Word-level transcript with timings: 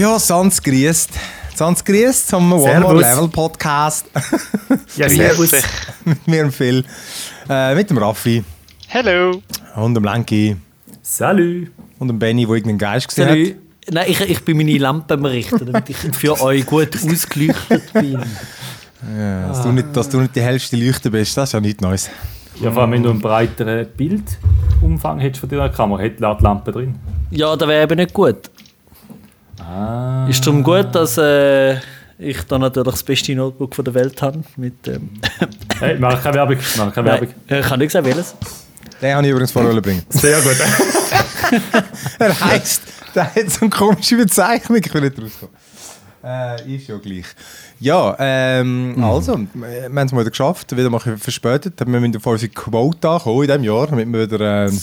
Ja, 0.00 0.18
Sans 0.18 0.62
grüßt. 0.62 1.10
Sans 1.54 1.84
grüßt 1.84 2.28
zum 2.28 2.50
One. 2.54 2.80
More 2.80 3.00
Level 3.02 3.28
Podcast. 3.28 4.06
Ja, 4.96 5.10
servus. 5.10 5.52
mit 6.06 6.26
mir 6.26 6.44
und 6.44 6.52
Phil. 6.52 6.82
Äh, 7.50 7.74
mit 7.74 7.90
dem 7.90 7.98
Raffi 7.98 8.42
Hello. 8.88 9.42
und 9.76 9.94
dem 9.94 10.02
Lenki 10.04 10.56
Salut. 11.02 11.68
und 11.98 12.08
dem 12.08 12.18
Benny, 12.18 12.46
der 12.46 12.54
irgendeinen 12.54 12.78
Geist 12.78 13.08
gesehen 13.08 13.28
Salut. 13.28 13.48
hat. 13.48 13.92
Nein, 13.92 14.06
ich, 14.08 14.20
ich 14.22 14.42
bin 14.42 14.56
meine 14.56 14.78
Lampe 14.78 15.12
am 15.14 15.24
richten, 15.26 15.66
damit 15.66 15.90
ich 15.90 15.96
für 15.98 16.40
euch 16.40 16.64
gut 16.64 16.96
ausgeleuchtet 16.96 17.92
bin. 17.92 18.20
Ja, 19.18 19.48
dass, 19.48 19.62
du 19.62 19.72
nicht, 19.72 19.94
dass 19.94 20.08
du 20.08 20.20
nicht 20.20 20.34
die 20.34 20.40
hellste 20.40 20.76
Leuchte 20.76 21.10
bist, 21.10 21.36
das 21.36 21.50
ist 21.50 21.52
ja 21.52 21.60
nichts 21.60 21.82
Neues. 21.82 22.08
Ja, 22.58 22.70
vor 22.72 22.82
allem, 22.82 22.92
wenn 22.92 23.02
du 23.02 23.10
einen 23.10 23.20
breiteren 23.20 23.86
Bildumfang 23.98 25.18
hättest 25.18 25.40
von 25.40 25.48
deiner 25.50 25.68
Kamera, 25.68 26.00
hätte 26.00 26.16
die 26.16 26.42
Lampe 26.42 26.72
drin. 26.72 26.94
Ja, 27.30 27.54
das 27.54 27.68
wäre 27.68 27.82
eben 27.82 27.96
nicht 27.96 28.14
gut. 28.14 28.50
Ah. 29.70 30.26
Ist 30.28 30.44
darum 30.44 30.64
gut, 30.64 30.92
dass 30.92 31.16
äh, 31.16 31.76
ich 32.18 32.42
da 32.48 32.58
natürlich 32.58 32.92
das 32.92 33.02
beste 33.04 33.34
Notebook 33.36 33.74
von 33.74 33.84
der 33.84 33.94
Welt 33.94 34.20
habe. 34.20 34.42
Mit, 34.56 34.88
ähm, 34.88 35.10
Hey, 35.78 35.96
mach 35.98 36.20
keine 36.22 36.36
Werbung. 36.36 36.56
Mach 36.76 36.92
keine 36.92 37.08
Werbung. 37.08 37.28
Nein, 37.48 37.60
ich 37.60 37.66
kann 37.66 37.78
nicht 37.78 37.92
sagen, 37.92 38.06
welches. 38.06 38.34
Den 39.00 39.14
habe 39.14 39.26
ich 39.26 39.30
übrigens 39.30 39.52
vorher 39.52 39.80
bringen. 39.80 40.02
Sehr 40.08 40.40
gut. 40.40 40.56
Er 42.20 42.40
heisst, 42.40 42.82
der 43.14 43.34
hat 43.34 43.50
so 43.50 43.62
eine 43.62 43.70
komische 43.70 44.16
Bezeichnung. 44.16 44.78
Ich 44.78 44.94
will 44.94 45.00
nicht 45.00 45.20
rauskommen. 45.20 45.54
Äh, 46.22 46.76
ist 46.76 46.86
ja 46.86 46.96
gleich. 46.98 47.24
Ja, 47.80 48.14
ähm, 48.18 49.02
also, 49.02 49.40
wir 49.54 49.84
haben 49.84 49.98
es 49.98 50.12
mal 50.12 50.20
wieder 50.20 50.30
geschafft, 50.30 50.76
wieder 50.76 50.90
mal 50.90 51.00
verspätet. 51.00 51.74
Wir 51.78 51.86
müssen 52.00 52.20
vor 52.20 52.34
unsere 52.34 52.52
Quota 52.52 53.18
kommen 53.18 53.42
in 53.42 53.48
diesem 53.48 53.64
Jahr, 53.64 53.86
damit 53.86 54.12
wir 54.12 54.30
wieder 54.30 54.66
ähm, 54.66 54.80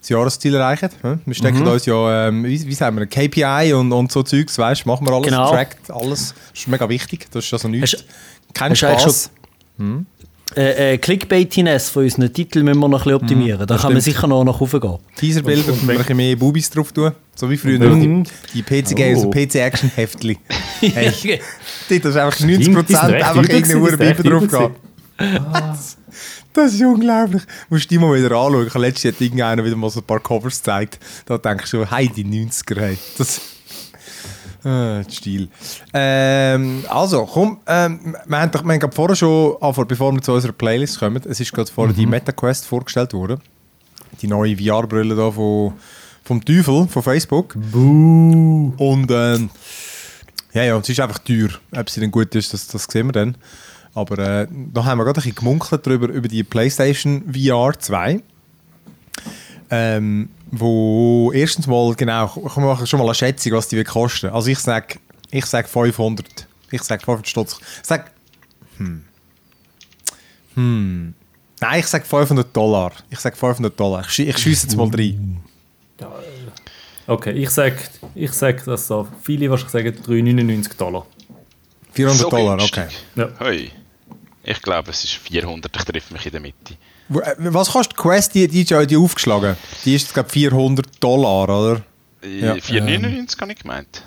das 0.00 0.08
Jahresziel 0.08 0.54
erreichen. 0.54 0.88
hm? 1.02 1.20
Wir 1.26 1.34
stecken 1.34 1.66
uns 1.66 1.86
ja, 1.86 2.28
ähm, 2.28 2.44
wie, 2.44 2.66
wie 2.66 2.74
sagen 2.74 2.96
wir, 2.98 3.06
KPI 3.06 3.72
und, 3.74 3.92
und 3.92 4.10
so 4.12 4.22
Zeugs, 4.22 4.56
weißt 4.58 4.84
du, 4.84 4.88
machen 4.88 5.06
wir 5.06 5.12
alles, 5.14 5.28
Genau. 5.28 5.50
trackt 5.50 5.90
alles. 5.90 6.34
Das 6.52 6.60
ist 6.60 6.68
mega 6.68 6.88
wichtig, 6.88 7.26
das 7.30 7.44
ist 7.44 7.52
also 7.52 7.68
nichts. 7.68 7.92
Hast- 7.94 8.04
Kein 8.54 8.70
hast 8.72 8.78
Spaß. 8.78 9.30
Äh, 10.56 10.94
äh, 10.94 10.98
Clickbaitiness 10.98 11.90
von 11.90 12.04
unseren 12.04 12.32
Titeln 12.32 12.64
müssen 12.64 12.80
wir 12.80 12.88
noch 12.88 13.00
ein 13.00 13.04
bisschen 13.04 13.14
optimieren. 13.22 13.66
da 13.66 13.76
kann 13.76 13.92
man 13.92 14.00
sicher 14.00 14.26
noch 14.26 14.44
nach 14.44 14.58
oben 14.62 14.80
gehen. 14.80 14.96
Teaserbilder, 15.16 15.72
Und- 15.72 15.72
und 15.74 15.80
und 15.82 15.88
wir 15.88 15.92
ein 15.94 15.98
bisschen 15.98 16.16
mehr 16.16 16.36
Bubis 16.36 16.70
drauf 16.70 16.90
tun. 16.90 17.12
So 17.34 17.50
wie 17.50 17.58
früher 17.58 17.78
Mhm. 17.78 18.24
die, 18.24 18.30
die 18.54 18.62
PC-Games 18.62 19.18
Oh. 19.20 19.26
und 19.26 19.30
PC-Action-Heftli. 19.34 20.38
Hey, 20.80 21.40
dort 21.90 22.04
hast 22.04 22.14
du 22.14 22.22
einfach 22.24 22.40
90% 22.40 22.62
Stimmt, 22.62 22.78
recht 22.78 23.24
einfach 23.24 23.42
irgendeine 23.42 24.12
sind 24.14 24.26
drauf 24.26 24.48
gehabt. 24.48 24.76
Das 26.58 26.74
ist 26.74 26.82
unglaublich. 26.82 27.42
Du 27.44 27.74
musst 27.76 27.88
die 27.88 27.98
mal 27.98 28.14
wieder 28.16 28.34
anschauen. 28.36 28.66
Ich 28.66 28.74
habe 28.74 28.84
letztens 28.84 29.14
hat 29.14 29.20
irgendeiner 29.20 29.64
wieder 29.64 29.76
mal 29.76 29.90
so 29.90 30.00
ein 30.00 30.06
paar 30.06 30.18
Covers 30.18 30.58
gezeigt. 30.58 30.98
Da 31.26 31.38
denkst 31.38 31.70
du 31.70 31.78
schon, 31.84 31.90
hey, 31.90 32.08
die 32.08 32.24
90er, 32.24 32.80
hey. 32.80 32.98
Das... 33.16 33.40
Ah, 34.64 35.02
Stil. 35.08 35.48
Ähm, 35.94 36.84
also, 36.88 37.24
komm, 37.26 37.58
ähm, 37.68 38.16
wir 38.26 38.40
haben, 38.40 38.50
doch- 38.50 38.64
wir 38.64 38.72
haben 38.72 38.80
gerade 38.80 38.94
vorher 38.94 39.14
schon, 39.14 39.56
angefangen, 39.60 39.86
bevor 39.86 40.12
wir 40.12 40.20
zu 40.20 40.32
unserer 40.32 40.50
Playlist 40.52 40.98
kommen, 40.98 41.22
es 41.28 41.38
ist 41.38 41.52
gerade 41.52 41.70
vorher 41.70 41.94
die 41.94 42.06
MetaQuest 42.06 42.66
vorgestellt 42.66 43.12
worden. 43.14 43.40
Die 44.20 44.26
neue 44.26 44.56
VR-Brille 44.56 45.14
da 45.14 45.30
von, 45.30 45.74
vom 46.24 46.44
Teufel, 46.44 46.88
von 46.88 47.02
Facebook. 47.04 47.54
Buh. 47.54 48.72
Und 48.78 49.08
ähm, 49.12 49.48
ja, 50.52 50.64
ja, 50.64 50.76
es 50.76 50.88
ist 50.88 50.98
einfach 50.98 51.20
teuer. 51.20 51.50
Ob 51.76 51.88
sie 51.88 52.00
denn 52.00 52.10
gut 52.10 52.34
ist, 52.34 52.52
das, 52.52 52.66
das 52.66 52.84
sehen 52.90 53.06
wir 53.06 53.12
dann. 53.12 53.36
Aber 53.98 54.18
äh, 54.18 54.46
da 54.72 54.84
haben 54.84 54.98
wir 54.98 55.04
gerade 55.04 55.18
ein 55.18 55.22
bisschen 55.22 55.34
gemunkelt 55.34 55.86
darüber, 55.86 56.08
über 56.08 56.28
die 56.28 56.44
PlayStation 56.44 57.24
VR 57.32 57.78
2. 57.78 58.22
Ähm, 59.70 60.30
wo 60.50 61.30
erstens 61.34 61.66
mal, 61.66 61.94
genau, 61.94 62.32
ich 62.46 62.56
mache 62.56 62.86
schon 62.86 62.98
mal 62.98 63.04
eine 63.04 63.14
Schätzung, 63.14 63.52
was 63.52 63.68
die 63.68 63.76
wird 63.76 63.88
kosten. 63.88 64.28
Also 64.30 64.48
ich 64.48 64.58
sage 64.58 64.98
ich 65.30 65.44
sag 65.44 65.68
500. 65.68 66.46
Ich 66.70 66.82
sage 66.82 67.04
500 67.04 67.28
Stutz. 67.28 67.58
Ich 67.82 67.86
sage, 67.86 68.04
hm. 68.78 69.04
Hm. 70.54 71.14
Nein, 71.60 71.80
ich 71.80 71.86
sage 71.86 72.04
500 72.04 72.56
Dollar. 72.56 72.92
Ich 73.10 73.18
sage 73.18 73.36
500 73.36 73.78
Dollar. 73.78 74.04
Ich, 74.08 74.18
ich 74.18 74.38
schiesse 74.38 74.66
jetzt 74.66 74.76
mal 74.76 74.88
rein. 74.88 75.42
Okay, 77.06 77.32
ich 77.32 77.50
sag, 77.50 77.74
ich 78.14 78.32
sag, 78.32 78.64
dass 78.64 78.86
so 78.86 79.08
viele 79.22 79.50
wahrscheinlich 79.50 79.94
sagen 80.04 80.14
3,99 80.14 80.76
Dollar. 80.76 81.06
400 81.92 82.20
So 82.20 82.30
Dollar, 82.30 82.56
günstig. 82.58 82.78
okay. 82.78 82.94
Ja. 83.16 83.28
Hoi. 83.40 83.70
Ich 84.50 84.62
glaube, 84.62 84.90
es 84.90 85.04
ist 85.04 85.12
400. 85.14 85.76
Ich 85.76 85.84
treffe 85.84 86.12
mich 86.14 86.24
in 86.24 86.32
der 86.32 86.40
Mitte. 86.40 86.74
Äh, 87.10 87.34
Was 87.52 87.70
kostet 87.70 87.98
die 87.98 88.02
Quest, 88.02 88.34
die, 88.34 88.48
die 88.48 88.62
ist 88.62 88.70
ja 88.70 88.84
die 88.86 88.96
aufgeschlagen? 88.96 89.56
Die 89.84 89.94
ist, 89.94 90.12
glaube 90.14 90.28
400 90.30 90.86
Dollar, 91.02 91.44
oder? 91.44 91.82
Ja. 92.22 92.54
Ja. 92.54 92.60
499 92.60 93.40
habe 93.40 93.52
ich 93.52 93.58
gemeint. 93.58 94.02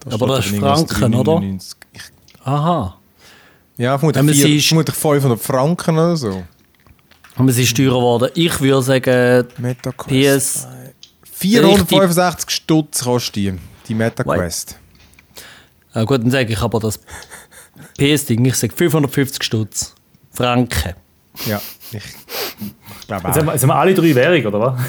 Da 0.00 0.14
Aber 0.14 0.26
das 0.28 0.46
ist 0.46 0.56
Franken, 0.58 1.14
oder? 1.14 1.32
3,99. 1.32 1.76
Ich, 1.92 2.02
Aha. 2.44 2.98
ja, 3.76 3.98
vermutlich, 3.98 4.22
Ja, 4.22 4.22
aber 4.28 4.32
vier, 4.34 4.46
sie 4.46 4.56
ist- 4.56 4.68
vermutlich 4.68 4.96
500 4.96 5.40
Franken 5.40 5.94
oder 5.98 6.16
so. 6.16 6.42
Und 7.36 7.48
es 7.48 7.58
ist 7.58 7.76
teurer 7.76 7.96
geworden. 7.98 8.30
Ich 8.34 8.60
würde 8.60 8.82
sagen, 8.82 9.46
MetaQuest. 9.58 10.66
PS. 10.66 10.66
465 11.32 12.50
Stutz 12.50 13.02
kostet 13.04 13.36
die, 13.36 13.54
die 13.88 13.94
MetaQuest. 13.94 14.78
Ja, 15.94 16.04
gut, 16.04 16.22
dann 16.22 16.30
sage 16.30 16.52
ich 16.52 16.58
aber 16.60 16.80
das 16.80 16.98
PS-Ding. 17.98 18.44
Ich 18.44 18.56
sage 18.56 18.72
550 18.74 19.42
Stutz. 19.42 19.94
Franken. 20.32 20.94
Ja, 21.46 21.60
ich, 21.92 21.96
ich 21.98 23.06
glaube 23.06 23.26
Jetzt 23.28 23.36
haben, 23.36 23.42
auch. 23.42 23.46
wir, 23.46 23.52
jetzt 23.54 23.62
haben 23.62 23.68
wir 23.70 23.74
alle 23.76 23.94
drei 23.94 24.14
Währungen, 24.14 24.46
oder 24.46 24.60
was? 24.60 24.80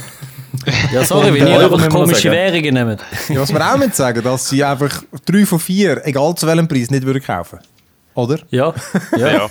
Ja, 0.93 1.03
sorry, 1.03 1.33
wenn 1.33 1.47
äh, 1.47 1.51
ihr 1.51 1.59
einfach 1.71 1.89
komische. 1.89 2.31
Währungen 2.31 2.73
nehmt. 2.73 3.01
Ja, 3.29 3.41
was 3.41 3.51
wir 3.53 3.73
auch 3.73 3.77
mit 3.77 3.95
sagen, 3.95 4.23
dass 4.23 4.49
sie 4.49 4.63
einfach 4.63 5.03
3 5.25 5.45
von 5.45 5.59
4, 5.59 6.05
egal 6.07 6.33
zu 6.35 6.47
welchem 6.47 6.67
Preis, 6.67 6.89
nicht 6.89 7.05
würden 7.05 7.21
kaufen. 7.21 7.59
Oder? 8.13 8.39
Ja. 8.49 8.73
Ja. 9.17 9.27
Ja. 9.33 9.49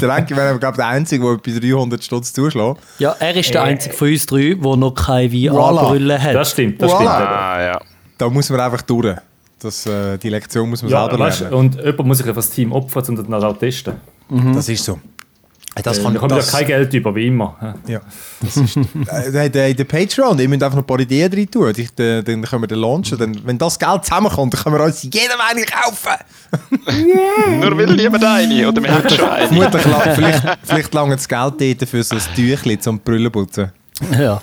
Der 0.00 0.08
Lenki 0.08 0.36
wäre, 0.36 0.58
glaube 0.58 0.72
ich, 0.74 0.76
der 0.76 0.86
Einzige, 0.88 1.24
der 1.24 1.52
bei 1.52 1.58
300 1.60 2.02
Stutz 2.04 2.32
zuschlägt. 2.32 2.80
ja, 2.98 3.14
er 3.18 3.36
ist 3.36 3.54
der 3.54 3.62
einzige 3.62 3.94
von 3.94 4.08
uns 4.08 4.26
drei, 4.26 4.54
der 4.54 4.76
noch 4.76 4.92
keine 4.92 5.28
Voilà. 5.28 5.52
VR-Brille 5.78 6.22
hat. 6.22 6.34
Das 6.34 6.50
stimmt, 6.50 6.82
das 6.82 6.90
Voilà. 6.90 6.96
stimmt. 6.96 7.10
Ah, 7.10 7.62
ja. 7.62 7.80
Da 8.18 8.28
muss 8.28 8.50
man 8.50 8.60
einfach 8.60 8.82
durch. 8.82 9.16
Das, 9.58 9.86
äh, 9.86 10.18
die 10.18 10.28
Lektion 10.28 10.68
muss 10.68 10.82
man 10.82 10.90
Ja, 10.92 11.04
selber 11.08 11.18
weißt, 11.24 11.40
lernen. 11.40 11.54
und 11.56 11.74
jemand 11.76 12.06
muss 12.06 12.18
sich 12.18 12.28
auf 12.28 12.36
das 12.36 12.50
Team 12.50 12.72
opfern, 12.72 13.04
um 13.08 13.16
das 13.16 13.26
dann 13.26 13.42
auch 13.44 13.56
testen. 13.56 13.94
Das 14.54 14.68
ist 14.68 14.84
so. 14.84 14.98
Das 15.82 15.98
Äh, 15.98 16.02
kann 16.02 16.12
wir 16.14 16.20
kommen 16.20 16.36
ja 16.36 16.42
kein 16.42 16.66
Geld 16.66 16.94
über, 16.94 17.14
wie 17.14 17.26
immer. 17.26 17.74
Ja, 17.86 18.00
das 18.40 18.56
ist. 18.56 18.76
äh, 19.34 19.50
der, 19.50 19.74
der 19.74 19.84
Patreon, 19.84 20.38
ihr 20.38 20.48
müsst 20.48 20.62
einfach 20.62 20.76
noch 20.76 20.84
ein 20.84 20.86
paar 20.86 21.00
Ideen 21.00 21.30
rein 21.32 21.50
tun. 21.50 21.70
Ich, 21.76 21.94
dann, 21.94 22.24
dann 22.24 22.42
können 22.42 22.62
wir 22.62 22.66
den 22.66 22.78
launchen. 22.78 23.18
Dann, 23.18 23.38
wenn 23.44 23.58
das 23.58 23.78
Geld 23.78 24.04
zusammenkommt, 24.04 24.54
dann 24.54 24.62
können 24.62 24.78
wir 24.78 24.84
uns 24.84 25.02
jedem 25.02 25.38
eine 25.46 25.62
kaufen. 25.66 27.60
Nur 27.60 27.76
will 27.76 27.94
niemand 27.94 28.24
eine, 28.24 28.68
oder 28.68 28.82
wir 28.82 28.94
haben 28.94 29.08
schon 29.08 29.24
eine. 29.28 30.14
Vielleicht, 30.14 30.42
vielleicht 30.64 30.94
lange 30.94 31.16
das 31.16 31.28
Geld 31.28 31.54
dort 31.60 31.88
für 31.90 32.02
so 32.02 32.16
ein 32.16 32.22
Tüchlein 32.34 32.80
zum 32.80 32.98
Brüllen 33.00 33.30
putzen. 33.30 33.70
Ja. 34.18 34.40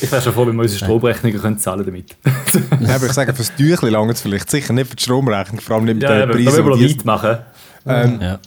Ich 0.00 0.10
wäre 0.10 0.22
schon 0.22 0.32
froh, 0.32 0.46
wenn 0.46 0.54
wir 0.56 0.62
unsere 0.62 0.84
Stromrechnungen 0.84 1.40
können 1.40 1.58
zahlen 1.58 1.84
damit. 1.84 2.16
Ja, 2.80 2.94
aber 2.94 3.06
ich 3.06 3.12
sage, 3.12 3.32
für 3.34 3.38
das 3.42 3.54
Tüchlein 3.54 3.92
lange 3.92 4.12
es 4.12 4.20
vielleicht. 4.22 4.50
Sicher 4.50 4.72
nicht 4.72 4.88
für 4.88 4.96
die 4.96 5.02
Stromrechnung, 5.02 5.60
vor 5.60 5.76
allem 5.76 5.84
nicht 5.84 5.94
mit 5.96 6.02
ja, 6.04 6.24
den 6.26 6.30
Preisen. 6.30 6.64
wir 6.64 6.70
noch 6.70 6.78
die- 6.78 6.96
weit 6.98 7.04
machen. 7.04 7.38
ähm, 7.86 8.18
ja. 8.20 8.38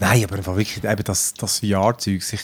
Nein, 0.00 0.24
aber 0.24 0.36
einfach 0.36 0.54
wirklich 0.56 0.84
eben 0.84 1.04
das, 1.04 1.32
das 1.34 1.60
VR-Zeug. 1.60 2.16
Ich, 2.32 2.40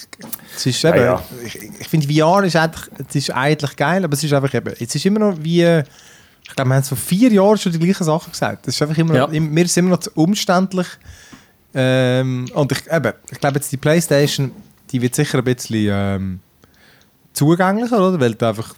es 0.55 0.65
ist 0.65 0.83
eben, 0.83 0.97
ja. 0.97 1.23
ich, 1.45 1.55
ich 1.79 1.87
finde 1.87 2.11
VR 2.11 2.43
ist 2.43 2.55
eigentlich, 2.55 2.83
es 3.07 3.15
ist 3.15 3.31
eigentlich 3.31 3.75
geil, 3.75 4.03
aber 4.03 4.13
es 4.13 4.23
ist 4.23 4.33
einfach 4.33 4.53
eben, 4.53 4.73
es 4.79 4.93
ist 4.95 5.05
immer 5.05 5.19
noch 5.19 5.37
wie, 5.41 5.61
ich 5.63 6.55
glaube, 6.55 6.69
wir 6.69 6.75
haben 6.75 6.83
vor 6.83 6.97
vier 6.97 7.31
Jahren 7.31 7.57
schon 7.57 7.71
die 7.71 7.79
gleichen 7.79 8.03
Sachen 8.03 8.31
gesagt. 8.31 8.67
Es 8.67 8.75
ist 8.75 8.81
einfach 8.81 8.97
immer, 8.97 9.13
noch, 9.13 9.29
Ja. 9.31 9.33
im- 9.37 9.51
mir 9.53 9.63
ist 9.65 9.77
immer 9.77 9.91
noch 9.91 9.99
zu 9.99 10.09
umständlich. 10.15 10.87
Ähm, 11.73 12.47
und 12.53 12.71
ich, 12.71 12.91
eben, 12.91 13.13
ich 13.31 13.39
glaube 13.39 13.55
jetzt 13.57 13.71
die 13.71 13.77
Playstation, 13.77 14.51
die 14.91 15.01
wird 15.01 15.13
sicher 15.15 15.37
ein 15.37 15.43
bisschen 15.43 15.89
ähm, 15.91 16.39
zugänglicher, 17.35 17.97
oder? 18.07 18.19
Weil 18.19 18.33
du 18.35 18.47
einfach 18.47 18.73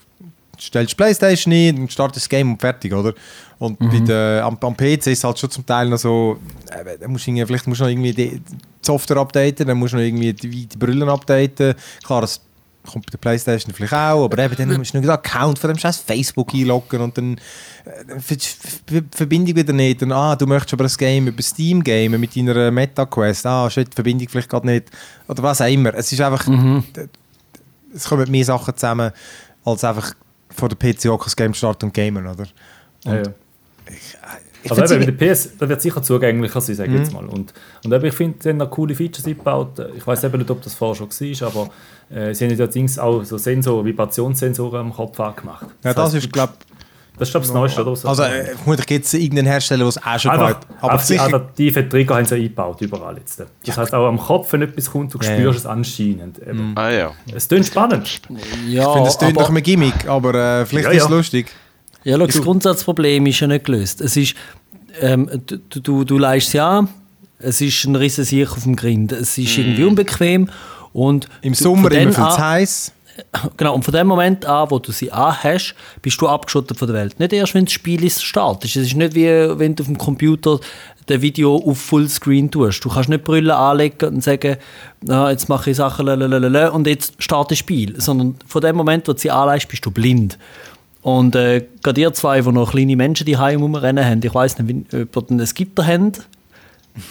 stellst 0.60 0.94
die 0.94 0.96
Playstation 0.96 1.54
ein 1.54 1.78
und 1.80 1.92
startest 1.92 2.26
das 2.26 2.30
Game 2.30 2.52
und 2.54 2.60
fertig, 2.60 2.92
oder? 2.94 3.14
Und 3.60 3.78
bei 3.80 4.00
der, 4.00 4.44
am, 4.46 4.58
am 4.62 4.76
PC 4.78 5.08
ist 5.08 5.20
es 5.20 5.24
halt 5.24 5.40
schon 5.40 5.50
zum 5.52 5.66
Teil 5.66 5.88
noch 5.90 5.98
so, 5.98 6.38
äh, 6.72 6.98
da 7.00 7.08
musst 7.08 7.26
du 7.28 7.46
vielleicht 7.46 7.68
musst 7.68 7.80
du 7.82 7.84
noch 7.86 7.92
irgendwie 7.92 8.14
die 8.14 8.42
Software 8.82 9.18
updaten, 9.18 9.68
dann 9.68 9.78
musst 9.78 9.94
du 9.94 9.98
noch 9.98 10.04
irgendwie 10.04 10.34
die, 10.34 10.66
die 10.68 10.78
Brillen 10.78 11.10
updaten. 11.10 11.74
Klar, 12.06 12.22
das 12.22 12.42
kommt 12.88 13.06
bei 13.06 13.12
der 13.12 13.18
Playstation 13.18 13.74
vielleicht 13.74 13.94
auch, 13.94 14.26
aber 14.26 14.38
eben 14.44 14.56
dann 14.56 14.78
musst 14.78 14.94
du 14.94 14.98
noch 14.98 15.04
einen 15.04 15.12
Account 15.12 15.60
von 15.60 15.70
dem 15.70 15.78
scheiß 15.78 15.98
Facebook 15.98 16.54
einloggen 16.54 17.02
und 17.02 17.18
dann 17.18 17.34
äh, 17.86 18.20
ver- 18.20 18.36
ver- 18.88 19.02
Verbindung 19.12 19.56
wieder 19.56 19.74
nicht. 19.74 20.02
Und, 20.04 20.12
ah, 20.12 20.36
du 20.36 20.46
möchtest 20.48 20.74
aber 20.74 20.84
das 20.86 20.98
Game 20.98 21.28
über 21.28 21.42
Steam 21.44 21.84
gamen 21.84 22.20
mit 22.22 22.36
deiner 22.36 22.72
MetaQuest. 22.72 23.46
Ah, 23.46 23.70
shit, 23.70 23.90
die 23.92 23.96
Verbindung 23.96 24.28
vielleicht 24.30 24.50
gerade 24.50 24.68
nicht. 24.68 24.86
Oder 25.28 25.44
was 25.44 25.62
auch 25.62 25.66
immer. 25.68 25.94
Es 25.96 26.12
ist 26.12 26.22
einfach, 26.22 26.48
es 27.98 28.06
kommen 28.06 28.30
mehr 28.32 28.46
Sachen 28.46 28.76
zusammen, 28.76 29.12
als 29.66 29.84
einfach 29.84 30.14
vor 30.50 30.70
der 30.70 30.76
PC 30.78 31.06
hocken, 31.10 31.26
das 31.26 31.36
Game 31.36 31.54
starten 31.54 31.86
und 31.86 31.94
gamen, 31.94 32.26
oder? 32.26 32.46
Ja, 33.04 33.16
ja. 33.16 33.24
Ich 34.64 34.72
Also 34.72 34.76
find's 34.82 34.92
eben, 34.92 35.02
irgendwie- 35.04 35.12
mit 35.12 35.22
der 35.22 35.34
PS, 35.34 35.58
das 35.58 35.70
wird 35.70 35.82
sicher 35.82 36.04
zugänglicher 36.04 36.60
sein, 36.62 36.76
sage 36.76 36.90
ich 36.90 36.96
Mhm. 36.98 37.04
jetzt 37.04 37.14
mal. 37.14 37.26
Und, 37.26 37.54
und 37.86 37.94
eben, 37.94 38.06
ich 38.06 38.14
finde, 38.14 38.38
sie 38.42 38.50
haben 38.50 38.58
noch 38.58 38.70
coole 38.72 38.96
Features 38.96 39.26
eingebaut. 39.26 39.80
Ich 39.96 40.06
weiß 40.06 40.24
eben 40.26 40.40
nicht, 40.40 40.50
ob 40.52 40.62
das 40.62 40.74
vorher 40.74 40.96
schon 40.96 41.10
war, 41.10 41.48
aber 41.48 41.70
äh, 42.10 42.34
sie 42.34 42.46
haben 42.46 42.58
ja 42.58 42.68
Dings 42.68 42.98
auch 43.00 43.24
so 43.24 43.38
Sensor, 43.38 43.86
Vibrationssensoren 43.86 44.80
am 44.88 44.94
Kopf 44.94 45.20
angemacht. 45.20 45.68
ja, 45.84 45.94
das 45.94 46.06
heisst, 46.14 46.26
ist, 46.26 46.34
glaube 46.34 46.54
Das 47.18 47.30
ist 47.30 47.32
glaube 47.34 47.46
ich 47.46 47.50
das 47.52 47.56
Neueste, 47.56 47.82
oder? 47.82 47.96
So. 47.96 48.08
Also, 48.08 48.24
äh, 48.24 48.56
vermutlich 48.56 48.86
gibt 48.86 49.06
es 49.06 49.14
irgendeinen 49.14 49.48
Hersteller, 49.48 49.80
der 49.80 49.88
es 49.88 49.98
auch 49.98 50.20
schon 50.20 50.32
Einfach, 50.32 50.48
hat. 50.50 50.68
Aber 50.82 50.92
einfach 50.94 51.06
die 51.06 51.14
sicher, 51.14 51.24
adaptiven 51.26 51.90
Trigger 51.90 52.16
haben 52.16 52.26
sie 52.26 52.36
eingebaut, 52.36 52.82
überall 52.82 53.18
jetzt. 53.18 53.44
Das 53.66 53.78
heißt, 53.78 53.94
auch 53.94 54.08
am 54.08 54.20
Kopf, 54.20 54.54
wenn 54.54 54.62
etwas 54.62 54.92
kommt, 54.92 55.14
du 55.14 55.18
Ja, 55.20 55.24
spürst 55.34 55.64
ja. 55.66 55.72
es 55.72 55.78
anscheinend. 55.78 56.40
Eben. 56.40 56.74
Ah 56.76 56.90
ja. 56.92 57.12
Es 57.34 57.48
klingt 57.48 57.66
spannend. 57.66 58.22
Ja, 58.68 58.84
ich 58.88 58.94
finde, 58.94 59.10
es 59.10 59.18
klingt 59.18 59.36
nach 59.36 59.42
aber, 59.46 59.50
einem 59.50 59.64
Gimmick, 59.64 60.08
aber 60.08 60.34
äh, 60.62 60.66
vielleicht 60.66 60.86
Ja, 60.86 60.92
ist 60.92 61.04
es 61.04 61.10
ja. 61.10 61.16
lustig. 61.16 61.48
ja, 62.04 62.18
schau, 62.18 62.28
das 62.28 62.42
Grundsatzproblem 62.42 63.26
ist 63.26 63.40
ja 63.40 63.48
nicht 63.48 63.66
gelöst. 63.66 64.02
Es 64.02 64.16
ist, 64.16 64.36
ähm, 65.02 65.30
du, 65.48 65.58
du, 65.80 66.04
du 66.04 66.18
leist 66.20 66.52
sie 66.52 66.60
an, 66.60 66.88
es 67.40 67.62
ist 67.62 67.84
ein 67.86 67.96
riesen 67.96 68.24
Sieg 68.26 68.52
auf 68.52 68.64
dem 68.64 68.76
Grind, 68.76 69.12
es 69.12 69.38
ist 69.38 69.58
irgendwie 69.58 69.84
unbequem 69.84 70.50
und 70.94 71.28
Im 71.42 71.54
Sommer 71.54 71.92
immer 71.92 72.12
viel 72.14 72.24
zu 72.24 72.38
heiß. 72.40 72.92
Genau, 73.58 73.76
und 73.76 73.84
von 73.84 73.94
dem 73.94 74.08
Moment 74.08 74.46
an, 74.46 74.70
wo 74.70 74.80
du 74.80 74.92
sie 74.92 75.12
anhast, 75.12 75.76
bist 76.02 76.20
du 76.22 76.28
abgeschottet 76.28 76.78
von 76.78 76.88
der 76.88 76.96
Welt. 76.96 77.20
Nicht 77.20 77.34
erst, 77.34 77.54
wenn 77.54 77.66
das 77.66 77.74
Spiel 77.74 78.04
ist 78.04 78.24
startet. 78.24 78.76
Es 78.76 78.76
ist 78.76 78.96
nicht 78.96 79.16
wie, 79.16 79.26
wenn 79.26 79.76
du 79.76 79.84
auf 79.84 79.88
dem 79.88 79.98
Computer 79.98 80.60
das 81.08 81.22
Video 81.22 81.56
auf 81.56 81.80
Fullscreen 81.80 82.52
tust. 82.52 82.84
Du 82.84 82.90
kannst 82.90 83.10
nicht 83.10 83.24
Brille 83.24 83.56
anlegen 83.56 84.16
und 84.16 84.24
sagen, 84.24 84.58
ah, 85.08 85.30
jetzt 85.30 85.50
mache 85.50 85.72
ich 85.72 85.78
Sachen 85.78 86.06
lalalala, 86.06 86.70
und 86.70 86.86
jetzt 86.86 87.22
startet 87.24 87.52
das 87.52 87.60
Spiel. 87.60 88.00
Sondern 88.00 88.36
von 88.46 88.62
dem 88.62 88.76
Moment, 88.76 89.08
wo 89.08 89.14
du 89.14 89.20
sie 89.20 89.32
anlegst, 89.32 89.70
bist 89.70 89.86
du 89.86 89.92
blind. 89.92 90.38
Und 91.02 91.36
äh, 91.36 91.66
gerade 91.84 92.02
ihr 92.02 92.14
zwei, 92.14 92.42
die 92.42 92.52
noch 92.52 92.72
kleine 92.72 92.96
Menschen 92.96 93.26
die 93.26 93.38
Heim 93.38 93.62
rumrennen 93.62 94.04
haben, 94.04 94.22
ich 94.22 94.34
weiß 94.34 94.60
nicht, 94.60 94.94
ob 94.94 95.16
ihr 95.16 95.22
denn 95.22 95.40
ein 95.40 95.50
Gitter 95.54 95.88
habt 95.88 96.28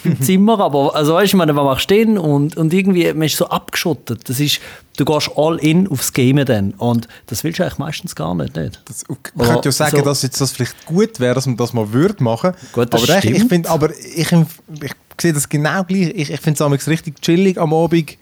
im 0.03 0.21
Zimmer, 0.21 0.59
aber 0.59 0.95
also 0.95 1.13
weißt 1.15 1.33
du, 1.33 1.37
machst 1.37 1.89
du 1.89 1.95
denn? 1.95 2.17
Und, 2.17 2.57
und 2.57 2.73
irgendwie, 2.73 3.11
man 3.13 3.23
ist 3.23 3.37
so 3.37 3.47
abgeschottet. 3.47 4.27
Das 4.29 4.39
ist, 4.39 4.59
du 4.97 5.05
gehst 5.05 5.31
all 5.35 5.57
in 5.57 5.87
aufs 5.87 6.13
Game 6.13 6.43
dann. 6.45 6.71
Und 6.71 7.07
das 7.27 7.43
willst 7.43 7.59
du 7.59 7.63
eigentlich 7.63 7.77
meistens 7.77 8.15
gar 8.15 8.35
nicht. 8.35 8.55
nicht? 8.55 8.81
Das, 8.85 9.03
man 9.35 9.47
könnte 9.47 9.69
ja 9.69 9.71
sagen, 9.71 9.97
so- 9.97 10.03
dass 10.03 10.21
jetzt 10.21 10.39
das 10.41 10.51
vielleicht 10.51 10.85
gut 10.85 11.19
wäre, 11.19 11.35
dass 11.35 11.45
man 11.45 11.57
das 11.57 11.73
mal 11.73 11.91
würde 11.93 12.23
machen. 12.23 12.53
Gut, 12.73 12.93
das 12.93 13.03
aber 13.03 13.17
ich, 13.19 13.25
ich 13.25 13.35
stimmt. 13.35 13.49
finde, 13.49 13.69
aber 13.69 13.89
ich, 13.91 14.31
ich 14.31 14.91
sehe 15.19 15.33
das 15.33 15.47
genau 15.49 15.83
gleich. 15.83 16.09
Ich, 16.15 16.31
ich 16.31 16.39
finde 16.41 16.63
es 16.75 16.87
richtig 16.87 17.21
chillig 17.21 17.57
am 17.59 17.73
Abend. 17.73 18.17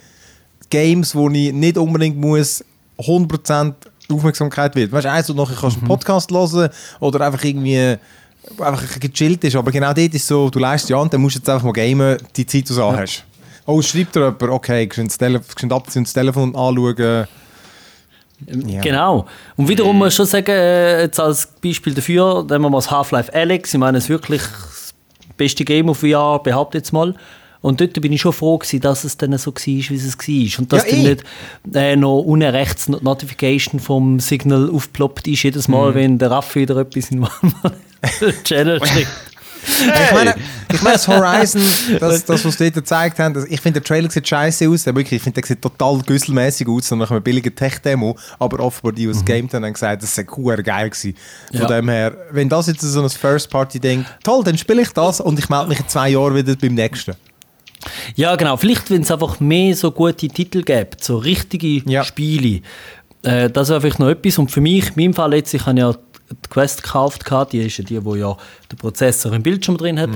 Games, 0.69 1.13
wo 1.15 1.29
ich 1.29 1.53
nicht 1.53 1.77
unbedingt 1.77 2.17
muss 2.17 2.63
100% 2.97 3.73
Aufmerksamkeit 4.11 4.75
wird. 4.75 4.91
Weißt 4.91 5.05
du, 5.05 5.11
eins 5.11 5.29
und 5.29 5.37
nachher 5.37 5.55
kannst 5.55 5.77
du 5.77 5.81
einen 5.81 5.87
Podcast 5.87 6.31
hören 6.31 6.69
oder 6.99 7.21
einfach 7.21 7.43
irgendwie 7.43 7.97
einfach 8.59 8.99
gechillt 8.99 9.43
ist. 9.43 9.55
Aber 9.55 9.71
genau 9.71 9.93
dort 9.93 10.13
ist 10.13 10.27
so, 10.27 10.49
du 10.49 10.59
leistest 10.59 10.89
ja 10.89 10.97
an, 11.01 11.09
dann 11.09 11.21
musst 11.21 11.35
du 11.35 11.39
jetzt 11.39 11.49
einfach 11.49 11.65
mal 11.65 11.73
gamen, 11.73 12.17
die 12.35 12.45
Zeit, 12.45 12.69
die 12.69 12.73
du 12.73 12.79
ja. 12.79 12.97
hast. 12.97 13.23
Oh, 13.65 13.81
schreibt 13.81 14.15
dir 14.15 14.25
jemand, 14.25 14.43
okay, 14.43 14.87
du 14.87 15.03
abziehen 15.03 16.01
und 16.01 16.07
das 16.07 16.13
Telefon 16.13 16.55
anschauen. 16.55 17.27
Ja. 18.67 18.81
Genau. 18.81 19.25
Und 19.55 19.67
wiederum 19.67 19.97
muss 19.97 20.09
ich 20.09 20.15
schon 20.15 20.25
sagen, 20.25 20.51
äh, 20.51 21.03
jetzt 21.03 21.19
als 21.19 21.47
Beispiel 21.63 21.93
dafür, 21.93 22.45
nehmen 22.49 22.65
wir 22.65 22.69
mal 22.69 22.77
das 22.77 22.91
Half-Life 22.91 23.33
Alex. 23.33 23.73
Ich 23.73 23.79
meine, 23.79 23.97
es 23.97 24.05
ist 24.05 24.09
wirklich 24.09 24.41
das 24.41 24.93
beste 25.37 25.63
Game 25.63 25.89
of 25.89 25.99
VR, 25.99 26.39
behaupte 26.43 26.77
jetzt 26.77 26.91
mal. 26.91 27.15
Und 27.61 27.81
dort 27.81 27.99
bin 27.99 28.13
ich 28.13 28.21
schon 28.21 28.33
froh 28.33 28.59
gewesen, 28.59 28.81
dass 28.81 29.05
es 29.05 29.17
dann 29.17 29.35
so 29.39 29.51
war, 29.51 29.65
wie 29.65 29.95
es 29.95 30.17
war. 30.17 30.59
Und 30.59 30.71
dass 30.73 30.85
Ja, 30.85 30.91
dann 30.91 30.99
eh. 30.99 31.09
nicht 31.09 31.23
äh, 31.73 31.95
noch 31.95 32.19
unten 32.19 32.47
rechts 32.49 32.85
die 32.85 32.91
Notification 32.91 33.79
vom 33.79 34.19
Signal 34.19 34.69
aufploppt 34.69 35.27
ist, 35.27 35.41
jedes 35.41 35.67
Mal, 35.67 35.91
Mhm. 35.91 35.95
wenn 35.95 36.17
der 36.19 36.29
Raffi 36.29 36.59
wieder 36.59 36.77
etwas 36.77 37.09
in 37.09 37.25
Channel 38.43 38.79
schreibt. 38.85 39.07
Ich 39.67 40.11
meine, 40.13 40.35
ich 40.71 40.81
meine, 40.83 40.93
das 40.93 41.07
Horizon, 41.07 41.61
das, 41.99 42.23
das, 42.23 42.45
was 42.45 42.55
sie 42.55 42.65
dort 42.65 42.75
gezeigt 42.75 43.17
haben, 43.17 43.33
das, 43.33 43.45
ich 43.45 43.59
finde, 43.59 43.81
der 43.81 43.87
Trailer 43.87 44.11
sieht 44.11 44.27
scheiße 44.27 44.69
aus. 44.69 44.85
Wirklich, 44.85 45.13
ich 45.13 45.21
finde, 45.23 45.41
der 45.41 45.47
sieht 45.47 45.59
total 45.61 45.99
güsselmäßig 46.05 46.67
aus, 46.67 46.91
nach 46.91 47.09
einem 47.09 47.23
billigen 47.23 47.55
Tech-Demo. 47.55 48.15
Aber 48.37 48.59
offenbar 48.59 48.91
die, 48.93 49.05
die 49.05 49.09
es 49.09 49.25
gamed 49.25 49.51
haben, 49.55 49.65
haben 49.65 49.73
gesagt, 49.73 50.03
das 50.03 50.13
sei 50.13 50.27
cool 50.37 50.55
geil 50.61 50.91
gewesen. 50.91 51.15
Von 51.51 51.61
Ja. 51.61 51.67
dem 51.67 51.89
her, 51.89 52.15
wenn 52.31 52.47
das 52.47 52.67
jetzt 52.67 52.81
so 52.81 53.01
ein 53.01 53.09
First-Party-Ding, 53.09 54.05
toll, 54.23 54.43
dann 54.43 54.55
spiele 54.57 54.83
ich 54.83 54.89
das 54.89 55.19
und 55.19 55.39
ich 55.39 55.49
melde 55.49 55.69
mich 55.69 55.79
in 55.79 55.87
zwei 55.87 56.09
Jahren 56.09 56.35
wieder 56.35 56.55
beim 56.55 56.75
nächsten. 56.75 57.15
Ja, 58.15 58.35
genau. 58.35 58.57
Vielleicht, 58.57 58.89
wenn 58.91 59.01
es 59.01 59.09
einfach 59.11 59.39
mehr 59.39 59.75
so 59.75 59.91
gute 59.91 60.27
Titel 60.27 60.61
gibt, 60.61 61.03
so 61.03 61.17
richtige 61.17 61.89
Ja. 61.89 62.03
Spiele. 62.03 62.61
Äh, 63.23 63.49
das 63.49 63.69
wäre 63.69 63.81
vielleicht 63.81 63.99
noch 63.99 64.09
etwas. 64.09 64.37
Und 64.37 64.51
für 64.51 64.61
mich, 64.61 64.89
in 64.89 64.93
meinem 64.95 65.13
Fall 65.15 65.33
jetzt, 65.33 65.53
ich 65.55 65.65
habe 65.65 65.79
ja 65.79 65.95
die 66.29 66.49
Quest 66.49 66.83
gekauft, 66.83 67.25
gehabt, 67.25 67.53
die 67.53 67.59
ist 67.59 67.77
ja 67.77 67.83
die, 67.83 68.03
wo 68.03 68.15
ja 68.15 68.35
den 68.71 68.77
Prozessor 68.77 69.33
im 69.33 69.43
Bildschirm 69.43 69.77
drin 69.77 69.99
hat. 69.99 70.09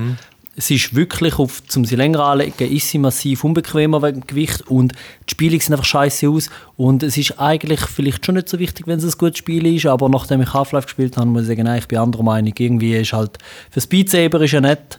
Es 0.55 0.69
ist 0.71 0.93
wirklich, 0.93 1.39
auf, 1.39 1.63
zum 1.67 1.85
sie 1.85 1.95
länger 1.95 2.19
anlegen, 2.19 2.69
ist 2.69 2.89
sie 2.89 2.97
massiv 2.97 3.45
unbequemer 3.45 4.01
wegen 4.01 4.27
Gewicht 4.27 4.67
und 4.67 4.91
die 5.27 5.31
Spiele 5.31 5.59
sehen 5.59 5.73
einfach 5.73 5.85
scheiße 5.85 6.27
aus. 6.27 6.49
Und 6.75 7.01
es 7.01 7.15
ist 7.15 7.39
eigentlich 7.39 7.79
vielleicht 7.81 8.25
schon 8.25 8.35
nicht 8.35 8.49
so 8.49 8.59
wichtig, 8.59 8.85
wenn 8.85 8.99
es 8.99 9.05
ein 9.05 9.17
gutes 9.17 9.37
Spiel 9.37 9.65
ist, 9.73 9.85
aber 9.85 10.09
nachdem 10.09 10.41
ich 10.41 10.53
Half-Life 10.53 10.87
gespielt 10.87 11.15
habe, 11.15 11.27
muss 11.27 11.43
ich 11.43 11.47
sagen, 11.47 11.63
nein, 11.63 11.79
ich 11.79 11.87
bin 11.87 11.99
anderer 11.99 12.23
Meinung. 12.23 12.53
Irgendwie 12.57 12.97
ist 12.97 13.13
halt, 13.13 13.37
für 13.71 13.79
Speed 13.79 14.09
Saber 14.09 14.41
ist 14.41 14.51
ja 14.51 14.59
nett, 14.59 14.97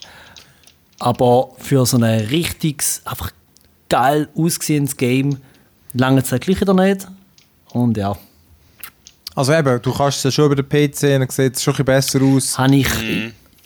aber 0.98 1.50
für 1.58 1.84
so 1.84 1.98
ein 1.98 2.04
richtiges, 2.04 3.02
einfach 3.04 3.32
geil 3.90 4.28
ausgesehenes 4.34 4.96
Game 4.96 5.38
lange 5.92 6.22
Zeit 6.22 6.42
gleich 6.42 6.60
wieder 6.60 6.74
nicht. 6.74 7.06
Und 7.72 7.96
ja, 7.96 8.16
Also 9.34 9.52
eben, 9.54 9.80
du 9.82 9.92
kannst 9.92 10.18
es 10.18 10.24
ja 10.24 10.30
schon 10.30 10.46
über 10.46 10.56
den 10.56 10.68
PC 10.68 11.02
und 11.14 11.20
dann 11.20 11.28
sieht 11.30 11.56
es 11.56 11.62
schon 11.62 11.74
ein 11.74 11.84
bisschen 11.84 12.18
besser 12.20 12.22
aus. 12.22 12.58
habe 12.58 12.76
ich. 12.76 12.88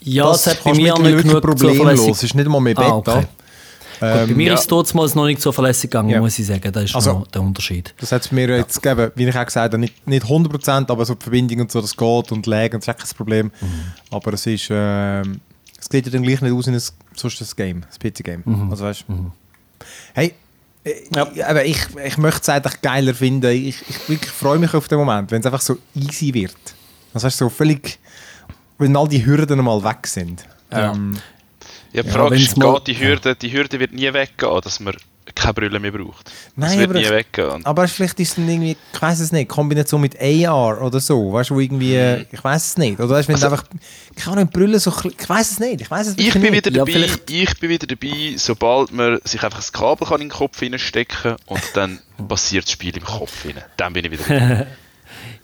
Ja, 0.01 0.25
das 0.27 0.45
es 0.45 0.53
hat 0.53 0.63
bei 0.63 0.73
mir 0.73 0.93
mittlerweile 0.93 1.15
nicht 1.15 1.27
genug 1.27 1.41
problemlos. 1.41 2.07
Es 2.17 2.23
ist 2.23 2.35
nicht 2.35 2.47
mal 2.47 2.59
mehr 2.61 2.75
Beta. 2.75 2.89
Ah, 2.89 2.95
okay. 2.97 3.27
Gut, 3.99 4.27
bei 4.27 4.27
mir 4.27 4.47
ja. 4.47 4.53
ist 4.55 4.59
es 4.61 4.67
trotzdem 4.67 4.97
noch 5.15 5.25
nicht 5.25 5.41
so 5.41 5.51
verlässlich 5.51 5.89
gegangen, 5.89 6.09
Ja. 6.09 6.19
muss 6.19 6.37
ich 6.37 6.45
sagen. 6.45 6.71
Das 6.71 6.83
ist 6.83 6.95
Also- 6.95 7.13
noch 7.19 7.27
der 7.27 7.41
Unterschied. 7.41 7.93
Das 7.99 8.11
hat 8.11 8.23
es 8.25 8.31
mir 8.31 8.47
jetzt 8.57 8.81
gegeben, 8.81 9.11
wie 9.15 9.25
ich 9.27 9.35
auch 9.37 9.45
gesagt 9.45 9.73
habe, 9.73 9.77
nicht, 9.79 10.05
nicht 10.05 10.25
100%, 10.27 10.91
aber 10.91 11.05
so 11.05 11.15
die 11.15 11.23
Verbindung 11.23 11.61
und 11.61 11.71
so, 11.71 11.81
das 11.81 11.95
geht 11.95 12.31
und 12.31 12.45
lag 12.45 12.73
und 12.73 12.85
das 12.85 12.87
ist 12.87 12.89
auch 12.89 12.97
kein 12.97 13.17
Problem. 13.17 13.45
Mhm. 13.61 13.67
Aber 14.11 14.33
es 14.33 14.45
ist, 14.45 14.67
ähm, 14.69 15.39
es 15.79 15.89
geht 15.89 16.05
ja 16.05 16.11
dann 16.11 16.23
gleich 16.23 16.41
nicht 16.41 16.51
aus 16.53 16.67
in 16.67 16.75
ein, 16.75 16.81
sonst 17.15 17.41
ein 17.41 17.47
Game, 17.55 17.83
ein 17.83 18.11
PC-Game. 18.11 18.41
Mhm. 18.45 18.69
Also 18.69 18.83
weißt 18.83 19.05
hey, 20.13 20.33
äh, 20.85 21.41
aber 21.43 21.65
ich, 21.65 21.79
ich 22.05 22.17
möchte 22.17 22.41
es 22.41 22.49
eigentlich 22.49 22.81
geiler 22.81 23.13
finden. 23.13 23.51
Ich, 23.51 23.81
ich, 23.89 24.09
wirklich 24.09 24.31
freue 24.31 24.59
mich 24.59 24.73
auf 24.73 24.87
den 24.87 24.97
Moment, 24.99 25.31
wenn 25.31 25.39
es 25.41 25.45
einfach 25.45 25.61
so 25.61 25.77
easy 25.95 26.33
wird. 26.33 26.55
Das 27.13 27.23
heißt 27.23 27.37
so 27.37 27.49
völlig, 27.49 27.99
wenn 28.77 28.95
all 28.95 29.07
die 29.07 29.25
Hürden 29.25 29.63
mal 29.63 29.83
weg 29.83 30.05
sind. 30.07 30.45
Ja. 30.71 30.91
Ähm, 30.93 31.17
Ja, 31.93 32.01
die 32.03 32.07
Ja, 32.09 32.13
Frage 32.13 32.31
wenn's 32.35 32.43
ist, 32.43 32.57
mal- 32.57 32.73
geht 32.75 32.87
die 32.87 32.99
Hürde, 32.99 33.35
die 33.35 33.51
Hürde 33.53 33.79
wird 33.79 33.93
nie 33.93 34.11
weggehen, 34.13 34.61
dass 34.61 34.79
man 34.79 34.95
keine 35.45 35.53
Brille 35.53 35.79
mehr 35.79 35.91
braucht. 35.91 36.31
Nein, 36.55 36.69
das 36.71 36.77
wird 36.79 36.89
aber 36.89 36.99
nie 36.99 37.09
weggehen. 37.09 37.65
Aber 37.65 37.87
vielleicht 37.87 38.19
ist 38.19 38.29
es 38.29 38.35
dann 38.35 38.49
irgendwie, 38.49 38.77
ich 38.93 39.01
weiß 39.01 39.19
es 39.19 39.31
nicht, 39.31 39.47
Kombination 39.49 40.01
mit 40.01 40.15
AR 40.19 40.81
oder 40.81 40.99
so, 40.99 41.33
weißt 41.33 41.49
du, 41.51 41.55
wo 41.55 41.59
irgendwie, 41.59 41.95
Mhm. 41.97 42.25
ich 42.31 42.43
weiß 42.43 42.67
es 42.67 42.77
nicht. 42.77 42.99
Oder 42.99 43.09
weißt 43.09 43.29
du, 43.29 43.33
wenn 43.33 43.39
du 43.39 43.45
einfach, 43.45 43.63
keine 44.15 44.37
Ahnung, 44.37 44.49
Brille 44.49 44.79
so, 44.79 44.91
ich 45.17 45.29
weiß 45.29 45.51
es 45.51 45.59
nicht, 45.59 45.81
ich 45.81 45.91
weiß 45.91 46.07
es 46.07 46.17
Ich 46.17 46.33
bin 46.33 46.41
nicht. 46.41 46.53
wieder 46.53 46.71
Ja, 46.71 46.77
dabei, 46.79 46.91
vielleicht- 46.91 47.29
ich 47.31 47.59
bin 47.59 47.69
wieder 47.69 47.87
dabei, 47.87 48.33
sobald 48.37 48.91
man 48.91 49.19
sich 49.23 49.43
einfach 49.43 49.59
ein 49.59 49.71
Kabel 49.71 50.07
kann 50.07 50.21
in 50.21 50.29
den 50.29 50.35
Kopf 50.35 50.59
hineinstecken 50.59 51.35
und 51.45 51.61
dann 51.73 51.99
passiert 52.27 52.65
das 52.65 52.71
Spiel 52.71 52.95
im 52.97 53.03
Kopf 53.03 53.45
rein. 53.45 53.61
Dann 53.77 53.93
bin 53.93 54.05
ich 54.05 54.11
wieder 54.11 54.23
dabei. 54.27 54.67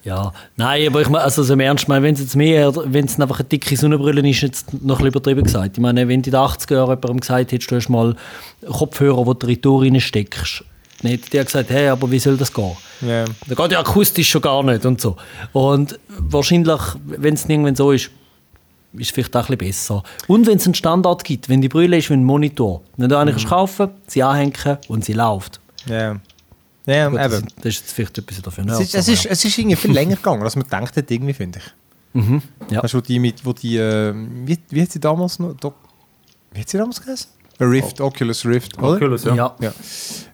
Ja, 0.04 0.34
nein, 0.58 0.88
aber 0.88 1.02
ich 1.02 1.10
meine, 1.10 1.24
also 1.24 1.44
so 1.44 1.54
im 1.54 1.60
Ernst, 1.60 1.88
meine, 1.88 2.04
wenn 2.04 2.16
es 2.16 2.22
jetzt 2.22 2.36
mehr, 2.36 2.74
wenn 2.86 3.06
es 3.06 3.20
einfach 3.20 3.40
eine 3.40 3.50
dicke 3.50 3.78
Sonnenbrille 3.78 4.28
ist, 4.28 4.42
jetzt 4.42 4.84
noch 4.84 5.00
ein 5.00 5.06
übertrieben 5.06 5.44
gesagt. 5.44 5.78
Ich 5.78 5.82
meine, 5.82 6.08
wenn 6.08 6.22
du 6.22 6.30
in 6.30 6.34
den 6.34 6.42
80er 6.42 6.74
Jahren 6.74 6.90
jemandem 6.90 7.20
gesagt 7.20 7.52
hättest, 7.52 7.70
du 7.70 7.76
hast 7.76 7.90
mal 7.90 8.16
Kopfhörer, 8.68 9.26
wo 9.26 9.34
du 9.34 9.46
die 9.46 9.62
Tour 9.62 9.84
reinsteckst, 9.84 10.64
dann 11.02 11.12
hätte 11.12 11.30
der 11.30 11.46
gesagt, 11.46 11.70
hey, 11.70 11.90
aber 11.90 12.10
wie 12.10 12.20
soll 12.20 12.38
das 12.38 12.52
gehen? 12.52 12.76
Ja. 13.02 13.26
Da 13.48 13.56
geht 13.56 13.72
ja 13.72 13.80
akustisch 13.80 14.30
schon 14.30 14.42
gar 14.42 14.64
nicht 14.64 14.86
und 14.86 15.02
so. 15.02 15.18
Und 15.54 16.00
wahrscheinlich, 16.10 16.82
wenn 17.06 17.36
es 17.36 17.48
irgendwann 17.48 17.76
so 17.76 17.92
ist, 17.92 18.10
ist 18.94 19.08
es 19.08 19.10
vielleicht 19.12 19.36
auch 19.36 19.50
ein 19.50 19.58
bisschen 19.58 19.72
besser. 19.72 20.04
Und 20.28 20.48
wenn 20.48 20.58
es 20.58 20.66
einen 20.66 20.76
Standard 20.76 21.24
gibt, 21.24 21.48
wenn 21.48 21.62
die 21.62 21.70
Brille 21.70 21.98
ist 21.98 22.10
wie 22.10 22.14
ein 22.14 22.24
Monitor, 22.24 22.82
dann 22.98 23.10
du 23.10 23.18
eine 23.18 23.32
kannst 23.32 23.48
kaufen, 23.48 23.90
sie 24.08 24.24
anhängen 24.24 24.78
und 24.88 25.06
sie 25.06 25.14
läuft. 25.14 25.60
Ja, 25.88 26.18
ja 26.86 27.08
Gut, 27.10 27.20
das, 27.20 27.34
eben. 27.34 27.48
das 27.58 27.66
ist 27.66 27.80
jetzt 27.82 27.92
vielleicht 27.94 28.18
etwas 28.18 28.42
dafür. 28.42 28.66
Es 28.68 28.80
ist, 28.80 28.96
es, 28.96 29.08
ist, 29.08 29.26
es 29.26 29.46
ist 29.46 29.58
irgendwie 29.58 29.76
viel 29.76 29.92
länger 29.92 30.16
gegangen, 30.16 30.42
als 30.44 30.56
man 30.56 30.64
gedacht 30.64 30.96
hat, 30.96 31.12
irgendwie, 31.12 31.34
finde 31.34 31.60
ich. 31.60 31.74
ja. 32.72 32.84
Weißt 32.84 32.94
du, 32.94 32.98
wo 32.98 33.02
die 33.02 33.20
mit, 33.20 33.46
wo 33.46 33.54
die, 33.54 33.78
äh, 33.78 34.14
wie, 34.16 34.58
wie 34.70 34.82
hat 34.82 34.92
sie 34.92 35.00
damals 35.00 35.40
noch, 35.40 35.54
Doc, 35.54 35.76
wie 36.52 36.60
hat 36.62 36.70
sie 36.70 36.78
damals 36.78 37.02
geheißen? 37.02 37.28
Rift, 37.60 38.02
Oculus 38.02 38.46
Rift, 38.46 38.78
oder? 38.80 38.96
Oculus, 38.96 39.24
ja. 39.26 39.36
ja. 39.36 39.56
Ja. 39.60 39.74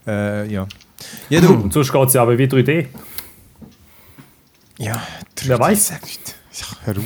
Äh, 0.07 0.51
ja. 0.51 0.67
Ja, 1.29 1.41
du. 1.41 1.53
Und 1.53 1.73
sonst 1.73 1.91
geht 1.91 2.07
es 2.07 2.13
ja 2.13 2.21
aber 2.21 2.37
wie 2.37 2.45
3D. 2.45 2.87
Ja, 4.79 5.01
Wer 5.43 5.57
3D, 5.57 5.59
weiß? 5.59 5.87
sag 5.87 6.03
nicht. 6.03 6.35
Ja, 6.53 6.65
hör 6.85 6.97
auf. 6.97 7.03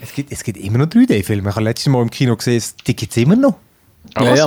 es, 0.00 0.12
gibt, 0.12 0.32
es 0.32 0.42
gibt 0.42 0.58
immer 0.58 0.78
noch 0.78 0.86
3D-Filme. 0.86 1.48
Ich 1.50 1.54
habe 1.54 1.64
letztes 1.64 1.86
Mal 1.90 2.02
im 2.02 2.10
Kino 2.10 2.36
gesehen, 2.36 2.62
die 2.86 2.96
gibt 2.96 3.12
es 3.12 3.16
immer 3.16 3.36
noch. 3.36 3.54
Aber 4.14 4.26
Ja, 4.34 4.34
ja. 4.34 4.44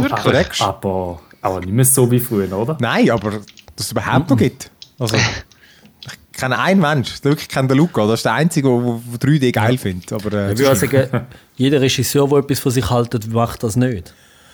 Aber, 0.60 1.22
aber 1.46 1.60
nicht 1.60 1.72
mehr 1.74 1.86
so 1.86 2.10
wie 2.10 2.20
früher, 2.20 2.52
oder? 2.58 2.76
Nein, 2.80 3.10
aber 3.12 3.32
dass 3.76 3.86
es 3.86 3.92
überhaupt 3.92 4.30
noch 4.30 4.38
gibt. 4.38 4.72
Also, 4.98 5.16
ich 5.16 6.40
kenne 6.40 6.58
einen 6.58 6.82
Mensch, 6.82 7.22
der 7.22 7.32
wirklich 7.32 7.48
kennt 7.48 7.70
den 7.70 7.78
Luca. 7.78 8.06
Das 8.08 8.20
ist 8.20 8.26
der 8.26 8.34
Einzige, 8.34 8.68
der 8.70 9.00
der 9.20 9.30
3D 9.30 9.52
geil 9.52 9.78
findet. 9.78 10.12
Aber, 10.12 10.34
äh, 10.34 10.54
Ich 10.54 10.60
würde 10.60 10.76
sagen, 10.76 11.28
jeder 11.56 11.82
Regisseur, 11.82 12.28
der 12.28 12.40
etwas 12.40 12.60
von 12.60 12.72
sich 12.72 12.90
hält, 12.90 13.32
macht 13.32 13.64
das 13.64 13.76
nicht. 13.76 14.14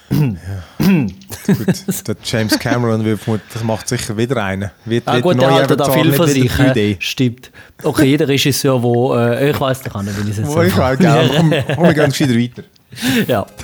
Gut, 0.10 0.38
der 2.08 2.16
James 2.26 2.60
Cameron 2.60 3.06
wird 3.06 3.22
vermutlich 3.22 3.64
macht 3.64 3.88
sicher 3.88 4.18
wieder 4.18 4.44
einen. 4.44 4.70
Wird, 4.84 5.08
Ah 5.08 5.14
wird 5.14 5.24
gut, 5.24 5.42
der 5.42 5.52
haltet 5.54 5.80
da 5.80 5.90
viel 5.90 6.12
von 6.12 6.28
sich. 6.28 6.52
3D. 6.52 6.76
hä? 6.76 6.98
Stimmt. 7.00 7.52
Okay, 7.82 8.08
jeder 8.08 8.28
Regisseur, 8.28 8.84
wo 8.84 9.16
äh, 9.16 9.52
ich 9.52 9.60
weiß 9.60 9.82
nicht, 9.86 9.96
wenn 9.96 10.08
ich 10.26 10.32
es 10.32 10.38
jetzt 10.40 10.50
Oh, 10.50 10.62
ich 10.62 10.74
auch 10.74 10.98
gerne. 10.98 11.30
Komm, 11.38 11.54
komm, 11.76 11.84
wir 11.86 11.94
gehen 11.94 12.10
gescheiter 12.10 12.36
weiter. 12.36 12.64
Ja. 13.28 13.46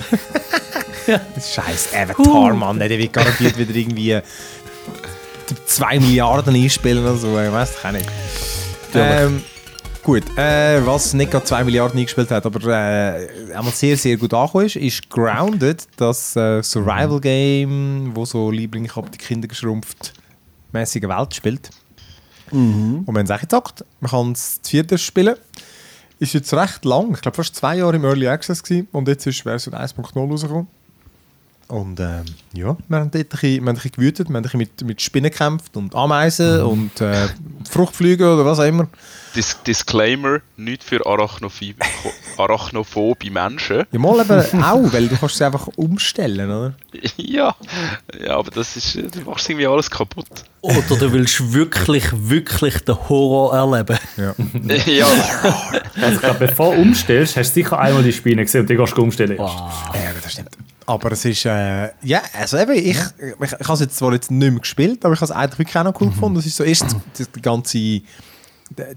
Scheiß 1.08 1.94
Avatar, 1.94 2.54
Mann. 2.54 2.78
Der 2.78 2.90
wird 2.90 3.12
garantiert 3.12 3.56
wieder 3.56 3.74
irgendwie 3.74 4.20
2 5.66 6.00
Milliarden 6.00 6.54
einspielen 6.54 7.02
oder 7.02 7.16
so. 7.16 7.38
Ich 7.40 7.52
weiß 7.52 7.84
auch 7.84 7.92
nicht. 7.92 8.08
Ähm, 8.94 9.42
gut, 10.02 10.24
äh, 10.36 10.84
was 10.86 11.14
nicht 11.14 11.30
gerade 11.30 11.44
2 11.44 11.64
Milliarden 11.64 11.98
eingespielt 11.98 12.30
hat, 12.30 12.46
aber 12.46 12.64
äh, 12.68 13.28
einmal 13.54 13.72
sehr, 13.72 13.96
sehr 13.96 14.16
gut 14.16 14.32
angekommen 14.34 14.66
ist, 14.66 14.76
ist 14.76 15.10
Grounded, 15.10 15.86
das 15.96 16.36
äh, 16.36 16.62
Survival-Game, 16.62 18.12
wo 18.14 18.24
so 18.24 18.50
Liebling, 18.50 18.86
ich 18.86 18.96
habe 18.96 19.10
die 19.10 19.18
Kinder 19.18 19.48
geschrumpft, 19.48 20.12
mäßige 20.72 21.04
Welt 21.04 21.34
spielt. 21.34 21.70
Und 22.50 23.06
wir 23.06 23.18
haben 23.18 23.26
es 23.26 23.30
auch 23.30 23.40
gezockt. 23.40 23.84
Man 24.00 24.10
kann 24.10 24.32
es 24.32 24.62
zu 24.62 24.70
viert 24.70 24.98
spielen. 24.98 25.36
Ist 26.18 26.32
jetzt 26.32 26.52
recht 26.54 26.84
lang, 26.84 27.12
ich 27.12 27.20
glaube 27.20 27.36
fast 27.36 27.54
zwei 27.54 27.76
Jahre 27.76 27.94
im 27.96 28.04
Early 28.04 28.26
Access 28.26 28.62
gewesen, 28.62 28.88
und 28.90 29.06
jetzt 29.06 29.26
ist 29.26 29.42
Version 29.42 29.74
1.0 29.74 30.30
rausgekommen. 30.30 30.66
Und 31.68 32.00
ähm, 32.00 32.24
ja, 32.54 32.76
wir 32.88 32.98
haben 32.98 33.10
dort 33.10 33.14
ein 33.14 33.28
bisschen, 33.28 33.40
wir 33.42 33.58
haben 33.60 33.68
ein 33.68 33.74
bisschen 33.74 33.92
gewütet, 33.92 34.28
wir 34.30 34.34
haben 34.34 34.36
ein 34.36 34.42
bisschen 34.42 34.58
mit, 34.58 34.84
mit 34.84 35.02
Spinnen 35.02 35.30
gekämpft 35.30 35.76
und 35.76 35.94
Ameisen 35.94 36.62
und 36.62 36.98
äh, 37.02 37.28
Fruchtflüge 37.68 38.32
oder 38.32 38.46
was 38.46 38.58
auch 38.58 38.64
immer. 38.64 38.88
Dis 39.36 39.54
Disclaimer, 39.66 40.38
nicht 40.56 40.82
für 40.82 41.04
arachnophobe 42.38 43.30
Menschen. 43.30 43.84
Ja, 43.92 43.98
mal 43.98 44.18
eben 44.18 44.64
auch, 44.64 44.92
weil 44.94 45.08
du 45.08 45.16
kannst 45.16 45.36
sie 45.36 45.44
einfach 45.44 45.68
umstellen, 45.76 46.50
oder? 46.50 46.74
ja, 47.18 47.54
ja, 48.18 48.36
aber 48.38 48.50
das 48.50 48.74
ist, 48.76 48.94
du 48.94 49.20
machst 49.26 49.50
irgendwie 49.50 49.66
alles 49.66 49.90
kaputt. 49.90 50.26
Oder 50.62 50.80
du 50.82 51.12
willst 51.12 51.52
wirklich, 51.52 52.06
wirklich 52.12 52.78
den 52.78 52.96
Horror 53.10 53.54
erleben. 53.54 53.98
Ja. 54.16 54.34
ja, 54.86 55.06
Also 56.00 56.14
ich 56.14 56.20
glaube, 56.20 56.46
bevor 56.46 56.74
du 56.74 56.80
umstellst, 56.80 57.36
hast 57.36 57.50
du 57.50 57.54
sicher 57.60 57.78
einmal 57.78 58.02
die 58.02 58.12
Spiele 58.14 58.42
gesehen 58.42 58.62
und 58.62 58.70
die 58.70 58.76
gehst 58.76 58.96
du 58.96 59.02
umstellen. 59.02 59.36
erst. 59.36 59.54
Ja, 59.54 60.00
das 60.22 60.32
stimmt. 60.32 60.56
Aber 60.88 61.12
es 61.12 61.22
ist, 61.26 61.44
äh, 61.44 61.90
ja, 62.02 62.22
also 62.32 62.56
eben, 62.56 62.72
ich, 62.72 62.96
ich, 62.96 62.96
ich 63.42 63.52
habe 63.52 63.72
es 63.74 63.80
jetzt 63.80 63.98
zwar 63.98 64.14
jetzt 64.14 64.30
nicht 64.30 64.50
mehr 64.50 64.58
gespielt, 64.58 65.04
aber 65.04 65.12
ich 65.12 65.20
habe 65.20 65.30
es 65.30 65.36
eigentlich 65.36 65.58
wirklich 65.58 65.76
auch 65.76 65.84
noch 65.84 66.00
cool 66.00 66.08
gefunden. 66.08 66.36
Das 66.36 66.46
ist 66.46 66.56
so 66.56 66.64
erst 66.64 66.96
die, 67.36 67.42
ganze, 67.42 67.76
die 67.76 68.02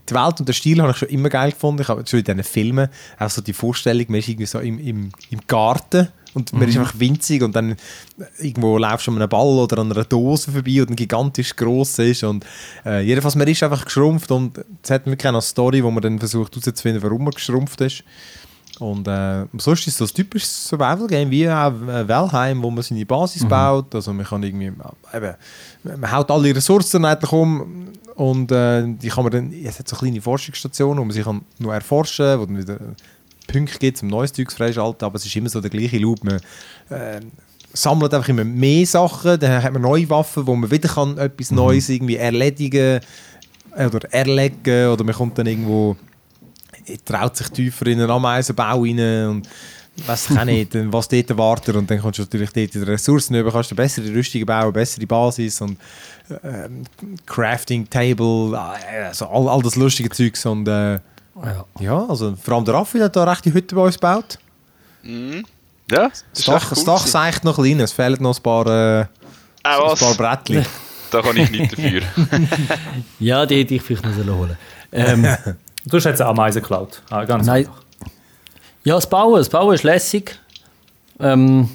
Welt 0.08 0.40
und 0.40 0.48
der 0.48 0.54
Stil 0.54 0.82
habe 0.82 0.92
ich 0.92 0.98
schon 0.98 1.10
immer 1.10 1.28
geil 1.28 1.52
gefunden. 1.52 1.82
Ich 1.82 1.90
habe 1.90 2.02
schon 2.08 2.20
in 2.20 2.26
diesen 2.26 2.44
Filmen 2.46 2.88
auch 3.20 3.30
so 3.30 3.42
die 3.42 3.52
Vorstellung, 3.52 4.06
man 4.08 4.20
ist 4.20 4.30
irgendwie 4.30 4.46
so 4.46 4.60
im, 4.60 4.80
im, 4.80 5.12
im 5.32 5.40
Garten 5.48 6.08
und 6.34 6.54
man 6.54 6.70
ist 6.70 6.78
einfach 6.78 6.98
winzig 6.98 7.44
und 7.44 7.58
dann 7.58 7.76
irgendwo 8.40 8.78
laufst 8.78 9.08
du 9.08 9.12
an 9.12 9.18
einem 9.18 9.28
Ball 9.28 9.60
oder 9.60 9.80
an 9.80 9.92
einer 9.92 10.06
Dose 10.06 10.50
vorbei 10.50 10.82
und 10.82 10.92
ein 10.92 10.96
gigantisch 10.96 11.58
gross 11.58 12.00
ist 12.00 12.24
und 12.24 12.46
äh, 12.86 13.02
jedenfalls, 13.02 13.36
man 13.36 13.50
ist 13.50 13.64
einfach 13.64 13.84
geschrumpft 13.84 14.32
und 14.32 14.64
es 14.82 14.92
hat 14.92 15.06
wirklich 15.08 15.28
auch 15.28 15.34
eine 15.34 15.42
Story, 15.42 15.84
wo 15.84 15.92
man 15.92 16.02
dann 16.02 16.20
versucht 16.20 16.56
herauszufinden, 16.56 17.04
warum 17.04 17.26
man 17.26 17.34
geschrumpft 17.34 17.82
ist. 17.82 18.06
Und 18.82 19.08
äh, 19.08 19.46
sonst 19.60 19.86
ist 19.86 20.02
ein 20.02 20.08
typisches 20.08 20.68
Survival-Game 20.68 21.30
wie 21.30 21.48
auch 21.48 21.72
äh, 21.88 22.08
Valheim, 22.08 22.64
wo 22.64 22.72
man 22.72 22.82
seine 22.82 23.06
Basis 23.06 23.46
baut. 23.48 23.94
Also 23.94 24.12
man 24.12 24.26
kann 24.26 24.42
irgendwie, 24.42 24.72
äh, 25.14 25.18
eben, 25.18 25.36
man 26.00 26.12
haut 26.12 26.32
alle 26.32 26.56
Ressourcen 26.56 27.06
eigentlich 27.06 27.32
um 27.32 27.90
und 28.16 28.52
äh, 28.52 28.84
die 28.88 29.10
kann 29.10 29.24
man 29.24 29.32
dann, 29.32 29.54
es 29.54 29.78
hat 29.78 29.88
so 29.88 29.96
kleine 29.96 30.20
Forschungsstationen, 30.20 30.98
wo 30.98 31.06
man 31.06 31.14
sich 31.14 31.24
kann 31.24 31.42
nur 31.60 31.74
erforschen 31.76 32.40
wo 32.40 32.46
dann 32.48 32.58
wieder 32.58 32.80
Punkte 33.46 33.78
gibt, 33.78 34.02
um 34.02 34.10
neues 34.10 34.34
Zeug 34.34 34.52
freischalten, 34.52 35.06
aber 35.06 35.16
es 35.16 35.26
ist 35.28 35.36
immer 35.36 35.50
so 35.50 35.62
der 35.62 35.70
gleiche 35.70 36.00
Loop. 36.00 36.24
Man 36.24 36.42
äh, 36.90 37.20
sammelt 37.74 38.14
einfach 38.16 38.30
immer 38.30 38.46
mehr 38.46 38.88
Sachen, 38.88 39.40
dann 39.40 39.62
hat 39.64 39.74
man 39.74 39.84
neue 39.84 40.10
Waffen, 40.10 40.48
wo 40.48 40.56
man 40.56 40.72
wieder 40.72 40.90
kann 40.90 41.20
etwas 41.20 41.52
Neues 41.52 41.88
irgendwie 41.88 42.16
erledigen 42.16 43.00
äh, 43.76 43.86
oder 43.86 44.12
erlegen 44.12 44.88
oder 44.88 45.04
man 45.04 45.14
kommt 45.14 45.38
dann 45.38 45.46
irgendwo 45.46 45.96
traut 47.06 47.38
sich 47.38 47.50
tiefer 47.50 47.88
in 47.88 48.00
einen 48.02 48.10
Ameisenbau 48.12 48.82
rein 48.82 49.28
und 49.28 49.50
weiß 50.08 50.30
ich 50.32 50.40
auch 50.40 50.46
nicht, 50.46 50.70
was 50.92 51.08
dort 51.08 51.38
wartet 51.38 51.76
und 51.76 51.90
dann 51.90 52.02
kannst 52.02 52.20
du 52.20 52.24
natürlich 52.24 52.52
dort 52.52 52.74
die 52.74 52.80
Ressourcen 52.80 53.36
über, 53.36 53.52
kannst 53.52 53.72
du 53.72 53.76
bessere 53.76 54.08
Rüstungen 54.10 54.46
bauen, 54.46 54.72
bessere 54.74 55.06
Basis 55.06 55.60
und 55.62 55.78
ähm, 56.44 56.84
Crafting 57.26 57.90
Table, 57.90 58.54
äh, 58.56 59.04
also 59.06 59.28
all, 59.28 59.50
all 59.50 59.62
das 59.62 59.76
lustige 59.76 60.10
Zeugs 60.10 60.46
und 60.46 60.68
äh, 60.68 60.94
Ja. 60.94 61.66
ja, 61.80 62.06
also 62.08 62.36
vor 62.42 62.56
allem 62.56 62.66
der 62.66 62.74
Raffi 62.76 63.00
hat 63.00 63.16
da 63.16 63.24
recht 63.26 63.46
die 63.46 63.54
Hütte 63.54 63.76
bei 63.76 63.82
uns 63.82 63.96
gebaut. 63.96 64.40
Mhm. 65.04 65.46
ja 65.92 66.08
das 66.10 66.24
Das 66.32 66.40
ist 66.40 66.48
Dach, 66.48 66.62
echt 66.64 66.72
das 66.72 66.84
Dach 66.86 66.96
gewesen. 67.00 67.12
seicht 67.12 67.44
noch 67.44 67.56
klein, 67.56 67.80
es 67.82 67.92
fehlen 67.92 68.22
noch 68.22 68.38
ein 68.38 68.44
paar, 68.44 68.68
äh, 68.68 69.06
Ah, 69.64 69.92
ein 69.92 69.98
paar 69.98 70.16
Brettchen. 70.16 70.66
Da 71.12 71.22
kann 71.22 71.36
ich 71.38 71.52
nichts 71.52 71.76
dafür. 71.76 72.02
ja, 73.20 73.46
die 73.46 73.60
hätte 73.60 73.76
ich 73.76 73.82
vielleicht 73.82 74.04
noch 74.26 74.36
holen 74.38 74.58
ähm, 74.94 75.28
Du 75.86 75.98
hast 75.98 76.04
jetzt 76.06 76.22
eine 76.22 76.30
Ameise 76.30 76.62
geklaut. 76.62 77.02
Ah, 77.10 77.24
ganz 77.26 77.48
Nein. 77.48 77.66
einfach. 77.68 77.82
Ja, 78.84 78.96
das 78.96 79.10
Bauen, 79.10 79.36
das 79.38 79.50
Bauen 79.50 79.74
ist 79.76 79.84
lässig. 79.84 80.38
Ähm, 81.20 81.70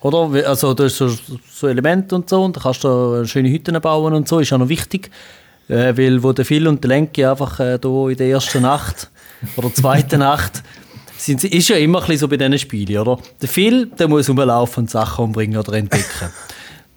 oder? 0.00 0.48
Also, 0.48 0.74
du 0.74 0.84
hast 0.84 0.96
so, 0.96 1.08
so 1.52 1.66
Elemente 1.68 2.14
und 2.14 2.28
so, 2.28 2.42
und 2.44 2.56
da 2.56 2.60
kannst 2.60 2.84
du 2.84 3.24
schöne 3.26 3.48
Hütten 3.50 3.80
bauen 3.80 4.14
und 4.14 4.28
so, 4.28 4.38
ist 4.40 4.52
auch 4.52 4.58
noch 4.58 4.68
wichtig. 4.68 5.10
Äh, 5.68 5.96
weil, 5.96 6.22
wo 6.22 6.32
der 6.32 6.44
Phil 6.44 6.66
und 6.66 6.82
der 6.82 6.88
Lenki 6.88 7.24
einfach 7.24 7.60
äh, 7.60 7.78
da 7.78 8.08
in 8.08 8.16
der 8.16 8.28
ersten 8.28 8.62
Nacht 8.62 9.10
oder 9.56 9.72
zweiten 9.74 10.20
Nacht 10.20 10.62
sind, 11.18 11.40
sie- 11.40 11.48
ist 11.48 11.68
ja 11.68 11.76
immer 11.76 11.98
ein 11.98 12.02
bisschen 12.06 12.20
so 12.20 12.28
bei 12.28 12.36
diesen 12.38 12.58
Spielen, 12.58 12.96
oder? 12.98 13.18
Der 13.42 13.48
Phil, 13.48 13.86
der 13.86 14.08
muss 14.08 14.28
rumlaufen 14.28 14.84
und 14.84 14.90
Sachen 14.90 15.24
umbringen 15.26 15.58
oder 15.58 15.74
entdecken. 15.74 16.30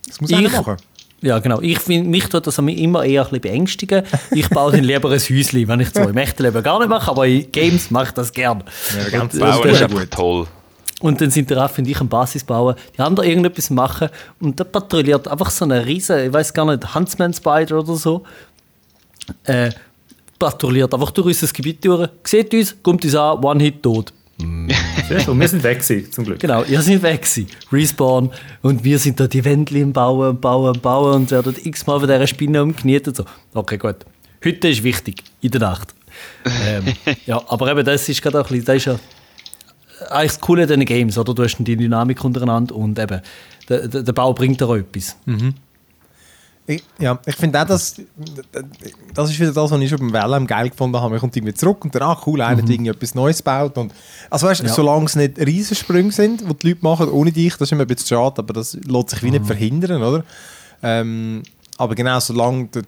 Das 0.08 0.22
muss 0.22 0.32
einer 0.32 0.48
Ich- 0.48 0.54
machen. 0.54 0.78
Ja, 1.22 1.38
genau. 1.40 1.62
Ich 1.62 1.80
find, 1.80 2.08
mich 2.08 2.28
tut 2.30 2.48
das 2.48 2.58
immer 2.58 3.04
eher 3.04 3.22
ein 3.22 3.26
bisschen 3.30 3.42
beängstigen. 3.42 4.04
Ich 4.32 4.50
baue 4.50 4.72
dann 4.72 4.84
lieber 4.84 5.10
ein 5.12 5.20
Häuschen, 5.20 5.68
wenn 5.68 5.80
ich 5.80 5.94
zwar 5.94 6.10
im 6.10 6.18
echten 6.18 6.42
Leben 6.44 6.64
gar 6.64 6.80
nicht 6.80 6.90
mache, 6.90 7.12
aber 7.12 7.28
in 7.28 7.52
Games 7.52 7.92
mache 7.92 8.06
ich 8.06 8.12
das 8.12 8.32
gerne. 8.32 8.66
Ja, 8.98 9.10
ganz 9.10 9.34
Und, 9.36 9.40
Bauen 9.42 9.68
äh, 9.68 9.72
ist 9.72 9.84
einfach 9.84 10.06
toll. 10.10 10.48
und 11.00 11.22
dann 11.22 11.30
sind 11.30 11.50
der 11.52 11.58
Raffi 11.58 11.82
und 11.82 11.88
ich 11.88 12.00
eine 12.00 12.10
Basis 12.10 12.44
bauen, 12.44 12.76
die 12.98 13.02
anderen 13.02 13.30
irgendetwas 13.30 13.70
machen 13.70 14.10
und 14.40 14.60
da 14.60 14.64
patrouilliert 14.64 15.28
einfach 15.28 15.52
so 15.52 15.66
eine 15.66 15.86
riesen, 15.86 16.26
ich 16.26 16.34
weiß 16.34 16.54
gar 16.54 16.66
nicht, 16.66 16.96
Huntsman 16.96 17.34
Spider 17.34 17.80
oder 17.80 17.96
so, 17.96 18.24
äh, 19.44 19.70
patrouilliert 20.40 20.92
einfach 20.94 21.12
durch 21.12 21.28
unser 21.28 21.48
Gebiet 21.54 21.86
durch, 21.86 22.10
sieht 22.24 22.52
uns, 22.54 22.76
kommt 22.82 23.06
uns 23.06 23.14
an, 23.16 23.44
One-Hit 23.44 23.84
tot. 23.84 24.12
Sehr 25.08 25.20
schön. 25.20 25.40
Wir 25.40 25.48
sind 25.48 25.64
weg 25.64 25.80
gewesen, 25.80 26.12
zum 26.12 26.26
Glück. 26.26 26.40
Genau, 26.40 26.64
ihr 26.64 26.82
seid 26.82 27.02
weg 27.02 27.22
gewesen. 27.22 27.48
Respawn 27.72 28.32
und 28.62 28.84
wir 28.84 29.00
sind 29.00 29.20
da 29.20 29.28
die 29.28 29.44
Wände 29.44 29.86
bauen 29.88 30.30
und 30.30 30.42
bauen 30.42 30.70
und 30.70 30.82
bauen 30.82 31.16
und 31.16 31.32
werden 31.32 31.56
x-mal 31.64 32.00
von 32.00 32.08
dieser 32.08 32.28
Spinne 32.28 32.64
umgekniet 32.64 33.08
und 33.08 33.18
so. 33.18 33.26
Okay, 33.54 33.78
gut. 33.78 33.98
Heute 34.44 34.70
ist 34.70 34.84
wichtig, 34.84 35.24
in 35.42 35.52
der 35.52 35.62
Nacht. 35.62 35.94
ähm, 36.66 36.86
ja, 37.26 37.42
aber 37.48 37.72
eben, 37.72 37.86
das 37.86 38.08
ist 38.10 38.22
gerade 38.22 38.40
auch 38.42 38.50
ein 38.50 38.58
bisschen, 38.60 38.66
das 38.66 38.76
ist 38.78 38.86
ja 38.86 39.00
eigentlich 40.10 40.32
das 40.32 40.42
Coole 40.42 40.64
an 40.64 40.68
diesen 40.68 40.86
Games, 40.86 41.18
oder? 41.18 41.34
Du 41.34 41.44
hast 41.44 41.58
die 41.60 41.76
Dynamik 41.76 42.24
untereinander 42.24 42.76
und 42.76 42.98
eben, 42.98 43.22
der, 43.70 43.88
der, 43.88 44.14
Bau 44.14 44.34
bringt 44.34 44.60
dir 44.60 44.68
auch 44.68 44.76
etwas. 44.76 45.16
Ich, 46.68 46.84
ja, 47.00 47.20
ich 47.26 47.36
finde 47.36 47.60
auch, 47.62 47.66
dass 47.66 47.96
das 49.14 49.30
ist 49.30 49.40
wieder 49.40 49.52
das, 49.52 49.72
was 49.72 49.80
ich 49.82 49.90
schon 49.90 50.00
beim 50.00 50.14
Valheim 50.14 50.46
geil 50.48 50.70
gefunden 50.70 50.96
habe. 50.98 51.10
Man 51.10 51.20
kommt 51.20 51.36
irgendwie 51.36 51.54
zurück 51.56 51.84
und 51.84 51.94
dann, 51.96 52.04
ah 52.04 52.22
cool, 52.26 52.40
einer 52.42 52.62
hat 52.62 52.70
irgendwie 52.70 52.92
etwas 52.92 53.16
Neues 53.16 53.38
gebaut. 53.40 53.78
Und, 53.78 53.92
also 54.30 54.48
weißt 54.48 54.62
du, 54.62 54.66
Ja. 54.68 54.74
solange 54.74 55.06
es 55.06 55.16
nicht 55.16 55.40
Riesensprünge 55.40 56.12
sind, 56.12 56.42
die 56.42 56.54
die 56.54 56.70
Leute 56.70 56.84
machen, 56.84 57.10
ohne 57.10 57.32
dich, 57.32 57.54
das 57.54 57.62
ist 57.68 57.72
immer 57.72 57.82
ein 57.82 57.88
bisschen 57.88 58.08
schade, 58.16 58.36
aber 58.40 58.54
das 58.54 58.78
lässt 58.86 59.10
sich 59.10 59.24
wie 59.24 59.32
nicht 59.32 59.46
verhindern, 59.46 60.04
oder? 60.04 60.24
Ähm, 60.84 61.44
aber 61.78 61.96
genau, 61.96 62.20
solange 62.20 62.68
die, 62.68 62.82
die 62.82 62.88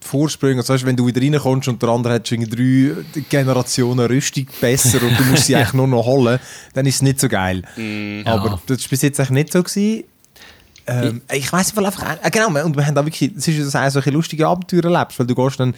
Vorsprünge, 0.00 0.60
also 0.60 0.72
weißt, 0.72 0.82
du, 0.82 0.86
wenn 0.86 0.96
du 0.96 1.06
wieder 1.06 1.20
reinkommst 1.20 1.68
und 1.68 1.82
der 1.82 1.90
andere 1.90 2.14
hat 2.14 2.28
schon 2.28 2.40
irgendwie 2.40 2.92
drei 3.12 3.20
Generationen 3.28 4.06
Rüstung 4.06 4.46
besser 4.60 5.02
und 5.02 5.18
du 5.18 5.24
musst 5.24 5.44
sie 5.46 5.54
eigentlich 5.56 5.74
nur 5.74 5.86
noch 5.86 6.06
holen, 6.06 6.38
dann 6.72 6.86
ist 6.86 6.96
es 6.96 7.02
nicht 7.02 7.20
so 7.20 7.28
geil. 7.28 7.62
Aber 8.24 8.58
das 8.66 8.82
war 8.82 8.88
bis 8.88 9.02
jetzt 9.02 9.20
eigentlich 9.20 9.30
nicht 9.30 9.52
so. 9.52 9.62
Gewesen. 9.62 10.04
Ähm, 10.90 11.22
ich 11.32 11.52
weiß 11.52 11.76
einfach, 11.78 12.16
äh, 12.22 12.30
genau, 12.30 12.48
und 12.64 12.76
wir 12.76 12.84
haben 12.86 12.94
da 12.94 13.04
wirklich, 13.04 13.32
es 13.36 13.46
ist 13.48 13.56
ja 13.58 13.64
das 13.64 13.74
eine 13.76 13.90
solche 13.90 14.10
lustige 14.10 14.46
Abenteuer 14.48 14.84
erlebst, 14.84 15.18
weil 15.18 15.26
du 15.26 15.34
gehst 15.34 15.60
dann, 15.60 15.74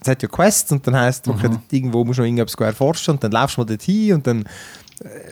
es 0.00 0.08
hat 0.08 0.22
ja 0.22 0.28
Quests 0.28 0.72
und 0.72 0.86
dann 0.86 0.96
heisst, 0.96 1.28
okay, 1.28 1.48
dort 1.48 1.60
irgendwo 1.70 2.04
musst 2.04 2.18
du 2.18 2.22
noch 2.22 2.26
irgendetwas 2.26 2.54
erforschen 2.66 3.14
und 3.14 3.24
dann 3.24 3.32
läufst 3.32 3.56
du 3.56 3.60
mal 3.60 3.66
dorthin 3.66 4.14
und 4.14 4.26
dann 4.26 4.44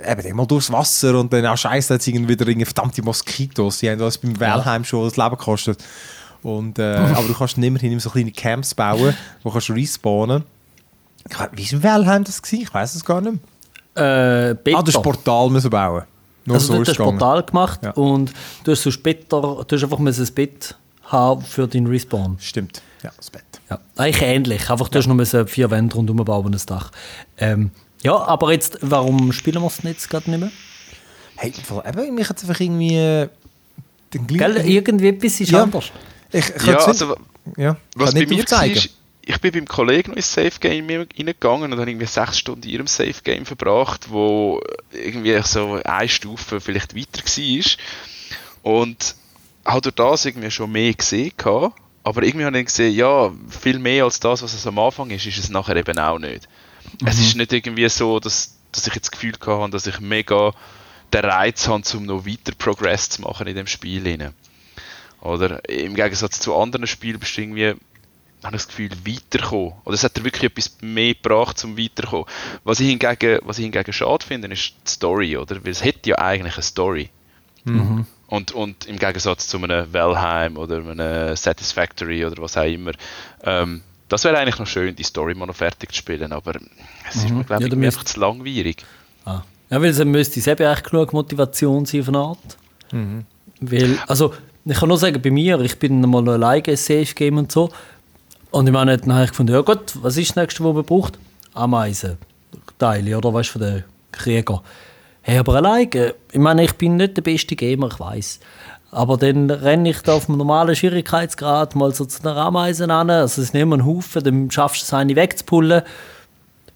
äh, 0.04 0.12
eben 0.12 0.36
mal 0.36 0.46
durchs 0.46 0.70
Wasser 0.70 1.18
und 1.18 1.32
dann, 1.32 1.44
ah 1.46 1.56
scheiße, 1.56 1.94
jetzt 1.94 2.06
irgendwie 2.06 2.28
wieder 2.34 2.46
irgendwie 2.46 2.64
verdammte 2.66 3.02
Moskitos, 3.02 3.78
die 3.78 3.90
haben 3.90 3.98
das 3.98 4.18
beim 4.18 4.38
Valheim 4.38 4.84
schon 4.84 5.04
das 5.04 5.16
Leben 5.16 5.30
gekostet. 5.30 5.82
Und, 6.42 6.78
äh, 6.78 6.94
aber 7.14 7.26
du 7.26 7.34
kannst 7.34 7.58
immerhin 7.58 7.98
so 8.00 8.10
kleine 8.10 8.32
Camps 8.32 8.74
bauen, 8.74 9.14
wo 9.42 9.50
kannst 9.50 9.68
du 9.68 9.72
respawnen. 9.74 10.44
Ich 11.28 11.38
we- 11.38 11.50
Wie 11.52 11.82
war 11.82 12.16
im 12.16 12.24
das? 12.24 12.40
Gewesen? 12.40 12.62
Ich 12.62 12.72
weiß 12.72 12.94
es 12.94 13.04
gar 13.04 13.20
nicht 13.20 13.38
mehr. 13.94 14.50
Äh. 14.54 14.74
Ah, 14.74 14.78
ein 14.78 15.02
Portal 15.02 15.50
müssen 15.50 15.68
bauen. 15.70 16.04
Nur 16.50 16.56
also 16.56 16.66
so 16.68 16.74
du 16.74 16.82
ist 16.82 16.88
hast 16.88 16.94
es 16.94 17.00
ein 17.00 17.04
gegangen. 17.04 17.18
Portal 17.18 17.42
gemacht 17.44 17.80
Ja. 17.82 17.90
und 17.92 18.32
du 18.64 18.72
hast 18.72 18.82
so 18.82 18.90
später, 18.90 19.40
du 19.40 19.64
hast 19.76 19.82
einfach 19.82 19.98
ein 19.98 20.34
Bett 20.34 20.76
haben 21.04 21.42
für 21.42 21.66
deinen 21.66 21.86
Respawn. 21.86 22.36
Stimmt, 22.40 22.82
ja, 23.02 23.10
das 23.16 23.30
Bett. 23.30 23.42
Ja, 23.68 23.78
eigentlich 23.96 24.22
ähnlich. 24.22 24.70
Einfach, 24.70 24.88
du 24.88 24.98
hast 24.98 25.06
noch 25.06 25.14
vier 25.48 25.70
Wände 25.70 25.94
rundherum 25.96 26.24
bauen 26.24 26.46
und 26.46 26.54
ein 26.54 26.62
Dach. 26.66 26.90
Ähm, 27.38 27.70
ja, 28.02 28.16
aber 28.16 28.52
jetzt, 28.52 28.78
warum 28.82 29.32
spielen 29.32 29.60
wir 29.62 29.66
es 29.68 29.82
jetzt 29.82 30.08
gerade 30.08 30.30
nicht 30.30 30.40
mehr? 30.40 30.50
Hey, 31.36 31.52
eben, 31.86 32.14
mich 32.14 32.28
hat 32.28 32.40
einfach 32.42 32.60
irgendwie. 32.60 33.28
den 34.12 34.26
Gell? 34.26 34.56
Irgendwie 34.66 35.08
etwas 35.08 35.40
ist 35.40 35.50
Ja. 35.50 35.62
anders. 35.62 35.90
Ich, 36.32 36.48
ich 36.48 36.66
Ja, 36.66 36.74
kann's 36.74 36.86
also 36.86 37.06
nicht, 37.08 37.58
ja, 37.58 37.76
was 37.96 38.12
bei 38.12 38.20
nicht 38.20 38.28
mir 38.30 38.36
war, 38.36 38.42
aufzeigen. 38.44 38.76
ist, 38.76 38.90
ich 39.30 39.40
bin 39.40 39.52
beim 39.52 39.68
Kollegen 39.68 40.10
noch 40.10 40.16
ins 40.16 40.32
Safe 40.32 40.58
Game 40.58 40.88
reingegangen 40.88 41.72
und 41.72 41.78
habe 41.78 41.88
irgendwie 41.88 42.06
sechs 42.06 42.38
Stunden 42.38 42.64
in 42.64 42.70
ihrem 42.70 42.86
Safe 42.88 43.14
Game 43.22 43.46
verbracht, 43.46 44.10
wo 44.10 44.60
irgendwie 44.92 45.40
so 45.44 45.80
eine 45.84 46.08
Stufe 46.08 46.60
vielleicht 46.60 46.96
weiter 46.96 47.22
war. 47.22 48.72
Und 48.72 49.14
habe 49.64 49.82
durch 49.82 49.94
das 49.94 50.24
irgendwie 50.24 50.50
schon 50.50 50.72
mehr 50.72 50.92
gesehen 50.94 51.32
gehabt, 51.36 51.78
aber 52.02 52.24
irgendwie 52.24 52.44
habe 52.44 52.58
ich 52.58 52.66
gesehen, 52.66 52.92
ja, 52.92 53.30
viel 53.48 53.78
mehr 53.78 54.04
als 54.04 54.18
das, 54.18 54.42
was 54.42 54.52
es 54.52 54.66
am 54.66 54.78
Anfang 54.80 55.10
ist, 55.10 55.26
ist 55.26 55.38
es 55.38 55.48
nachher 55.48 55.76
eben 55.76 55.98
auch 55.98 56.18
nicht. 56.18 56.48
Es 57.06 57.20
ist 57.20 57.36
nicht 57.36 57.52
irgendwie 57.52 57.88
so, 57.88 58.18
dass, 58.18 58.56
dass 58.72 58.88
ich 58.88 58.94
jetzt 58.94 59.06
das 59.06 59.10
Gefühl 59.12 59.34
habe, 59.46 59.70
dass 59.70 59.86
ich 59.86 60.00
mega 60.00 60.52
den 61.12 61.24
Reiz 61.24 61.68
habe, 61.68 61.84
um 61.94 62.04
noch 62.04 62.26
weiter 62.26 62.52
Progress 62.58 63.10
zu 63.10 63.22
machen 63.22 63.46
in 63.46 63.54
dem 63.54 63.68
Spiel. 63.68 64.02
Rein. 64.02 64.34
Oder 65.20 65.68
im 65.68 65.94
Gegensatz 65.94 66.40
zu 66.40 66.56
anderen 66.56 66.86
Spielen 66.86 67.20
bist 67.20 67.36
du 67.36 67.42
irgendwie, 67.42 67.74
habe 68.42 68.56
ich 68.56 68.62
das 68.62 68.68
Gefühl, 68.68 68.90
weiterkommen. 69.06 69.72
Oder 69.84 69.94
es 69.94 70.04
hat 70.04 70.16
dir 70.16 70.24
wirklich 70.24 70.44
etwas 70.44 70.76
mehr 70.80 71.14
gebracht 71.14 71.58
zum 71.58 71.76
Weiterkommen. 71.78 72.26
Was 72.64 72.80
ich 72.80 72.88
hingegen, 72.88 73.38
was 73.44 73.58
ich 73.58 73.64
hingegen 73.64 73.92
schade 73.92 74.24
finde, 74.26 74.48
ist 74.48 74.72
die 74.86 74.90
Story, 74.90 75.36
oder? 75.36 75.62
Weil 75.64 75.72
es 75.72 75.84
hätte 75.84 76.10
ja 76.10 76.16
eigentlich 76.18 76.54
eine 76.54 76.62
Story. 76.62 77.10
Und, 78.28 78.52
und 78.52 78.86
im 78.86 78.98
Gegensatz 78.98 79.46
zu 79.48 79.58
einem 79.58 79.92
Valheim 79.92 80.56
oder 80.56 80.76
einem 80.78 81.36
Satisfactory 81.36 82.24
oder 82.24 82.40
was 82.42 82.56
auch 82.56 82.64
immer, 82.64 82.92
ähm, 83.44 83.82
das 84.08 84.24
wäre 84.24 84.38
eigentlich 84.38 84.58
noch 84.58 84.66
schön, 84.66 84.96
die 84.96 85.02
Story 85.02 85.34
mal 85.34 85.46
noch 85.46 85.54
fertig 85.56 85.92
zu 85.92 85.98
spielen, 85.98 86.32
aber 86.32 86.54
es 87.08 87.16
ist 87.16 87.24
mir, 87.30 87.44
glaube 87.44 87.52
Ja, 87.52 87.58
ich, 87.58 87.66
irgendwie 87.66 87.76
müsst- 87.86 87.98
einfach 87.98 88.04
zu 88.10 88.18
langwierig. 88.20 88.84
Ah. 89.24 89.42
Ja, 89.68 89.80
weil 89.82 89.90
es 89.90 90.02
müsste 90.04 90.50
eben 90.50 90.72
echt 90.72 90.90
genug 90.90 91.12
Motivation 91.12 91.84
sein 91.84 92.00
auf 92.00 92.08
eine 92.08 92.18
Art. 92.18 92.56
Mhm. 92.92 93.24
Weil, 93.60 93.98
also, 94.08 94.34
ich 94.64 94.78
kann 94.78 94.88
nur 94.88 94.98
sagen, 94.98 95.20
bei 95.22 95.30
mir, 95.30 95.60
ich 95.60 95.78
bin 95.78 96.00
mal 96.00 96.26
alleine 96.28 96.64
ein 96.66 96.76
Safe 96.76 97.14
Game 97.14 97.36
und 97.36 97.52
so. 97.52 97.70
Und 98.50 98.66
ich 98.66 98.72
meine, 98.72 98.96
dann 98.96 99.12
habe 99.12 99.24
ich 99.24 99.30
gefunden, 99.30 99.52
ja 99.52 99.60
gut, 99.60 99.96
was 100.02 100.16
ist 100.16 100.30
das 100.30 100.36
nächste, 100.36 100.64
was 100.64 100.74
man 100.74 100.84
braucht? 100.84 101.18
Ameisen, 101.54 102.18
Teile, 102.78 103.16
oder 103.16 103.32
was 103.32 103.48
von 103.48 103.62
den 103.62 103.84
Krieger. 104.12 104.62
Hey, 105.22 105.38
aber 105.38 105.54
alleine, 105.56 106.14
ich 106.32 106.38
meine, 106.38 106.64
ich 106.64 106.72
bin 106.74 106.96
nicht 106.96 107.16
der 107.16 107.22
beste 107.22 107.54
Gamer, 107.54 107.88
ich 107.88 108.00
weiß. 108.00 108.40
Aber 108.90 109.16
dann 109.16 109.50
renne 109.50 109.90
ich 109.90 110.02
da 110.02 110.14
auf 110.14 110.28
einem 110.28 110.38
normalen 110.38 110.74
Schwierigkeitsgrad 110.74 111.76
mal 111.76 111.94
so 111.94 112.04
zu 112.04 112.22
einer 112.22 112.36
Ameisen 112.36 112.90
an, 112.90 113.10
also 113.10 113.40
es 113.40 113.48
ist 113.48 113.54
immer 113.54 113.76
ein 113.76 113.86
Haufen, 113.86 114.24
dann 114.24 114.50
schaffst 114.50 114.82
du 114.82 114.84
es, 114.86 114.94
eine 114.94 115.14
wegzupullen. 115.14 115.82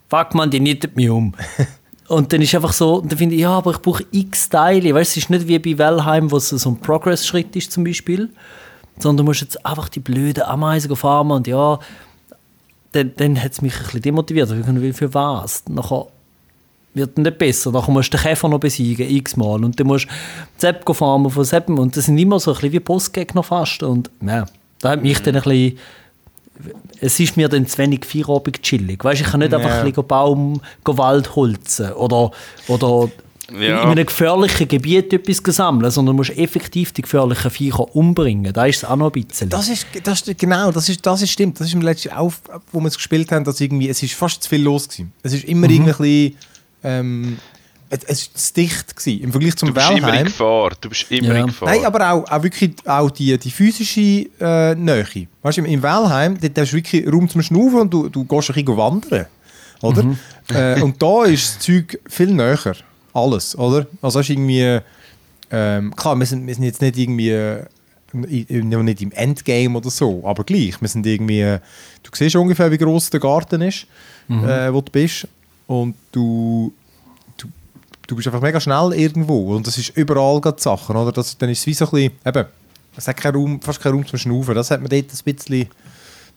Fuck 0.09 0.35
man, 0.35 0.50
die 0.50 0.61
nietet 0.61 0.95
mich 0.97 1.11
um. 1.11 1.35
Und 2.07 2.33
dann 2.33 2.43
ist 2.43 2.54
einfach 2.54 2.75
so, 2.75 2.97
und 2.97 3.11
dann 3.11 3.19
finde 3.19 3.35
ich, 3.35 3.40
ja, 3.40 3.52
aber 3.52 3.71
ich 3.71 3.78
brauche 3.78 4.04
x 4.11 4.50
Teile. 4.50 4.95
Weißt, 4.95 5.12
es 5.12 5.16
ist 5.16 5.31
nicht 5.31 5.49
wie 5.49 5.59
bei 5.59 5.78
Valheim, 5.78 6.31
wo 6.31 6.37
es 6.37 6.50
so 6.50 6.69
ein 6.69 6.78
Progress-Schritt 6.78 7.57
ist 7.57 7.73
zum 7.73 7.83
Beispiel, 7.83 8.28
sondern 8.98 9.18
du 9.18 9.30
musst 9.30 9.40
jetzt 9.40 9.64
einfach 9.66 9.88
die 9.88 10.00
blöden 10.00 10.44
Ameisen 10.44 10.94
farmen 10.96 11.36
und 11.38 11.46
ja, 11.46 11.78
dann, 12.92 13.12
dann 13.16 13.42
hat 13.42 13.52
es 13.52 13.62
mich 13.62 13.74
ein 13.76 13.82
bisschen 13.82 14.02
demotiviert. 14.02 14.50
Ich 14.50 14.64
dachte, 14.64 14.92
für 14.92 15.14
was? 15.14 15.64
Nachher 15.68 16.06
wird 16.94 17.10
es 17.18 17.24
nicht 17.24 17.38
besser. 17.38 17.72
Nachher 17.72 17.90
musst 17.90 18.12
du 18.14 18.16
den 18.16 18.22
Käfer 18.22 18.48
noch 18.48 18.60
besiegen, 18.60 19.10
x-mal. 19.10 19.64
Und 19.64 19.78
dann 19.80 19.88
musst 19.88 20.06
du 20.06 20.10
Sepp 20.58 20.84
farmen 20.94 21.30
von 21.30 21.44
Sepp. 21.44 21.68
Und 21.68 21.96
das 21.96 22.06
sind 22.06 22.18
immer 22.18 22.38
so 22.38 22.52
ein 22.52 22.54
bisschen 22.54 22.72
wie 22.72 22.80
Postgegner 22.80 23.42
fast. 23.42 23.82
Und 23.82 24.10
ja, 24.24 24.46
da 24.80 24.90
hat 24.90 25.02
mich 25.02 25.20
dann 25.20 25.34
ein 25.36 25.42
bisschen... 25.42 25.78
Es 27.00 27.18
ist 27.18 27.36
mir 27.36 27.48
dann 27.48 27.66
zu 27.66 27.78
wenig 27.78 28.04
feierabend 28.04 28.62
chillig. 28.62 29.02
Weißt, 29.04 29.22
ich 29.22 29.26
kann 29.26 29.40
nicht 29.40 29.52
einfach 29.52 29.68
Ja. 29.70 29.80
ein 29.80 29.88
bisschen 29.88 30.06
Baum, 30.06 30.60
Wald 30.84 31.34
holzen 31.34 31.92
oder, 31.94 32.30
oder 32.68 33.10
Ja. 33.52 33.82
in 33.82 33.88
einem 33.90 34.06
gefährlichen 34.06 34.66
Gebiet 34.69 35.12
etwas 35.12 35.56
sammeln, 35.56 35.90
sondern 35.90 36.16
du 36.16 36.19
musst 36.19 36.36
effektiv 36.36 36.92
die 36.92 37.02
gefährlichen 37.02 37.50
Viecher 37.50 37.95
umbringen. 37.95 38.52
Da 38.52 38.64
ist 38.66 38.78
es 38.78 38.84
auch 38.84 38.97
noch 38.97 39.12
ein 39.14 39.23
bisschen. 39.23 39.50
Das 39.50 39.69
ist, 39.69 39.86
das 40.02 40.23
ist 40.23 40.38
genau, 40.38 40.73
das 40.73 40.88
ist, 40.88 41.04
das 41.04 41.21
ist 41.23 41.30
stimmt. 41.30 41.60
Das 41.60 41.66
ist 41.66 41.75
im 41.75 41.82
letzten 41.82 42.12
auch, 42.12 42.32
wo 42.73 42.80
wir 42.80 42.88
es 42.88 42.97
gespielt 42.97 43.30
haben, 43.32 43.45
dass 43.45 43.60
irgendwie, 43.60 43.88
es 43.88 44.02
ist 44.02 44.14
fast 44.14 44.42
zu 44.42 44.49
viel 44.49 44.62
los 44.62 44.88
gewesen. 44.88 45.12
Es 45.23 45.32
ist 45.34 45.45
immer 45.45 45.69
irgendwie 45.69 45.90
ein 45.92 46.32
bisschen, 46.32 46.36
ähm, 46.84 47.38
es, 47.90 48.02
ist 48.04 48.38
zu 48.38 48.54
dicht 48.54 48.97
gewesen. 48.97 49.23
Im 49.23 49.30
Vergleich 49.30 49.56
zum 49.56 49.69
Du 49.69 49.75
bist 49.75 49.90
immer 49.90 50.19
in. 50.19 50.25
Gefahr. 50.25 50.73
Du 50.80 50.88
bist 50.88 51.10
immer 51.10 51.34
Ja. 51.34 51.40
in 51.40 51.47
Gefahr. 51.47 51.69
Nein, 51.69 51.84
aber 51.84 52.10
auch, 52.12 52.30
auch 52.30 52.42
wirklich 52.42 52.73
auch 52.86 53.10
die, 53.10 53.36
die 53.38 53.50
physische 53.50 54.26
äh, 54.40 54.75
Nähe. 54.75 55.04
Weißt 55.42 55.58
du, 55.58 55.62
im, 55.62 55.66
im 55.66 55.82
Valheim, 55.82 56.38
dort 56.40 56.58
hast 56.58 56.73
du 56.73 56.76
wirklich 56.76 57.06
Raum 57.06 57.28
zum 57.28 57.42
Schnaufen 57.42 57.80
und 57.80 57.90
du, 57.92 58.08
du 58.08 58.25
gehst 58.25 58.50
ein 58.50 58.54
bisschen 58.54 58.76
wandern. 58.76 59.26
Oder? 59.82 60.16
Äh, 60.49 60.80
und 60.80 61.00
da 61.00 61.25
ist 61.25 61.56
das 61.56 61.58
Zeug 61.58 62.00
viel 62.08 62.32
näher. 62.32 62.58
Alles, 63.14 63.56
oder? 63.56 63.86
Also 64.02 64.18
hast 64.18 64.28
irgendwie, 64.28 64.80
ähm, 65.50 65.94
klar, 65.94 66.18
wir 66.18 66.26
sind, 66.26 66.46
wir 66.46 66.54
sind 66.54 66.64
jetzt 66.64 66.82
nicht 66.82 66.98
irgendwie 66.98 67.30
äh, 67.30 67.64
nicht 68.12 69.02
im 69.02 69.12
Endgame 69.12 69.78
oder 69.78 69.90
so, 69.90 70.22
aber 70.24 70.44
gleich. 70.44 70.80
Wir 70.80 70.88
sind 70.88 71.06
irgendwie, 71.06 71.40
äh, 71.40 71.60
du 72.02 72.10
siehst 72.12 72.36
ungefähr, 72.36 72.70
wie 72.70 72.78
groß 72.78 73.10
der 73.10 73.20
Garten 73.20 73.62
ist, 73.62 73.86
äh, 74.28 74.72
wo 74.72 74.80
du 74.80 74.90
bist. 74.90 75.26
Und 75.66 75.96
du, 76.12 76.72
du, 77.36 77.48
du 78.06 78.16
bist 78.16 78.28
einfach 78.28 78.42
mega 78.42 78.60
schnell 78.60 78.92
irgendwo. 78.94 79.54
Und 79.54 79.66
das 79.66 79.78
ist 79.78 79.96
überall 79.96 80.40
gerade 80.40 80.60
Sachen, 80.60 80.96
oder? 80.96 81.12
Das, 81.12 81.38
dann 81.38 81.50
ist 81.50 81.60
es 81.60 81.66
wie 81.66 81.74
so 81.74 81.86
ein 81.86 81.90
bisschen, 81.90 82.12
eben, 82.24 82.46
es 82.96 83.08
hat 83.08 83.16
keinen 83.16 83.36
Raum, 83.36 83.60
fast 83.60 83.80
keinen 83.80 83.94
Raum 83.94 84.06
zum 84.06 84.18
Schnaufen. 84.18 84.54
Das 84.54 84.70
hat 84.70 84.80
mir 84.80 84.88
dort 84.88 85.04
ein 85.04 85.34
bisschen, 85.34 85.68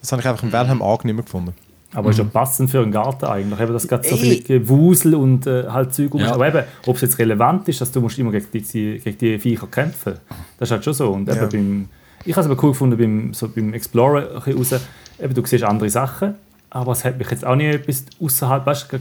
das 0.02 0.12
habe 0.12 0.22
ich 0.22 0.28
einfach 0.28 0.44
im 0.44 0.52
Valheim 0.52 0.82
angenehmer 0.82 1.24
gefunden. 1.24 1.54
Aber 1.94 2.10
ist 2.10 2.18
ja 2.20 2.26
passend 2.26 2.70
für 2.70 2.82
einen 2.82 2.92
Garten 2.92 3.26
eigentlich. 3.26 3.60
Eben, 3.60 3.74
das 3.74 3.88
geht 3.88 4.06
so 4.06 4.18
viel 4.18 4.44
Gewusel 4.44 5.16
und 5.16 5.48
äh, 5.48 5.68
halt 5.70 5.94
Zeug 5.94 6.14
um. 6.14 6.20
Ja. 6.20 6.34
Aber 6.34 6.48
eben, 6.48 6.64
ob 6.86 6.96
es 6.96 7.02
jetzt 7.02 7.18
relevant 7.18 7.68
ist, 7.70 7.80
dass 7.80 7.92
du 7.92 8.02
musst 8.02 8.20
immer 8.20 8.32
gegen 8.32 8.46
die, 8.52 9.00
gegen 9.00 9.18
die 9.18 9.40
Viecher 9.40 9.68
kämpfen 9.68 10.16
Das 10.60 10.68
ist 10.68 10.72
halt 10.72 10.84
schon 10.84 10.94
so. 10.94 11.12
Und 11.12 11.30
eben 11.30 11.38
Ja. 11.40 11.46
beim, 11.46 11.90
ich 12.26 12.36
habe 12.36 12.42
es 12.46 12.52
aber 12.52 12.62
cool 12.64 12.72
gefunden 12.72 12.98
beim, 12.98 13.34
so 13.34 13.48
beim 13.48 13.74
Explorer 13.74 14.36
raus. 14.36 14.74
Eben, 15.20 15.34
du 15.34 15.46
siehst 15.46 15.64
andere 15.64 15.90
Sachen, 15.90 16.36
aber 16.70 16.92
es 16.92 17.06
hat 17.06 17.18
mich 17.18 17.32
jetzt 17.32 17.46
auch 17.46 17.56
nicht 17.56 17.74
etwas 17.74 18.06
außerhalb, 18.22 18.66
weißt 18.66 18.92
du, 18.92 18.98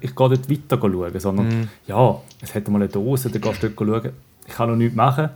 ich 0.00 0.14
gehe 0.14 0.28
dort 0.28 0.48
weiter 0.50 0.78
schauen, 0.80 1.20
sondern 1.20 1.48
Mhm. 1.48 1.68
ja, 1.88 2.16
es 2.40 2.54
hat 2.54 2.68
mal 2.68 2.76
eine 2.76 2.88
Dose, 2.88 3.28
dann 3.28 3.42
gehst 3.42 3.62
du 3.62 3.68
dort 3.70 3.88
schauen. 4.04 4.12
Ich 4.46 4.54
kann 4.54 4.68
noch 4.70 4.76
nichts 4.76 4.94
machen. 4.96 5.30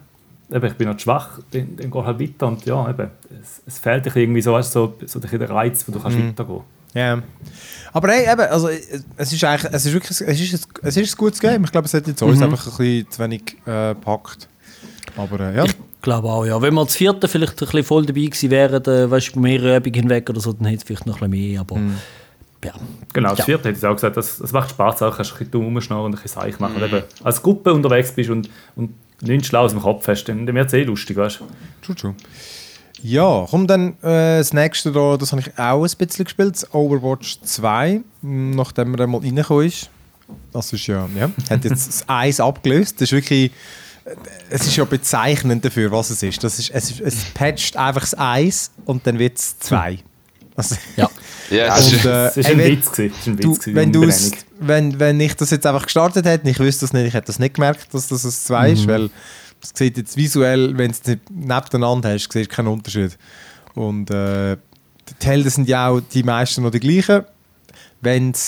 Eben, 0.53 0.67
ich 0.67 0.75
bin 0.75 0.87
noch 0.89 0.97
zu 0.97 1.03
schwach, 1.05 1.41
dann, 1.51 1.77
dann 1.77 1.91
geh 1.91 1.99
halt 2.03 2.21
weiter 2.21 2.47
und 2.47 2.65
ja, 2.67 2.89
eben, 2.89 3.09
es, 3.43 3.63
es 3.67 3.79
fehlt 3.79 4.07
dich 4.07 4.15
irgendwie 4.15 4.43
so, 4.43 4.53
weißt, 4.53 4.71
so, 4.73 4.95
so 5.05 5.19
der 5.19 5.51
Reiz, 5.51 5.87
wo 5.89 5.93
du 5.93 5.99
Mhm. 5.99 6.03
kannst 6.03 6.19
weitergehen 6.19 6.61
Ja. 6.95 7.23
Aber 7.93 8.09
hey, 8.09 8.25
eben, 8.33 8.41
also, 8.43 8.69
es 9.17 9.33
ist 9.33 9.45
eigentlich, 9.45 9.73
es 9.73 9.87
ist 9.87 9.93
wirklich, 9.93 10.11
es 10.11 10.21
ist, 10.41 10.55
ein- 10.55 10.71
es 10.83 10.97
ist 10.97 11.15
ein 11.15 11.19
gutes 11.19 11.41
Game. 11.41 11.65
Ich 11.65 11.73
glaube, 11.73 11.87
es 11.87 11.95
hat 11.95 12.07
jetzt 12.07 12.23
uns 12.23 12.41
einfach 12.43 12.67
ein 12.67 12.77
bisschen 12.77 13.11
zu 13.11 13.23
wenig 13.23 13.43
äh, 13.67 13.95
gepackt. 13.95 14.49
Aber 15.17 15.41
äh, 15.41 15.57
ja. 15.57 15.65
Ich 15.65 15.75
glaube 16.03 16.29
auch, 16.29 16.45
ja. 16.45 16.61
Wenn 16.61 16.75
wir 16.75 16.85
das 16.85 16.97
vierte 16.97 17.29
vielleicht 17.29 17.53
ein 17.55 17.57
bisschen 17.67 17.85
voll 17.85 18.05
dabei 18.07 18.21
gewesen 18.23 18.51
wären, 18.51 18.85
äh, 18.85 19.11
weißt 19.11 19.35
du, 19.37 19.41
mehrere 19.41 19.77
Übungen 19.79 19.95
hinweg 19.95 20.29
oder 20.31 20.41
so, 20.41 20.53
dann 20.53 20.67
hätte 20.67 20.79
es 20.79 20.83
vielleicht 20.85 21.07
noch 21.07 21.21
ein 21.23 21.31
bisschen 21.31 21.51
mehr. 21.53 21.61
Aber 21.61 21.77
ja. 22.65 22.73
Genau, 23.13 23.31
das 23.31 23.39
Ja. 23.41 23.45
vierte 23.45 23.69
hätte 23.69 23.79
ich 23.79 23.87
auch 23.87 23.95
gesagt, 23.95 24.17
das, 24.17 24.39
das 24.39 24.53
macht 24.53 24.71
Spaß, 24.71 25.03
auch 25.03 25.17
kannst 25.17 25.31
du 25.31 25.35
ein 25.35 25.39
bisschen 25.39 25.51
dumm 25.51 25.65
rumschnurren 25.65 26.07
und 26.07 26.15
ein 26.17 26.23
bisschen 26.23 26.41
Seich 26.43 26.59
machen. 26.61 26.77
Und 26.77 26.83
eben, 26.85 27.03
als 27.23 27.43
Gruppe 27.43 27.73
unterwegs 27.73 28.13
bist 28.13 28.31
und, 28.31 28.49
und 28.77 28.91
nichts 29.23 29.49
Schlaues 29.49 29.73
im 29.73 29.81
Kopf 29.81 30.07
hast, 30.09 30.25
dann, 30.25 30.45
dann 30.47 30.55
wird 30.55 30.67
es 30.69 30.73
eh 30.75 30.83
lustig, 30.85 31.17
weißt 31.17 31.41
du. 31.41 31.45
True, 31.83 31.95
true. 31.97 32.15
Ja, 33.07 33.47
komm 33.51 33.67
dann 33.67 33.91
äh, 34.03 34.39
das 34.39 34.55
nächste 34.55 34.91
da, 34.91 35.19
das 35.19 35.31
habe 35.33 35.43
ich 35.43 35.59
auch 35.59 35.85
ein 35.85 35.91
bisschen 35.99 36.25
gespielt, 36.25 36.55
das 36.55 36.73
Overwatch 36.73 37.39
2, 37.43 38.01
m, 38.23 38.51
nachdem 38.53 38.89
man 38.93 38.97
dann 38.97 39.11
mal 39.11 39.19
reingekommen 39.21 39.67
ist. 39.67 39.91
Das 40.55 40.73
ist 40.73 40.87
ja, 40.87 41.07
ja, 41.15 41.31
hat 41.51 41.65
jetzt 41.65 41.87
das 41.87 42.05
Eis 42.09 42.41
abgelöst. 42.41 42.95
Das 42.97 43.03
ist 43.09 43.13
wirklich, 43.13 43.53
äh, 44.07 44.15
es 44.49 44.67
ist 44.67 44.77
ja 44.77 44.85
bezeichnend 44.87 45.63
dafür, 45.67 45.93
was 45.93 46.09
es 46.09 46.23
ist. 46.23 46.43
Das 46.43 46.59
ist 46.59 46.71
es, 46.71 46.91
ist- 46.93 47.01
es 47.03 47.25
patcht 47.35 47.77
einfach 47.77 48.01
das 48.01 48.17
Eis 48.19 48.71
und 48.87 49.07
dann 49.07 49.19
wird 49.19 49.37
es 49.39 49.59
2. 49.59 49.99
Also, 50.57 50.77
ja. 50.97 51.11
Ja, 51.51 51.77
es 51.77 51.89
Und, 51.89 51.93
ist, 51.97 52.05
äh, 52.07 52.09
Das 52.09 52.37
ist 52.39 52.47
ey, 52.49 52.53
ein 52.55 52.59
Witz 52.59 52.99
ist 52.99 53.27
ein 53.27 53.37
Du, 53.37 53.51
Witz 53.51 53.59
gewesen, 53.61 53.75
wenn, 53.77 53.93
du's- 53.93 54.31
wenn, 54.61 54.99
wenn 54.99 55.21
ich 55.21 55.37
das 55.37 55.51
jetzt 55.51 55.67
einfach 55.67 55.83
gestartet 55.85 56.25
hätte, 56.25 56.45
und 56.45 56.51
ich 56.51 56.59
wüsste 56.59 56.87
das 56.87 56.95
nicht, 56.95 57.05
ich 57.07 57.13
hätte 57.13 57.27
das 57.27 57.39
nicht 57.39 57.55
gemerkt, 57.57 57.93
dass 57.93 58.07
das 58.09 58.25
ein 58.25 58.31
2 58.31 58.71
ist, 58.71 58.89
weil 58.89 59.11
es 59.65 59.73
sieht 59.75 59.97
jetzt 59.97 60.17
visuell, 60.17 60.77
wenn 60.77 60.91
du 60.91 60.97
es 61.01 61.07
nicht 61.07 61.31
nebeneinander 61.31 62.13
hast, 62.13 62.31
siehst 62.31 62.51
du 62.51 62.55
keinen 62.55 62.69
Unterschied. 62.69 63.17
Und 63.75 64.11
äh, 64.11 64.57
die 65.09 65.27
Helden 65.27 65.51
sind 65.51 65.69
ja 65.69 65.89
auch 65.89 66.01
die 66.01 66.23
meisten 66.23 66.63
noch 66.63 66.71
die 66.71 66.81
gleichen. 66.81 67.25
Wenn 68.01 68.33
du 68.33 68.39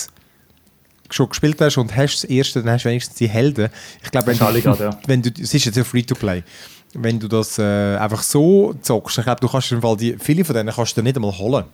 schon 1.11 1.29
gespielt 1.29 1.61
hast 1.61 1.79
und 1.79 1.97
hast 1.97 2.23
das 2.23 2.25
erste, 2.25 2.63
dann 2.63 2.75
hast 2.75 2.85
du 2.85 2.91
wenigstens 2.91 3.17
die 3.17 3.29
Helden. 3.29 3.71
Ich 4.03 4.11
glaube, 4.11 4.27
wenn, 4.29 4.39
du, 4.39 4.83
ja. 4.83 4.99
wenn 5.07 5.23
du, 5.23 5.31
es 5.41 5.55
ist 5.55 5.65
jetzt 5.65 5.77
ja 5.77 5.85
Free-to-Play, 5.85 6.43
wenn 6.95 7.19
du 7.19 7.29
das 7.29 7.59
äh, 7.59 7.97
einfach 7.97 8.23
so 8.23 8.75
zockst, 8.83 9.19
ich 9.19 9.25
glaube, 9.25 9.41
du 9.41 9.49
kannst 9.49 9.73
im 9.73 9.81
Fall 9.81 9.97
die, 9.97 10.17
viele 10.19 10.45
von 10.45 10.55
denen 10.55 10.75
kannst 10.75 10.97
du 10.97 11.03
nicht 11.03 11.17
einmal 11.17 11.37
holen. 11.37 11.65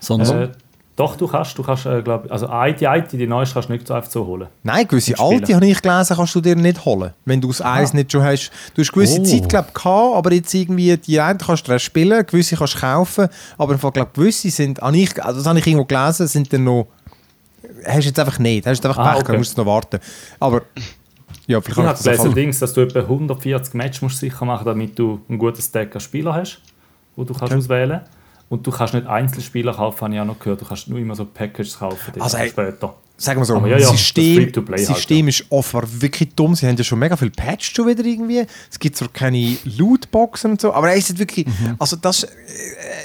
Sondern, 0.00 0.26
Äh, 0.42 0.52
doch, 0.98 1.14
du 1.14 1.28
kannst, 1.28 1.56
du 1.56 1.62
kannst, 1.62 1.86
äh, 1.86 2.02
glaub, 2.02 2.28
also 2.28 2.48
eine, 2.48 2.74
die 2.74 2.88
eine, 2.88 3.06
die 3.06 3.24
neueste 3.24 3.54
kannst 3.54 3.68
du 3.68 3.72
nicht 3.72 3.86
so 3.86 3.94
einfach 3.94 4.10
so 4.10 4.26
holen. 4.26 4.48
Nein, 4.64 4.88
gewisse 4.88 5.16
alte 5.16 5.54
habe 5.54 5.64
ich 5.66 5.80
gelesen, 5.80 6.16
kannst 6.16 6.34
du 6.34 6.40
dir 6.40 6.56
nicht 6.56 6.84
holen. 6.84 7.12
Wenn 7.24 7.40
du 7.40 7.46
das 7.48 7.62
Eis 7.62 7.94
nicht 7.94 8.10
schon 8.10 8.24
hast. 8.24 8.50
Du 8.74 8.82
hast 8.82 8.90
gewisse 8.92 9.20
Oh. 9.20 9.24
Zeit, 9.24 9.48
glaube 9.48 9.68
ich, 9.72 9.84
aber 9.86 10.32
jetzt 10.32 10.52
irgendwie, 10.52 10.96
die 10.96 11.20
einen 11.20 11.38
kannst 11.38 11.68
du 11.68 11.78
spielen, 11.78 12.26
gewisse 12.26 12.56
kannst 12.56 12.74
du 12.74 12.80
kaufen, 12.80 13.28
aber 13.56 13.78
Fall, 13.78 13.92
glaube 13.92 14.10
gewisse 14.12 14.50
sind, 14.50 14.80
ich, 14.92 15.24
also 15.24 15.38
das 15.38 15.46
habe 15.46 15.60
ich 15.60 15.66
irgendwo 15.68 15.84
gelesen, 15.84 16.26
sind 16.26 16.52
dann 16.52 16.64
noch, 16.64 16.88
hast 17.86 18.02
du 18.02 18.08
jetzt 18.08 18.18
einfach 18.18 18.40
nicht, 18.40 18.66
hast 18.66 18.82
du 18.82 18.88
einfach 18.88 19.04
Ah, 19.04 19.12
Pech, 19.12 19.22
okay. 19.22 19.38
musst 19.38 19.56
du 19.56 19.60
noch 19.62 19.66
warten. 19.70 20.00
Aber 20.40 20.62
Ja, 21.46 21.60
vielleicht 21.60 21.68
Ich 21.68 21.74
kann 21.76 21.86
habe 21.86 21.96
ich 21.98 22.04
das 22.04 22.16
gelesen, 22.18 22.34
Dings, 22.34 22.58
dass 22.58 22.72
du 22.72 22.80
etwa 22.80 22.98
140 23.00 23.74
Matches 23.74 24.02
musst 24.02 24.18
sicher 24.18 24.44
machen 24.44 24.64
damit 24.66 24.98
du 24.98 25.20
einen 25.28 25.38
guten 25.38 25.62
Stack 25.62 25.94
an 25.94 26.00
Spieler 26.00 26.34
hast, 26.34 26.60
wo 27.14 27.22
du 27.22 27.32
kannst 27.34 27.52
Okay. 27.52 27.56
auswählen 27.62 28.00
Und 28.48 28.66
du 28.66 28.70
kannst 28.70 28.94
nicht 28.94 29.06
Einzelspieler 29.06 29.74
kaufen, 29.74 30.00
habe 30.00 30.14
ich 30.14 30.20
auch 30.20 30.24
noch 30.24 30.38
gehört. 30.38 30.60
Du 30.62 30.64
kannst 30.64 30.88
nur 30.88 30.98
immer 30.98 31.14
so 31.14 31.24
Packages 31.26 31.78
kaufen, 31.78 32.12
Also, 32.18 32.38
hey, 32.38 32.48
später. 32.50 32.94
Sagen 33.20 33.40
wir 33.40 33.44
so, 33.44 33.56
Aber 33.56 33.66
ja, 33.66 33.72
ja, 33.78 33.80
das 33.80 33.90
das 33.90 33.98
System, 34.00 34.52
halt, 34.68 34.78
System 34.78 35.26
ist 35.26 35.44
offenbar 35.50 35.88
wirklich 36.00 36.36
dumm. 36.36 36.54
Sie 36.54 36.68
haben 36.68 36.76
ja 36.76 36.84
schon 36.84 37.00
mega 37.00 37.16
viel 37.16 37.30
Patch 37.30 37.74
schon 37.74 37.88
wieder 37.88 38.04
irgendwie. 38.04 38.46
Es 38.70 38.78
gibt 38.78 38.96
zwar 38.96 39.08
keine 39.08 39.56
Lootboxen 39.64 40.52
und 40.52 40.60
so, 40.60 40.72
aber 40.72 40.92
es 40.94 41.10
ist 41.10 41.18
wirklich, 41.18 41.44
Mhm. 41.46 41.74
also 41.80 41.96
das, 41.96 42.22
äh, 42.22 42.28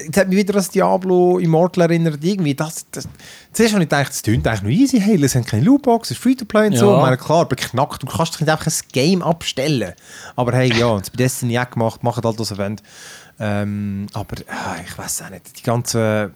jetzt 0.06 0.15
hat 0.15 0.29
mich 0.29 0.38
wieder 0.38 0.53
an 0.53 0.58
das 0.58 0.69
Diablo 0.69 1.39
Immortal 1.39 1.86
erinnert, 1.89 2.23
irgendwie, 2.23 2.53
das, 2.53 2.86
das, 2.91 3.08
zuerst 3.53 3.73
habe 3.73 3.84
ich 3.84 3.89
gedacht, 3.89 4.10
das 4.10 4.21
klingt 4.21 4.45
eigentlich 4.45 4.62
noch 4.62 4.69
easy, 4.69 4.99
hey, 5.01 5.21
es 5.23 5.34
haben 5.34 5.45
keine 5.45 5.63
Lootbox, 5.65 6.12
es 6.12 6.17
ist 6.17 6.21
Free-to-Play 6.23 6.67
und 6.67 6.77
so. 6.77 6.91
Ja. 6.91 6.97
Ich 6.97 7.01
meine, 7.01 7.17
klar, 7.17 7.47
beknackt, 7.47 8.03
du 8.03 8.08
kannst 8.08 8.39
nicht 8.39 8.49
einfach 8.51 8.67
ein 8.67 8.73
Game 8.91 9.23
abstellen. 9.23 9.93
Aber 10.36 10.51
hey, 10.53 10.71
ja, 10.77 10.95
das 10.99 11.10
bei 11.10 11.17
Destiny 11.17 11.58
auch 11.58 11.71
gemacht, 11.71 12.03
machen 12.03 12.23
halt, 12.23 12.38
was 12.38 12.49
sie 12.49 12.58
wollen. 12.60 12.79
Ähm, 13.39 14.08
aber 14.13 14.36
ah, 14.48 14.76
ich 14.86 14.98
weiß 14.98 15.24
auch 15.24 15.30
nicht, 15.30 15.58
die 15.60 15.63
ganze 15.63 16.32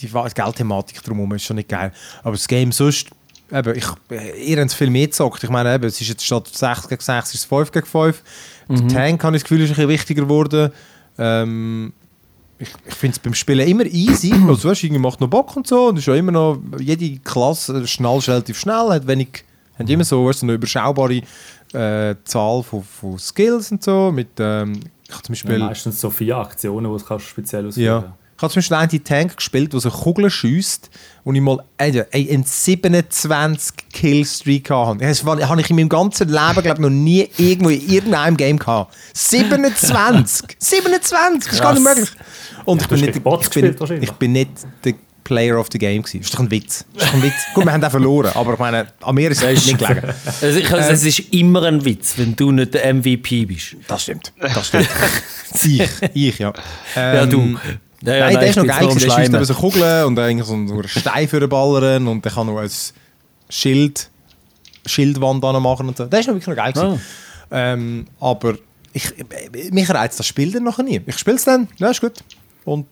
die 0.00 0.12
Wa- 0.12 0.28
Geldthematik 0.28 1.02
drumherum 1.02 1.32
ist 1.34 1.44
schon 1.44 1.56
nicht 1.56 1.68
geil. 1.68 1.92
Aber 2.22 2.32
das 2.32 2.46
Game 2.48 2.70
sonst, 2.72 3.08
eben, 3.50 3.76
ich, 3.76 3.86
äh, 4.10 4.44
ihr 4.44 4.58
habt 4.60 4.70
es 4.70 4.74
viel 4.74 4.90
mehr 4.90 5.06
gezockt. 5.06 5.42
Ich 5.42 5.50
meine, 5.50 5.74
eben, 5.74 5.84
es 5.84 6.00
ist 6.00 6.08
jetzt 6.08 6.24
statt 6.24 6.48
6 6.48 6.88
gegen 6.88 7.00
6 7.00 7.28
ist 7.34 7.40
es 7.40 7.44
5 7.46 7.72
gegen 7.72 7.86
5. 7.86 8.22
Der 8.68 8.88
Tank, 8.88 9.22
habe 9.24 9.36
ich 9.36 9.42
das 9.42 9.48
Gefühl, 9.48 9.62
ist 9.64 9.70
ein 9.70 9.74
bisschen 9.76 9.88
wichtiger 9.88 10.22
geworden. 10.22 10.70
Ähm, 11.18 11.92
ich 12.58 12.68
ich 12.86 12.94
finde 12.94 13.12
es 13.14 13.18
beim 13.18 13.32
Spielen 13.34 13.66
immer 13.68 13.84
easy. 13.84 14.34
Also, 14.48 14.68
weißt, 14.68 14.84
irgendwie 14.84 15.00
macht 15.00 15.20
noch 15.20 15.28
Bock 15.28 15.54
und 15.56 15.66
so. 15.66 15.88
Und 15.88 15.98
ist 15.98 16.06
ja 16.06 16.14
immer 16.14 16.32
noch, 16.32 16.58
jede 16.78 17.18
Klasse 17.20 17.86
schnell 17.86 18.18
ist 18.18 18.28
relativ 18.28 18.58
schnell, 18.58 18.88
hat 18.90 19.06
wenig, 19.06 19.44
hat 19.78 19.88
immer 19.88 20.04
so, 20.04 20.26
weißt, 20.26 20.40
so 20.40 20.46
eine 20.46 20.54
überschaubare 20.54 21.22
äh, 21.72 22.14
Zahl 22.24 22.62
von, 22.62 22.82
von 22.82 23.18
Skills 23.18 23.70
und 23.70 23.82
so. 23.84 24.10
Mit, 24.12 24.28
ähm, 24.40 24.80
ich 25.08 25.14
habe 25.14 25.22
zum 25.22 25.34
Ja, 25.34 25.42
Beispiel... 25.42 25.58
meistens 25.58 26.00
so 26.00 26.10
vier 26.10 26.36
Aktionen, 26.36 26.92
die 26.92 26.98
du 26.98 27.04
kannst 27.04 27.26
speziell 27.26 27.64
Ja. 27.64 27.68
ausführen 27.98 28.12
Ich 28.36 28.42
habe 28.42 28.52
zum 28.52 28.58
Beispiel 28.60 28.76
einen 28.76 29.04
Tank 29.04 29.36
gespielt, 29.38 29.72
der 29.72 29.80
so 29.80 29.90
Kugeln 29.90 30.28
schießt 30.28 30.90
und 31.24 31.36
ich 31.36 31.40
mal 31.40 31.58
ey, 31.78 32.04
einen 32.30 32.44
27 32.44 33.74
Killstreak 33.92 34.68
hatte. 34.70 34.98
Das 34.98 35.24
habe 35.24 35.60
ich 35.60 35.70
in 35.70 35.76
meinem 35.76 35.88
ganzen 35.88 36.28
Leben 36.28 36.62
glaub, 36.62 36.78
noch 36.78 36.90
nie 36.90 37.30
irgendwo 37.38 37.70
in 37.70 37.88
irgendeinem 37.88 38.36
Game 38.36 38.58
gehabt. 38.58 38.94
27! 39.14 40.56
27! 40.58 41.44
Das 41.46 41.52
ist 41.54 41.62
gar 41.62 41.72
nicht 41.72 41.82
möglich. 41.82 42.10
Und 42.66 42.82
ich 42.82 42.88
du 42.88 42.94
bin, 42.96 43.04
nicht, 43.06 43.16
ich, 43.16 43.50
bin, 43.50 44.02
ich 44.02 44.12
bin 44.12 44.32
nicht 44.32 44.50
der 44.84 44.94
Player 45.26 45.58
of 45.58 45.66
the 45.72 45.78
Game 45.78 46.02
gewesen. 46.02 46.20
Das 46.20 46.28
ist 46.28 46.34
doch 46.34 46.40
ein 46.40 46.50
Witz. 46.52 46.84
Das 46.94 47.02
ist 47.04 47.10
doch 47.10 47.16
ein 47.16 47.22
Witz. 47.24 47.34
Gut, 47.52 47.64
wir 47.64 47.72
haben 47.72 47.82
auch 47.82 47.90
verloren, 47.90 48.30
aber 48.34 48.52
ich 48.52 48.58
meine, 48.60 48.86
an 49.02 49.14
mir 49.16 49.30
ist 49.32 49.42
es 49.42 49.66
nicht 49.66 49.78
gelegen. 49.78 50.02
Also 50.40 50.58
ich, 50.58 50.72
also, 50.72 50.90
es 50.90 51.04
ist 51.04 51.18
immer 51.32 51.64
ein 51.64 51.84
Witz, 51.84 52.14
wenn 52.16 52.36
du 52.36 52.52
nicht 52.52 52.74
der 52.74 52.94
MVP 52.94 53.46
bist. 53.46 53.76
Das 53.88 54.04
stimmt. 54.04 54.32
Das 54.38 54.68
stimmt. 54.68 54.88
ich, 55.64 55.82
ich, 56.14 56.38
ja. 56.38 56.52
Ja, 56.94 57.22
Ähm, 57.22 57.30
du. 57.30 57.56
Ja, 58.02 58.14
ja, 58.14 58.24
nein, 58.26 58.34
der 58.34 58.42
ich 58.42 58.50
ist 58.50 58.56
noch 58.56 58.66
geil. 58.66 58.88
Der 58.88 59.00
schießt 59.00 59.34
eben 59.34 59.44
so 59.44 59.54
Kugeln 59.54 60.04
und 60.04 60.14
dann 60.14 60.42
so 60.44 60.52
einen 60.54 60.88
Stein 60.88 61.28
für 61.28 61.40
den 61.40 61.48
Ballern 61.48 62.06
und 62.06 62.24
der 62.24 62.30
kann 62.30 62.46
noch 62.46 62.58
ein 62.58 62.70
Schild, 63.48 64.08
Schildwand 64.84 65.42
machen 65.42 65.88
und 65.88 65.96
so. 65.96 66.04
Der 66.04 66.20
ist 66.20 66.26
noch 66.26 66.34
wirklich 66.34 66.46
noch 66.46 66.62
geil. 66.62 66.72
gewesen. 66.72 67.00
Ähm, 67.50 68.06
aber 68.20 68.54
ich, 68.92 69.12
mich 69.70 69.90
reizt 69.90 70.18
das 70.18 70.26
Spiel 70.26 70.52
dann 70.52 70.64
noch 70.64 70.78
nie. 70.78 71.00
Ich 71.06 71.18
spiele 71.18 71.36
es 71.36 71.44
dann, 71.44 71.68
ja, 71.78 71.90
ist 71.90 72.00
gut. 72.00 72.14
Und 72.66 72.86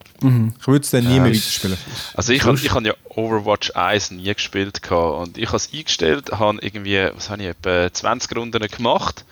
ich 0.59 0.67
würde 0.67 0.83
es 0.83 0.89
dann 0.91 1.03
nie 1.05 1.19
mehr 1.19 1.31
ist- 1.31 1.43
weiterspielen. 1.63 1.77
Also 2.15 2.33
ich 2.33 2.43
habe 2.43 2.57
ich 2.57 2.71
hab 2.71 2.83
ja 2.85 2.93
Overwatch 3.09 3.71
1 3.75 4.11
nie 4.11 4.33
gespielt 4.33 4.81
gehabt 4.81 5.27
und 5.27 5.37
ich 5.37 5.47
habe 5.47 5.57
es 5.57 5.69
eingestellt, 5.71 6.31
habe 6.31 6.57
irgendwie, 6.61 7.09
was 7.13 7.29
habe 7.29 7.43
ich, 7.43 7.49
etwa 7.49 7.91
20 7.93 8.35
Runden 8.37 8.65
gemacht 8.67 9.25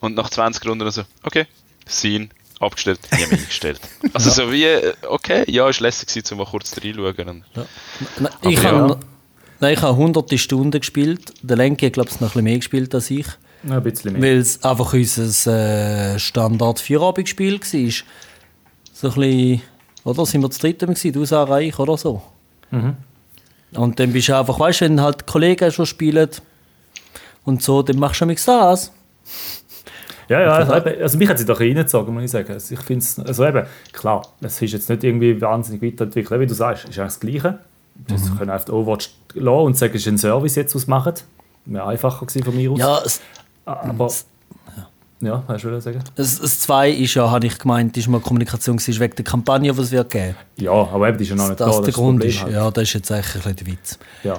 und 0.00 0.14
nach 0.14 0.28
20 0.30 0.64
Runden 0.66 0.88
so, 0.90 1.02
okay, 1.24 1.46
Scene, 1.88 2.28
abgestellt, 2.60 3.00
nie 3.12 3.26
mehr 3.26 3.38
eingestellt. 3.38 3.80
Also 4.12 4.30
so 4.30 4.52
wie, 4.52 4.66
okay, 5.08 5.44
ja, 5.50 5.68
ist 5.68 5.80
lässig 5.80 6.08
gewesen, 6.08 6.32
um 6.34 6.38
mal 6.38 6.46
kurz 6.50 6.74
reinschauen. 6.76 7.28
Und 7.28 7.44
Nein, 8.20 8.32
Ich 8.42 8.58
Aber 8.60 8.68
habe 8.78 8.88
ja. 8.94 9.00
nein, 9.60 9.74
ich 9.74 9.82
habe 9.82 9.96
hunderte 9.96 10.36
Stunden 10.38 10.78
gespielt. 10.78 11.32
Der 11.42 11.56
Lenki 11.56 11.86
hat, 11.86 11.94
glaube 11.94 12.10
ich, 12.10 12.16
noch 12.20 12.28
ein 12.28 12.32
bisschen 12.32 12.44
mehr 12.44 12.56
gespielt 12.58 12.94
als 12.94 13.10
ich. 13.10 13.26
Ja, 13.66 13.78
ein 13.78 13.82
bisschen 13.82 14.12
mehr. 14.12 14.22
Weil 14.22 14.36
es 14.38 14.62
einfach 14.62 14.92
unser 14.92 16.14
äh, 16.14 16.18
standard 16.18 16.80
Vierabendspiel 16.80 17.60
war. 17.60 17.92
So 18.92 19.08
ein 19.08 19.14
bisschen, 19.14 19.62
oder? 20.06 20.24
Sind 20.24 20.42
wir 20.42 20.50
zu 20.50 20.60
dritt 20.60 20.78
gewesen, 20.78 21.12
du, 21.12 21.24
Sarah, 21.24 21.60
ich 21.60 21.78
oder 21.78 21.96
so. 21.96 22.22
Und 23.72 24.00
dann 24.00 24.12
bist 24.12 24.28
du 24.28 24.36
einfach, 24.36 24.58
weißt 24.58 24.80
du, 24.80 24.84
wenn 24.86 25.00
halt 25.00 25.26
Kollegen 25.26 25.70
schon 25.70 25.86
spielen 25.86 26.30
und 27.44 27.62
so, 27.62 27.82
dann 27.82 27.98
machst 27.98 28.20
du 28.20 28.26
nichts 28.26 28.44
das. 28.44 28.92
Ja, 30.28 30.40
ja, 30.40 30.52
also, 30.52 30.72
also 30.72 31.18
mich 31.18 31.28
hat 31.28 31.38
sie 31.38 31.44
doch 31.44 31.60
reingezogen, 31.60 32.12
muss 32.12 32.24
ich 32.24 32.30
sagen. 32.30 32.52
Also 32.52 32.74
ich 32.74 32.80
finde 32.80 33.04
es, 33.04 33.18
also 33.18 33.46
eben, 33.46 33.66
klar, 33.92 34.26
es 34.40 34.60
ist 34.60 34.72
jetzt 34.72 34.88
nicht 34.88 35.04
irgendwie 35.04 35.40
wahnsinnig 35.40 35.82
weiterentwickelt, 35.82 36.40
wie 36.40 36.46
du 36.46 36.54
sagst, 36.54 36.84
es 36.84 36.90
ist 36.90 36.98
eigentlich 36.98 37.12
das 37.12 37.20
Gleiche. 37.20 37.58
Mhm. 38.08 38.38
können 38.38 38.50
einfach 38.50 38.72
Overwatch 38.72 39.10
lassen 39.34 39.66
und 39.66 39.76
sagen, 39.76 39.94
es 39.94 40.02
ist 40.02 40.08
ein 40.08 40.18
Service 40.18 40.54
jetzt, 40.56 40.74
was 40.74 40.86
machen. 40.86 41.14
Wäre 41.64 41.86
einfacher 41.86 42.26
gewesen 42.26 42.44
von 42.44 42.56
mir 42.56 42.70
aus. 42.70 42.78
Ja, 42.78 43.00
es, 43.04 43.20
aber, 43.64 44.10
ja, 45.20 45.42
hast 45.48 45.64
du 45.64 45.80
sagen? 45.80 46.00
es, 46.16 46.38
es 46.40 46.60
zwei 46.60 46.90
ist 46.90 47.14
ja, 47.14 47.30
habe 47.30 47.46
ich 47.46 47.58
gemeint, 47.58 47.96
ist 47.96 48.06
mal 48.08 48.20
Kommunikation 48.20 48.76
gewesen, 48.76 49.00
wegen 49.00 49.14
der 49.16 49.24
Kampagne, 49.24 49.72
die 49.72 49.80
es 49.80 49.90
wird 49.90 50.10
geben. 50.10 50.34
Ja, 50.58 50.72
aber 50.72 51.08
eben, 51.08 51.18
die 51.18 51.24
ist 51.24 51.30
ja 51.30 51.36
noch 51.36 51.48
nicht 51.48 51.58
Das, 51.60 51.66
da. 51.70 51.72
das 51.72 51.80
der 51.80 51.88
ist 51.88 51.94
Grund 51.94 52.18
Problem 52.20 52.30
ist. 52.30 52.42
halt. 52.42 52.52
Ja, 52.52 52.70
das 52.70 52.82
ist 52.84 52.92
jetzt 52.94 53.12
eigentlich 53.12 53.26
ein 53.26 53.40
bisschen 53.40 53.56
der 53.56 53.66
Witz. 53.66 53.98
Ja, 54.24 54.34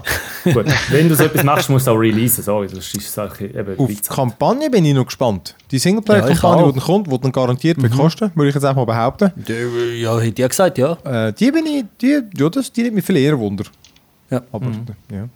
gut. 0.54 0.66
Wenn 0.92 1.10
du 1.10 1.16
so 1.16 1.24
etwas 1.24 1.44
machst, 1.44 1.70
musst 1.70 1.88
du 1.88 1.92
auch 1.92 1.96
releasen. 1.96 2.44
Sorry, 2.44 2.68
das 2.68 2.94
ist 2.94 3.12
solche 3.14 3.46
eben 3.48 3.78
Auf 3.80 3.88
die. 3.88 3.96
Kampagne 3.96 4.70
bin 4.70 4.86
ich 4.86 4.94
noch 4.94 5.06
gespannt. 5.06 5.56
Die 5.72 5.76
Ja, 5.78 5.82
Singleplayer-Kampagne, 5.82 6.64
auch. 6.64 6.68
die 6.72 6.80
dann 6.80 6.86
kommt, 6.86 7.12
die 7.12 7.18
dann 7.20 7.32
garantiert 7.32 7.82
wird 7.82 7.94
kosten, 7.94 8.32
würde 8.36 8.50
ich 8.50 8.56
jetzt 8.56 8.64
einfach 8.64 8.86
mal 8.86 8.86
behaupten. 8.86 9.32
Ja, 9.48 10.18
hätte 10.20 10.28
ich 10.30 10.38
ja 10.40 10.48
gesagt, 10.48 10.78
ja. 10.78 10.94
Äh, 11.04 11.34
die 11.34 11.52
bin 11.52 11.66
ich, 11.66 11.86
die, 12.02 12.22
ja, 12.38 12.50
das, 12.50 12.72
die 12.72 12.84
nimmt 12.84 12.96
mich 12.96 13.06
viel 13.06 13.18
eher 13.18 13.38
Wunder. 13.40 13.66
Ja. 14.30 14.42
Aber, 14.52 14.68
ja. 15.12 15.28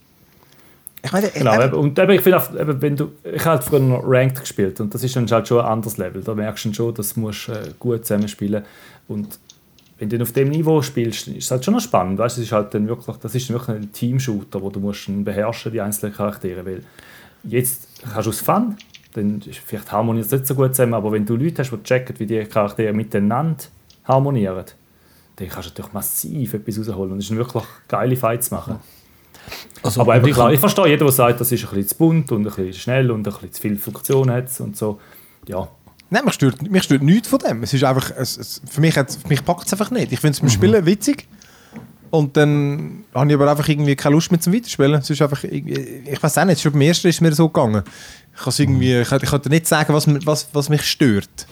Ich 1.03 1.11
meine, 1.11 1.29
Genau, 1.29 1.61
eben- 1.61 1.73
und 1.73 1.97
eben, 1.97 2.11
ich 2.11 2.21
finde 2.21 2.37
auch, 2.39 2.53
eben, 2.53 2.81
wenn 2.81 2.95
du, 2.95 3.11
ich 3.23 3.39
habe 3.39 3.51
halt 3.51 3.63
früher 3.63 3.79
noch 3.79 4.03
Ranked 4.05 4.41
gespielt 4.41 4.79
und 4.79 4.93
das 4.93 5.03
ist 5.03 5.15
dann 5.15 5.29
halt 5.29 5.47
schon 5.47 5.59
ein 5.59 5.65
anderes 5.65 5.97
Level. 5.97 6.21
Da 6.21 6.35
merkst 6.35 6.65
du 6.65 6.73
schon, 6.73 6.93
dass 6.93 7.13
du 7.15 7.29
äh, 7.29 7.33
gut 7.79 8.05
zusammenspielen 8.05 8.63
und 9.07 9.39
wenn 9.97 10.09
du 10.09 10.19
auf 10.21 10.31
dem 10.31 10.49
Niveau 10.49 10.81
spielst, 10.81 11.27
ist 11.27 11.45
es 11.45 11.51
halt 11.51 11.63
schon 11.63 11.75
noch 11.75 11.81
spannend. 11.81 12.17
Weißt, 12.17 12.37
du, 12.37 12.41
es 12.41 12.47
ist 12.47 12.53
halt 12.53 12.73
dann 12.73 12.87
wirklich, 12.87 13.15
das 13.17 13.35
ist 13.35 13.49
wirklich 13.51 13.77
ein 13.77 13.91
Team-Shooter, 13.91 14.59
wo 14.59 14.71
du 14.71 14.79
musst 14.79 15.05
beherrschen 15.07 15.71
die 15.71 15.79
einzelnen 15.79 16.15
Charaktere, 16.15 16.65
weil 16.65 16.83
jetzt 17.43 17.87
kannst 18.11 18.25
du 18.25 18.29
aus 18.31 18.39
Fun, 18.41 18.77
dann 19.13 19.41
ist 19.41 19.59
vielleicht 19.59 19.91
harmoniert 19.91 20.25
es 20.25 20.31
nicht 20.31 20.47
so 20.47 20.55
gut 20.55 20.75
zusammen, 20.75 20.95
aber 20.95 21.11
wenn 21.11 21.25
du 21.25 21.35
Leute 21.35 21.61
hast, 21.61 21.71
die 21.71 21.83
checken, 21.83 22.19
wie 22.19 22.25
die 22.25 22.43
Charaktere 22.45 22.93
miteinander 22.93 23.63
harmonieren, 24.05 24.65
dann 25.35 25.47
kannst 25.47 25.69
du 25.69 25.71
natürlich 25.71 25.93
massiv 25.93 26.53
etwas 26.55 26.79
rausholen 26.79 27.11
und 27.13 27.19
es 27.19 27.29
ist 27.29 27.35
wirklich 27.35 27.63
geile 27.87 28.15
Fights 28.15 28.49
machen. 28.49 28.77
Also, 29.83 30.01
Aber 30.01 30.15
eben 30.15 30.27
ich 30.27 30.33
klar, 30.33 30.51
ich 30.53 30.59
verstehe 30.59 30.87
jeden, 30.87 31.03
der 31.03 31.11
sagt, 31.11 31.41
das 31.41 31.51
ist 31.51 31.63
ein 31.63 31.69
bisschen 31.69 31.87
zu 31.87 31.95
bunt 31.95 32.31
und 32.31 32.41
ein 32.41 32.53
bisschen 32.53 32.73
schnell 32.73 33.11
und 33.11 33.27
ein 33.27 33.33
bisschen 33.33 33.51
zu 33.51 33.61
viele 33.61 33.77
Funktionen 33.77 34.31
hat 34.31 34.47
und 34.59 34.77
so. 34.77 34.99
Ja, 35.47 35.67
Nein, 36.13 36.25
mich 36.25 36.33
stört, 36.33 36.61
mich 36.69 36.83
stört 36.83 37.03
nichts 37.03 37.29
von 37.29 37.39
dem. 37.39 37.63
Es 37.63 37.73
ist 37.73 37.85
einfach, 37.85 38.11
es, 38.17 38.37
es, 38.37 38.61
für 38.69 38.81
mich, 38.81 38.95
mich 39.29 39.45
packt 39.45 39.65
es 39.65 39.71
einfach 39.71 39.91
nicht. 39.91 40.11
Ich 40.11 40.19
finde 40.19 40.33
es 40.33 40.41
beim 40.41 40.49
Spielen 40.49 40.85
witzig. 40.85 41.25
Und 42.09 42.35
dann 42.35 43.05
habe 43.13 43.29
ich 43.29 43.35
aber 43.35 43.49
einfach 43.49 43.69
irgendwie 43.69 43.95
keine 43.95 44.15
Lust 44.15 44.29
mehr 44.29 44.41
zum 44.41 44.53
Weiterspielen. 44.53 44.95
Es 44.95 45.09
ist 45.09 45.21
einfach, 45.21 45.45
ich 45.45 46.21
weiß 46.21 46.37
auch 46.37 46.43
nicht, 46.43 46.59
schon 46.59 46.73
beim 46.73 46.81
ersten 46.81 47.07
ist 47.07 47.21
mir 47.21 47.33
so 47.33 47.47
gegangen. 47.47 47.83
Ich, 48.35 48.59
irgendwie, 48.59 48.99
ich, 48.99 49.09
ich 49.09 49.29
kann 49.29 49.41
dir 49.41 49.49
nicht 49.49 49.67
sagen, 49.67 49.93
was, 49.93 50.05
was, 50.25 50.49
was 50.51 50.67
mich 50.67 50.83
stört. 50.83 51.47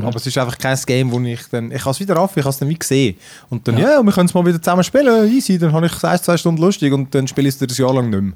Aber 0.00 0.16
es 0.16 0.26
ist 0.26 0.38
einfach 0.38 0.56
kein 0.56 0.78
Game, 0.86 1.10
wo 1.10 1.20
ich 1.20 1.40
dann, 1.50 1.70
ich 1.70 1.80
habe 1.80 1.90
es 1.90 2.00
wieder 2.00 2.18
auf, 2.18 2.36
ich 2.36 2.42
habe 2.42 2.50
es 2.50 2.58
dann 2.58 2.68
wie 2.68 2.78
gesehen. 2.78 3.16
Und 3.50 3.66
dann, 3.68 3.76
ja, 3.76 4.02
wir 4.02 4.12
können 4.12 4.26
es 4.26 4.34
mal 4.34 4.44
wieder 4.46 4.60
zusammen 4.60 4.84
spielen, 4.84 5.30
easy, 5.30 5.58
dann 5.58 5.72
habe 5.72 5.86
ich 5.86 5.92
es 6.02 6.22
zwei 6.22 6.36
Stunden 6.36 6.60
lustig 6.60 6.92
und 6.92 7.14
dann 7.14 7.28
spiele 7.28 7.48
ich 7.48 7.54
es 7.54 7.62
ein 7.62 7.68
Jahr 7.68 7.94
lang 7.94 8.10
nicht 8.10 8.22
mehr. 8.22 8.32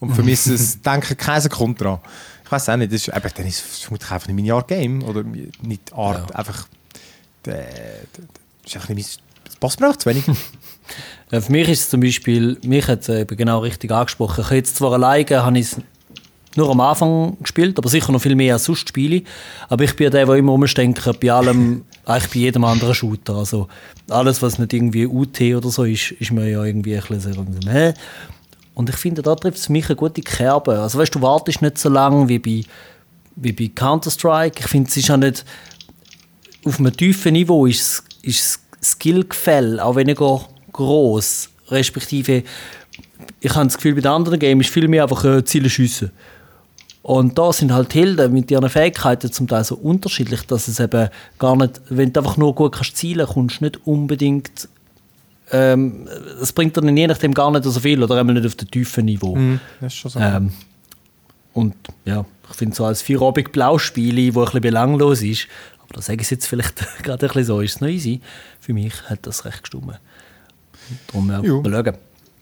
Und 0.00 0.14
für 0.14 0.22
mich 0.22 0.34
ist 0.34 0.46
es, 0.46 0.82
denke 0.82 1.14
ich, 1.14 1.18
keine 1.18 1.40
Sekunde 1.40 1.82
dran. 1.82 1.98
Ich 2.44 2.52
weiß 2.52 2.68
auch 2.70 2.76
nicht, 2.76 2.92
das 2.92 3.06
ist, 3.06 3.08
eben, 3.08 3.30
dann 3.34 3.46
ist 3.46 3.64
es 3.64 3.80
vermutlich 3.82 4.10
einfach 4.10 4.28
nicht 4.28 4.36
meine 4.36 4.54
Art 4.54 4.68
Game. 4.68 5.02
Oder 5.02 5.22
nicht 5.22 5.90
die 5.90 5.94
Art, 5.94 6.34
einfach. 6.34 6.66
Der, 7.44 7.54
der, 7.54 7.64
das 8.62 8.72
ist 8.72 8.76
einfach 8.76 8.88
nicht 8.90 9.18
mein, 9.18 9.44
das 9.44 9.56
passt 9.56 9.80
mir 9.80 9.88
auch 9.88 9.96
zu 9.96 10.08
wenig. 10.08 10.24
Ja, 11.30 11.42
für 11.42 11.52
mich 11.52 11.68
ist 11.68 11.80
es 11.80 11.90
zum 11.90 12.00
Beispiel, 12.00 12.56
mich 12.62 12.88
hat 12.88 13.02
es 13.02 13.10
eben 13.10 13.36
genau 13.36 13.58
richtig 13.58 13.90
angesprochen. 13.90 14.40
Ich 14.40 14.46
habe 14.46 14.56
jetzt 14.56 14.76
zwar 14.76 14.94
alleine, 14.94 15.44
habe 15.44 15.58
ich 15.58 15.66
es 15.66 15.76
nur 16.58 16.70
am 16.70 16.80
Anfang 16.80 17.36
gespielt, 17.40 17.78
aber 17.78 17.88
sicher 17.88 18.12
noch 18.12 18.20
viel 18.20 18.34
mehr 18.34 18.54
als 18.54 18.64
sonst 18.64 18.88
spiele. 18.88 19.22
Aber 19.68 19.84
ich 19.84 19.96
bin 19.96 20.04
ja 20.04 20.10
der, 20.10 20.26
der 20.26 20.34
immer 20.34 20.52
rumstenkt 20.52 21.20
bei 21.20 21.32
allem, 21.32 21.84
eigentlich 22.04 22.30
bei 22.30 22.38
jedem 22.40 22.64
anderen 22.64 22.94
Shooter. 22.94 23.36
Also 23.36 23.68
alles, 24.10 24.42
was 24.42 24.58
nicht 24.58 24.72
irgendwie 24.72 25.06
UT 25.06 25.40
oder 25.40 25.70
so 25.70 25.84
ist, 25.84 26.10
ist 26.12 26.32
mir 26.32 26.50
ja 26.50 26.64
irgendwie 26.64 26.96
ein 26.96 27.02
bisschen 27.08 27.32
so, 27.32 27.70
hä? 27.70 27.94
Und 28.74 28.90
ich 28.90 28.96
finde, 28.96 29.22
da 29.22 29.34
trifft 29.34 29.58
es 29.58 29.68
mich 29.68 29.86
eine 29.86 29.96
gute 29.96 30.22
Kerbe. 30.22 30.78
Also 30.78 30.98
weißt 30.98 31.14
du, 31.14 31.22
wartest 31.22 31.62
nicht 31.62 31.78
so 31.78 31.88
lange 31.88 32.28
wie 32.28 32.38
bei, 32.38 32.64
wie 33.34 33.52
bei 33.52 33.70
Counter-Strike. 33.74 34.60
Ich 34.60 34.66
finde, 34.66 34.88
es 34.88 34.96
ist 34.96 35.10
auch 35.10 35.16
nicht 35.16 35.44
auf 36.64 36.78
einem 36.78 36.96
tiefen 36.96 37.32
Niveau 37.32 37.66
ist, 37.66 38.04
ist 38.22 38.60
das 38.78 38.92
Skillgefälle 38.92 39.84
auch 39.84 39.96
weniger 39.96 40.42
groß. 40.72 41.48
Respektive, 41.70 42.44
ich 43.40 43.54
habe 43.54 43.66
das 43.66 43.76
Gefühl, 43.76 43.94
bei 43.94 44.00
den 44.00 44.12
anderen 44.12 44.38
Games 44.38 44.66
ist 44.66 44.72
viel 44.72 44.88
mehr 44.88 45.02
einfach 45.02 45.24
äh, 45.24 45.44
Ziele 45.44 45.70
schiessen. 45.70 46.10
Und 47.08 47.38
da 47.38 47.54
sind 47.54 47.72
halt 47.72 47.94
Hilden 47.94 48.34
mit 48.34 48.50
ihren 48.50 48.68
Fähigkeiten 48.68 49.32
zum 49.32 49.48
Teil 49.48 49.64
so 49.64 49.76
unterschiedlich, 49.76 50.42
dass 50.42 50.68
es 50.68 50.78
eben 50.78 51.08
gar 51.38 51.56
nicht, 51.56 51.80
wenn 51.88 52.12
du 52.12 52.20
einfach 52.20 52.36
nur 52.36 52.54
gut 52.54 52.72
kannst 52.72 52.98
zielen, 52.98 53.26
kommst 53.26 53.60
du 53.60 53.64
nicht 53.64 53.86
unbedingt 53.86 54.68
ähm, 55.50 56.06
das 56.38 56.52
bringt 56.52 56.76
dann 56.76 56.94
je 56.94 57.06
nachdem 57.06 57.32
gar 57.32 57.50
nicht 57.50 57.64
so 57.64 57.80
viel 57.80 58.02
oder 58.02 58.20
einmal 58.20 58.34
nicht 58.34 58.44
auf 58.44 58.56
dem 58.56 58.70
tiefen 58.70 59.06
Niveau. 59.06 59.36
Mhm, 59.36 59.58
das 59.80 59.94
ist 59.94 59.98
schon 60.00 60.10
so. 60.10 60.20
Ähm, 60.20 60.52
und 61.54 61.74
ja, 62.04 62.26
ich 62.50 62.56
finde 62.56 62.76
so 62.76 62.84
als 62.84 63.00
vierobig 63.00 63.52
Blauspiel, 63.52 64.34
wo 64.34 64.40
ein 64.40 64.44
bisschen 64.44 64.60
belanglos 64.60 65.22
ist, 65.22 65.48
aber 65.78 65.94
da 65.94 66.02
sage 66.02 66.20
ich 66.20 66.26
es 66.26 66.30
jetzt 66.30 66.46
vielleicht 66.46 66.76
gerade 67.02 67.24
ein 67.24 67.28
bisschen 67.28 67.44
so, 67.44 67.60
ist 67.62 67.76
es 67.76 67.80
noch 67.80 67.88
easy. 67.88 68.20
Für 68.60 68.74
mich 68.74 68.92
hat 69.08 69.20
das 69.26 69.46
recht 69.46 69.62
gestimmt. 69.62 69.98
Darum 71.06 71.30
ja, 71.30 71.40
mal 71.40 71.84
schauen. 71.84 71.96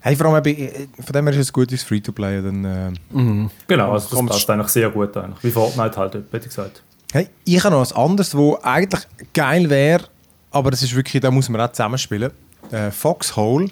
Hey, 0.07 0.15
vor 0.15 0.27
allem, 0.27 0.45
äh, 0.45 0.87
von 1.05 1.13
dem 1.13 1.27
her 1.27 1.35
ist 1.35 1.41
es 1.41 1.53
gut, 1.53 1.73
ist 1.73 1.83
Free-to-Play. 1.83 2.41
Dann, 2.41 2.65
äh, 2.65 3.49
Genau, 3.67 3.91
also 3.91 4.17
das 4.17 4.27
passt 4.27 4.49
eigentlich 4.49 4.69
sehr 4.69 4.89
gut. 4.89 5.17
Eigentlich. 5.17 5.43
Wie 5.43 5.51
Fortnite 5.51 5.97
halt, 5.97 6.15
hätte 6.15 6.27
ich 6.33 6.45
gesagt. 6.45 6.81
hey, 7.13 7.29
ich 7.45 7.59
habe 7.65 7.75
noch 7.75 7.81
was 7.81 7.93
anderes, 7.93 8.33
wo 8.37 8.57
eigentlich 8.63 9.03
geil 9.35 9.69
wäre, 9.69 10.05
aber 10.53 10.71
das 10.71 10.85
ist 10.85 10.95
wirklich, 10.95 11.21
da 11.21 11.33
muss 11.33 11.49
man 11.49 11.61
auch 11.61 11.73
zusammenspielen. 11.73 12.31
Äh, 12.71 12.93
Foxhole. 12.93 13.69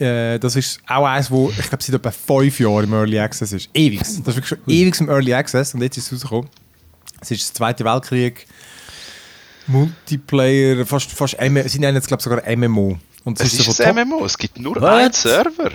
Äh, 0.00 0.40
das 0.40 0.56
ist 0.56 0.80
auch 0.88 1.06
eins, 1.06 1.30
wo 1.30 1.50
ich 1.50 1.68
glaube 1.68 1.84
seit 1.84 1.94
etwa 1.94 2.10
fünf 2.10 2.58
Jahren 2.58 2.82
im 2.82 2.92
Early 2.94 3.20
Access 3.20 3.52
ist. 3.52 3.70
Ewig. 3.72 4.00
Das 4.00 4.08
ist 4.08 4.26
wirklich 4.26 4.48
schon 4.48 4.58
ewig 4.66 5.00
im 5.00 5.08
Early 5.08 5.32
Access 5.32 5.74
und 5.74 5.82
jetzt 5.82 5.96
ist 5.96 6.10
es 6.10 6.24
rausgekommen. 6.24 6.48
Es 7.20 7.30
ist 7.30 7.48
der 7.50 7.54
Zweite 7.54 7.84
Weltkrieg. 7.84 8.48
Multiplayer, 9.68 10.84
fast, 10.86 11.12
fast 11.12 11.38
M 11.38 11.56
sie 11.68 11.78
nennen 11.78 11.98
es 11.98 12.06
glaube 12.08 12.20
ich 12.20 12.24
sogar 12.24 12.56
MMO. 12.56 12.98
Und 13.24 13.40
Es 13.40 13.52
ist 13.54 13.80
ein 13.80 13.94
Top- 13.94 14.04
MMO, 14.06 14.24
es 14.24 14.36
gibt 14.36 14.58
nur 14.58 14.76
What? 14.76 14.84
einen 14.84 15.12
Server. 15.12 15.70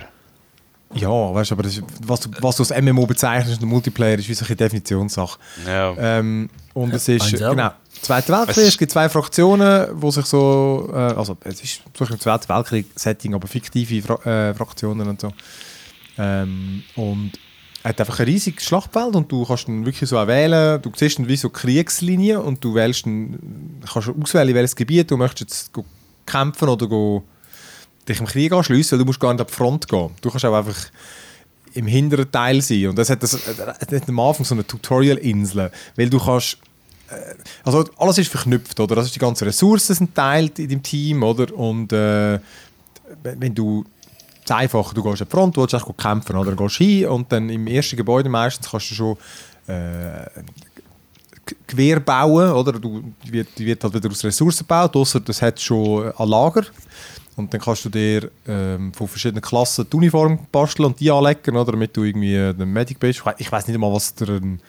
Ja, 0.94 1.08
weißt 1.34 1.50
du, 1.50 1.54
aber 1.54 1.64
das 1.64 1.72
ist, 1.74 1.82
was, 2.06 2.20
du, 2.20 2.30
was 2.40 2.56
du 2.56 2.62
als 2.62 2.82
MMO 2.82 3.06
bezeichnest, 3.06 3.60
ein 3.60 3.68
Multiplayer, 3.68 4.18
ist 4.18 4.28
wie 4.28 4.34
so 4.34 4.46
eine 4.46 4.56
Definitionssache. 4.56 5.38
Ja. 5.66 5.94
Ähm, 5.98 6.48
und 6.72 6.94
es 6.94 7.06
ist, 7.08 7.28
Server. 7.28 7.50
genau, 7.54 7.70
Zweiter 8.00 8.38
Weltkrieg, 8.38 8.68
Es- 8.68 8.78
gibt 8.78 8.92
zwei 8.92 9.08
Fraktionen, 9.10 9.88
wo 9.92 10.10
sich 10.10 10.24
so, 10.24 10.88
äh, 10.92 10.96
also 10.96 11.36
es 11.44 11.60
ist 11.62 11.82
durch 11.92 12.10
ein 12.10 12.18
Zweiter 12.20 12.54
Weltkrieg-Setting, 12.54 13.34
aber 13.34 13.46
fiktive 13.48 14.00
Fra 14.02 14.14
äh, 14.50 14.54
Fraktionen 14.54 15.08
und 15.08 15.20
so. 15.20 15.32
Ähm, 16.16 16.82
und 16.96 17.32
hat 17.84 18.00
einfach 18.00 18.18
ein 18.20 18.24
riesiges 18.26 18.64
Schlachtfeld 18.64 19.14
und 19.14 19.30
du 19.30 19.44
kannst 19.44 19.68
dann 19.68 19.84
wirklich 19.84 20.08
so 20.08 20.16
wählen, 20.26 20.80
du 20.82 20.90
siehst 20.96 21.18
dann 21.18 21.28
wie 21.28 21.36
so 21.36 21.48
Kriegslinien 21.50 22.38
und 22.38 22.62
du 22.64 22.74
wählst 22.74 23.04
dann, 23.06 23.38
kannst 23.92 24.08
auswählen, 24.08 24.54
welches 24.54 24.74
Gebiet 24.74 25.10
du 25.10 25.16
möchtest 25.16 25.40
jetzt 25.50 25.72
go 25.72 25.84
kämpfen 26.26 26.68
oder 26.68 26.86
go 26.86 27.22
dich 28.08 28.20
im 28.20 28.26
Krieg 28.26 28.52
anschliessen, 28.52 28.92
weil 28.92 28.98
du 28.98 29.04
musst 29.04 29.20
gar 29.20 29.32
nicht 29.32 29.40
an 29.40 29.46
die 29.46 29.52
Front 29.52 29.88
gehen. 29.88 30.10
Du 30.20 30.30
kannst 30.30 30.44
auch 30.44 30.54
einfach 30.54 30.76
im 31.74 31.86
hinteren 31.86 32.30
Teil 32.30 32.60
sein. 32.62 32.88
Und 32.88 32.98
das 32.98 33.10
hat, 33.10 33.22
das, 33.22 33.38
das 33.56 34.00
hat 34.00 34.08
am 34.08 34.20
Anfang 34.20 34.44
so 34.44 34.54
eine 34.54 34.66
Tutorial-Insel, 34.66 35.70
weil 35.96 36.10
du 36.10 36.18
kannst 36.18 36.58
äh, 37.08 37.34
also 37.64 37.84
alles 37.98 38.18
ist 38.18 38.30
verknüpft, 38.30 38.78
oder? 38.80 38.96
Also 38.96 39.12
die 39.12 39.18
ganzen 39.18 39.44
Ressourcen 39.44 39.94
sind 39.94 40.14
teilt 40.14 40.58
in 40.58 40.68
dem 40.68 40.82
Team, 40.82 41.22
oder? 41.22 41.52
Und 41.54 41.92
äh, 41.92 42.38
wenn 43.22 43.54
du 43.54 43.84
das 44.44 44.56
Einfache, 44.56 44.94
du 44.94 45.02
gehst 45.02 45.22
an 45.22 45.28
die 45.28 45.36
Front, 45.36 45.56
du 45.56 45.60
willst 45.62 45.98
kämpfen, 45.98 46.36
oder? 46.36 46.54
Dann 46.54 46.56
gehst 46.56 46.80
du 46.80 46.84
hin 46.84 47.06
und 47.06 47.30
dann 47.32 47.48
im 47.48 47.66
ersten 47.66 47.96
Gebäude 47.96 48.28
meistens 48.28 48.70
kannst 48.70 48.90
du 48.90 48.94
schon 48.94 49.16
äh, 49.66 50.26
Gewehr 51.66 52.00
bauen, 52.00 52.52
oder? 52.52 52.72
Du, 52.72 53.02
die, 53.24 53.32
wird, 53.32 53.48
die 53.56 53.64
wird 53.64 53.82
halt 53.82 53.94
wieder 53.94 54.10
aus 54.10 54.24
Ressourcen 54.24 54.58
gebaut, 54.58 54.94
ausser 54.96 55.20
das 55.20 55.40
hat 55.40 55.60
schon 55.60 56.12
ein 56.12 56.28
Lager. 56.28 56.64
Und 57.38 57.54
dann 57.54 57.60
kannst 57.60 57.84
du 57.84 57.88
dir 57.88 58.30
ähm, 58.46 58.92
von 58.92 59.08
verschiedenen 59.08 59.42
Klassen 59.42 59.86
die 59.90 59.96
Uniform 59.96 60.38
basteln 60.52 60.86
und 60.86 61.00
die 61.00 61.10
anlegen, 61.10 61.56
oder? 61.56 61.72
Damit 61.72 61.96
du 61.96 62.04
irgendwie 62.04 62.34
äh, 62.34 62.50
ein 62.50 62.72
Medic 62.72 62.98
bist. 62.98 63.20
Ich 63.20 63.26
we- 63.26 63.34
Ich 63.38 63.50
weiß 63.50 63.66
nicht 63.68 63.78
mal, 63.78 63.92
was 63.92 64.14
der 64.14 64.28
ein, 64.28 64.60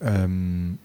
ähm, 0.00 0.78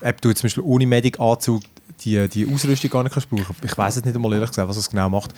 ob 0.00 0.20
du 0.20 0.28
jetzt 0.28 0.40
zum 0.40 0.46
Beispiel 0.48 0.64
ohne 0.64 0.86
Medic-Anzug 0.86 1.62
die, 2.04 2.28
die 2.28 2.46
Ausrüstung 2.52 2.90
gar 2.90 3.02
nicht 3.02 3.12
kannst 3.12 3.30
brauchen. 3.30 3.56
Ich 3.62 3.78
weiß 3.78 3.96
es 3.96 4.04
nicht 4.04 4.14
einmal 4.14 4.32
ehrlich 4.34 4.50
gesagt, 4.50 4.68
was 4.68 4.76
es 4.76 4.90
genau 4.90 5.08
macht. 5.08 5.32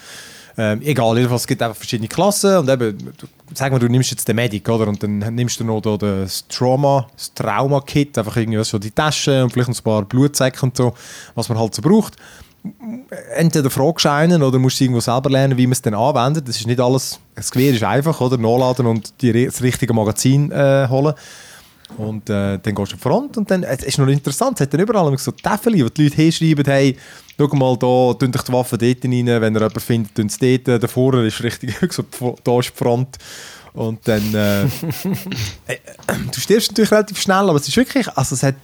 Ähm, 0.59 0.81
egal, 0.83 1.15
jedenfalls 1.17 1.43
es 1.43 1.47
gibt 1.47 1.61
einfach 1.61 1.77
verschiedene 1.77 2.09
Klassen 2.09 2.57
und 2.57 2.71
eben, 2.71 2.97
du, 3.19 3.27
sag 3.53 3.71
mal, 3.71 3.79
du 3.79 3.89
nimmst 3.89 4.11
jetzt 4.11 4.27
den 4.27 4.37
Medic, 4.37 4.67
oder? 4.71 4.89
Und 4.89 5.03
dann 5.03 5.19
nimmst 5.35 5.61
du 5.61 5.65
noch 5.65 5.83
da 5.83 5.99
das 5.99 6.49
Trauma, 6.49 7.07
das 7.15 7.35
Trauma-Kit, 7.35 8.17
einfach 8.17 8.37
irgendwie 8.39 8.59
was 8.59 8.71
für 8.71 8.81
die 8.81 8.91
Tasche 8.91 9.45
und 9.45 9.53
vielleicht 9.53 9.69
ein 9.69 9.77
paar 9.85 10.03
Blutsäcke 10.07 10.63
und 10.63 10.75
so, 10.75 10.95
was 11.35 11.51
man 11.51 11.59
halt 11.59 11.75
so 11.75 11.83
braucht. 11.83 12.17
Entweder 13.35 13.71
Fragscheinen 13.71 14.43
oder 14.43 14.59
musst 14.59 14.81
du 14.81 14.85
irgendwo 14.85 15.01
selber 15.01 15.31
lernen, 15.31 15.57
wie 15.57 15.67
man 15.67 15.73
es 15.73 15.83
dann 15.83 15.95
anwendet. 15.95 16.49
Das 16.49 16.57
ist 16.57 16.67
nicht 16.67 16.81
alles, 16.81 17.19
das 17.35 17.51
Gewehr 17.51 17.73
ist 17.73 17.83
einfach, 17.83 18.21
oder? 18.21 18.39
Nachladen 18.39 18.87
und 18.87 19.21
die, 19.23 19.47
das 19.47 19.63
richtige 19.63 19.93
Magazin 19.93 20.51
äh, 20.51 20.87
holen. 20.89 21.15
Und 21.99 22.29
äh, 22.29 22.59
dann 22.59 22.75
gehst 22.75 22.77
du 22.77 22.83
auf 22.83 22.91
die 22.91 22.99
Front 22.99 23.37
und 23.37 23.51
dann, 23.51 23.63
es 23.63 23.85
ist 23.85 23.99
noch 23.99 24.09
interessant, 24.09 24.59
es 24.59 24.63
hat 24.63 24.75
dann 24.75 24.81
überall 24.81 25.17
so 25.19 25.31
Tafeln, 25.31 25.83
wo 25.85 25.89
die 25.89 26.05
Leute 26.05 26.17
hinschreiben, 26.17 26.65
hey, 26.65 26.97
schau 27.39 27.47
mal 27.55 27.77
da, 27.77 28.13
tun 28.19 28.33
dich 28.33 28.43
die 28.43 28.53
Waffen 28.53 28.79
dort 28.79 29.05
rein, 29.05 29.27
wenn 29.27 29.55
ihr 29.55 29.61
jemanden 29.61 29.81
findet, 29.81 30.15
tun 30.15 30.29
sie 30.29 30.59
dort, 30.59 30.83
da 30.83 30.89
vorne 30.89 31.27
ist 31.27 31.43
richtig, 31.43 31.77
so, 31.93 32.05
da 32.43 32.59
ist 32.59 32.71
die 32.71 32.77
Front. 32.77 33.17
Und 33.73 34.01
dann, 34.09 34.35
äh, 34.35 34.65
äh, 34.65 35.79
du 36.33 36.41
stirbst 36.41 36.73
natürlich 36.73 36.91
relativ 36.91 37.21
schnell, 37.21 37.49
aber 37.49 37.57
es 37.57 37.69
ist 37.69 37.77
wirklich, 37.77 38.09
also 38.17 38.35
es 38.35 38.43
hat, 38.43 38.57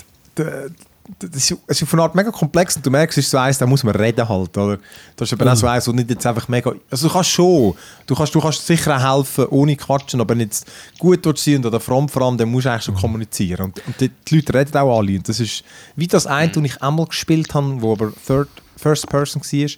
das 1.19 1.51
ist, 1.51 1.59
es 1.67 1.77
ist 1.77 1.83
auf 1.83 1.93
eine 1.95 2.03
Art 2.03 2.15
mega 2.15 2.31
komplex 2.31 2.77
und 2.77 2.87
du 2.87 2.91
merkst, 2.91 3.19
es 3.19 3.25
ist 3.25 3.31
so 3.31 3.39
eins, 3.39 3.59
da 3.59 3.67
muss 3.67 3.83
man 3.83 3.95
reden 3.95 4.29
halt, 4.29 4.57
oder? 4.57 4.79
Das 5.17 5.31
ist 5.31 5.41
aber 5.41 5.53
auch 5.53 5.57
so 5.57 5.67
eins, 5.67 5.89
wo 5.89 5.93
nicht 5.93 6.11
jetzt 6.11 6.25
einfach 6.27 6.49
mega, 6.49 6.73
also 6.91 7.09
du 7.09 7.13
kannst 7.13 7.31
schon, 7.31 7.75
du 8.07 8.15
kannst, 8.15 8.35
du 8.35 8.41
kannst 8.41 8.67
sicher 8.67 8.97
auch 8.97 9.17
helfen, 9.17 9.47
ohne 9.47 9.77
quatschen, 9.77 10.21
aber 10.21 10.37
jetzt 10.37 10.67
gut 10.99 11.25
dort 11.27 11.39
sein 11.39 11.57
und 11.57 11.67
an 11.67 11.73
der 11.73 11.81
Front 11.81 12.11
vor 12.11 12.23
allem, 12.23 12.39
dann 12.39 12.49
musst 12.51 12.67
du 12.67 12.71
eigentlich 12.71 12.85
schon 12.85 12.95
kommunizieren. 12.95 13.67
Und, 13.67 13.87
und 13.87 14.01
die, 14.01 14.11
die 14.11 14.37
Leute 14.37 14.55
reden 14.55 14.77
auch 14.77 14.99
alle 14.99 15.17
und 15.17 15.29
das 15.29 15.41
ist, 15.41 15.65
wie 15.97 16.07
das 16.07 16.27
eine, 16.27 16.53
das 16.53 16.63
ich 16.63 16.83
einmal 16.83 17.07
gespielt 17.07 17.53
habe, 17.53 17.83
wo 17.83 17.93
aber 17.93 18.13
Third, 18.27 18.49
First 18.77 19.09
Person 19.09 19.43
war, 19.43 19.71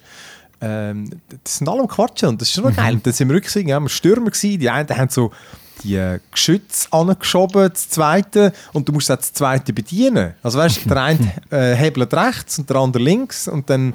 ähm, 0.61 1.11
das 1.43 1.59
sind 1.59 1.69
alle 1.69 1.81
am 1.81 1.89
Quatschen 1.89 2.29
und 2.29 2.41
das 2.41 2.49
ist 2.49 2.55
schon 2.55 2.65
noch 2.65 2.77
geil. 2.77 2.95
Und 2.95 3.07
dann 3.07 3.13
sind 3.13 3.29
wir 3.29 3.35
wirklich 3.35 3.67
ja, 3.67 3.81
wir 3.81 3.89
Stürmer 3.89 4.31
gewesen, 4.31 4.61
die 4.61 4.71
einen 4.71 4.89
haben 4.89 5.09
so 5.09 5.31
die 5.83 5.97
äh, 5.97 6.21
Geschütze 6.31 6.89
angeschoben, 6.93 7.69
das 7.71 7.89
zweite, 7.89 8.53
und 8.73 8.89
du 8.89 8.93
musst 8.93 9.11
auch 9.11 9.17
das 9.17 9.33
zweite 9.33 9.73
bedienen. 9.73 10.35
Also 10.43 10.59
weißt 10.59 10.85
du, 10.85 10.89
der 10.89 11.03
eine 11.03 11.33
äh, 11.51 11.75
hebelt 11.75 12.13
rechts 12.15 12.59
und 12.59 12.71
der 12.71 12.77
andere 12.77 13.03
links 13.03 13.49
und 13.49 13.69
dann 13.69 13.93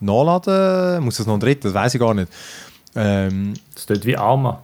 nachladen, 0.00 1.04
muss 1.04 1.18
es 1.18 1.26
noch 1.26 1.34
ein 1.34 1.40
dritter, 1.40 1.68
das 1.68 1.74
weiß 1.74 1.94
ich 1.94 2.00
gar 2.00 2.14
nicht. 2.14 2.30
Ähm, 2.94 3.54
Das 3.74 3.86
tut 3.86 4.04
wie 4.04 4.16
Arma. 4.16 4.62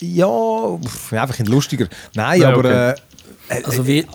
ja, 0.00 0.26
pff, 0.78 1.12
einfach 1.12 1.38
ein 1.38 1.46
lustiger. 1.46 1.86
Nein, 2.14 2.40
Ja, 2.40 2.48
aber 2.48 2.58
okay. 2.58 2.94
äh, 3.48 3.62
Also 3.64 3.86
wie, 3.86 4.06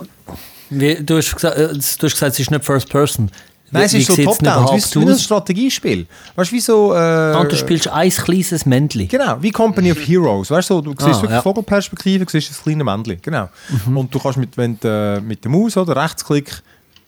wie 0.69 0.95
du, 1.03 1.17
hast 1.17 1.33
gesagt, 1.33 1.57
äh, 1.57 1.67
du 1.73 1.79
hast 1.79 1.99
gesagt, 1.99 2.33
es 2.33 2.39
ist 2.39 2.51
nicht 2.51 2.65
First 2.65 2.89
Person. 2.89 3.29
Nein, 3.71 3.83
es 3.83 3.93
Wie- 3.93 3.97
ist 3.99 4.07
so 4.07 4.15
top-down, 4.15 4.75
es 4.77 4.85
ist 4.85 4.95
wie, 4.95 5.01
wie 5.05 5.11
ein? 5.11 5.17
Strategiespiel. 5.19 6.07
Weißt 6.35 6.51
du, 6.51 6.55
wie 6.55 6.59
so... 6.61 6.93
Äh, 6.95 7.35
Und 7.35 7.51
du 7.51 7.55
spielst 7.55 7.87
ein 7.87 8.09
kleines 8.09 8.65
Männchen. 8.65 9.07
Genau, 9.07 9.37
wie 9.41 9.51
Company 9.51 9.91
of 9.91 9.97
Heroes. 10.07 10.49
Weißt 10.51 10.69
du, 10.69 10.81
du 10.81 10.91
siehst 10.91 11.01
Ah, 11.03 11.13
wirklich 11.21 11.31
ja. 11.31 11.41
Vogelperspektive, 11.41 12.25
du 12.25 12.31
siehst 12.31 12.49
das 12.51 12.61
kleine 12.61 12.83
Männchen. 12.83 13.19
Genau. 13.21 13.49
Mhm. 13.87 13.97
Und 13.97 14.13
du 14.15 14.19
kannst 14.19 14.37
mit, 14.37 14.55
wenn 14.57 14.79
du 14.79 14.87
äh, 14.87 15.21
mit 15.21 15.43
der 15.43 15.51
Maus 15.51 15.75
oder 15.77 15.95
Rechtsklick 16.01 16.61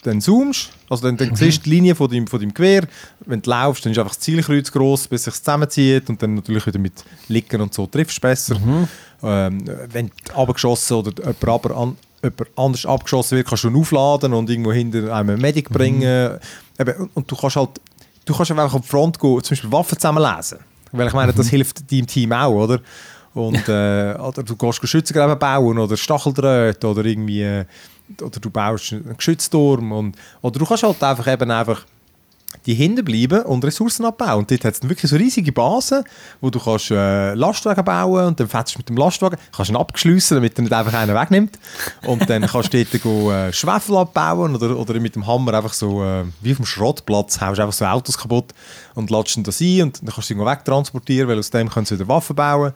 dann 0.04 0.22
zoomst, 0.22 0.70
also 0.90 1.04
dann, 1.04 1.16
Mhm. 1.16 1.18
dann 1.18 1.36
siehst 1.36 1.60
du 1.60 1.64
die 1.64 1.70
Linie 1.72 1.94
von 1.94 2.10
deinem, 2.10 2.26
von 2.26 2.40
deinem 2.40 2.54
Gewehr. 2.54 2.88
Wenn 3.26 3.42
du 3.42 3.50
laufst, 3.50 3.86
dann 3.86 3.92
ist 3.92 3.98
einfach 4.00 4.12
das 4.14 4.20
Zielkreuz 4.22 4.72
groß, 4.72 5.08
bis 5.10 5.22
es 5.28 5.34
sich 5.36 5.44
zusammenzieht 5.44 6.10
und 6.10 6.22
dann 6.24 6.36
natürlich 6.36 6.66
wieder 6.66 6.80
mit 6.80 6.94
Licken 7.28 7.60
und 7.60 7.74
so 7.74 7.86
triffst 7.86 8.18
du 8.18 8.22
besser. 8.22 8.58
Mhm. 8.60 8.88
Ähm, 9.22 9.64
wenn 9.92 10.08
du 10.08 10.34
abgeschossen 10.36 10.94
oder 10.98 11.12
jemand, 11.22 11.44
aber 11.46 11.76
an, 11.78 11.98
jemand 12.24 12.48
anders 12.58 12.86
abgeschossen 12.86 13.38
wird, 13.38 13.48
kannst 13.48 13.64
du 13.64 13.70
ihn 13.70 13.76
aufladen 13.76 14.34
und 14.34 14.50
irgendwo 14.50 14.72
hinter 14.72 15.14
einem 15.14 15.36
Mhm. 15.36 15.42
Medic 15.42 15.70
bringen. 15.70 16.40
Eben, 16.80 17.10
und, 17.14 17.30
du 17.30 17.36
kannst 17.36 17.56
halt 17.56 17.70
du 18.26 18.36
kannst 18.36 18.52
einfach 18.52 18.74
auf 18.74 18.82
die 18.82 18.88
Front 18.88 19.20
gehen, 19.20 19.42
zum 19.44 19.50
Beispiel 19.56 19.72
Waffen 19.72 19.98
zusammenlesen. 19.98 20.60
Weil 20.92 21.08
ich 21.08 21.14
meine, 21.14 21.34
das 21.34 21.48
Mhm. 21.48 21.50
hilft 21.50 21.92
deinem 21.92 22.08
Team 22.08 22.32
auch, 22.34 22.52
oder? 22.52 22.80
Und 23.34 23.56
äh, 23.70 24.16
oder 24.16 24.44
du 24.44 24.56
gehst 24.56 24.88
Schützengräben 24.88 25.38
bauen 25.40 25.78
oder 25.78 25.96
Stacheldröte 25.98 26.88
oder 26.88 27.06
irgendwie 27.06 27.42
äh, 27.44 27.66
oder 28.22 28.40
du 28.40 28.50
baust 28.50 28.94
einen 28.94 29.16
Geschützturm 29.16 29.92
und 29.92 30.16
oder 30.42 30.58
du 30.60 30.66
kannst 30.66 30.84
halt 30.84 31.02
einfach 31.04 31.28
eben 31.32 31.52
einfach 31.52 31.86
die 32.70 32.76
hinten 32.76 33.42
und 33.42 33.66
Ressourcen 33.66 34.06
abbauen. 34.06 34.40
Und 34.40 34.52
dort 34.52 34.64
hat 34.64 34.76
es 34.76 34.84
wirklich 34.88 35.10
so 35.10 35.18
riesige 35.18 35.52
Basen, 35.52 36.04
wo 36.40 36.52
du 36.52 36.60
kannst 36.60 36.92
äh, 36.92 37.34
Lastwagen 37.34 37.84
bauen 37.84 38.28
und 38.28 38.40
dann 38.40 38.48
fährst 38.48 38.76
du 38.76 38.80
mit 38.80 38.90
dem 38.90 38.96
Lastwagen, 38.96 39.40
kannst 39.52 39.72
ihn 39.72 39.76
abschliessen, 39.76 40.36
damit 40.36 40.56
er 40.56 40.62
nicht 40.62 40.74
einfach 40.74 40.94
einen 40.94 41.16
wegnimmt. 41.16 41.58
Und 42.06 42.30
dann 42.30 42.46
kannst 42.46 42.72
du 42.72 42.86
dort 42.86 43.06
äh, 43.06 43.54
Schwefel 43.54 43.98
abbauen 43.98 44.56
oder, 44.56 44.78
oder 44.78 45.00
mit 45.00 45.16
dem 45.16 45.26
Hammer 45.26 45.56
einfach 45.56 45.74
so, 45.74 46.04
äh, 46.04 46.26
wie 46.42 46.52
auf 46.52 46.58
dem 46.58 46.66
Schrottplatz, 46.68 47.42
haust 47.42 47.60
einfach 47.60 47.74
so 47.74 47.86
Autos 47.86 48.20
kaputt 48.20 48.54
und 48.94 49.10
lädst 49.10 49.36
ihn 49.36 49.44
das 49.44 49.60
ein 49.62 49.82
und 49.82 50.04
dann 50.04 50.14
kannst 50.14 50.30
du 50.30 50.36
ihn 50.36 50.46
wegtransportieren, 50.46 51.28
weil 51.28 51.40
aus 51.40 51.50
dem 51.50 51.70
kannst 51.70 51.90
du 51.90 51.96
wieder 51.96 52.08
Waffen 52.08 52.36
bauen. 52.36 52.74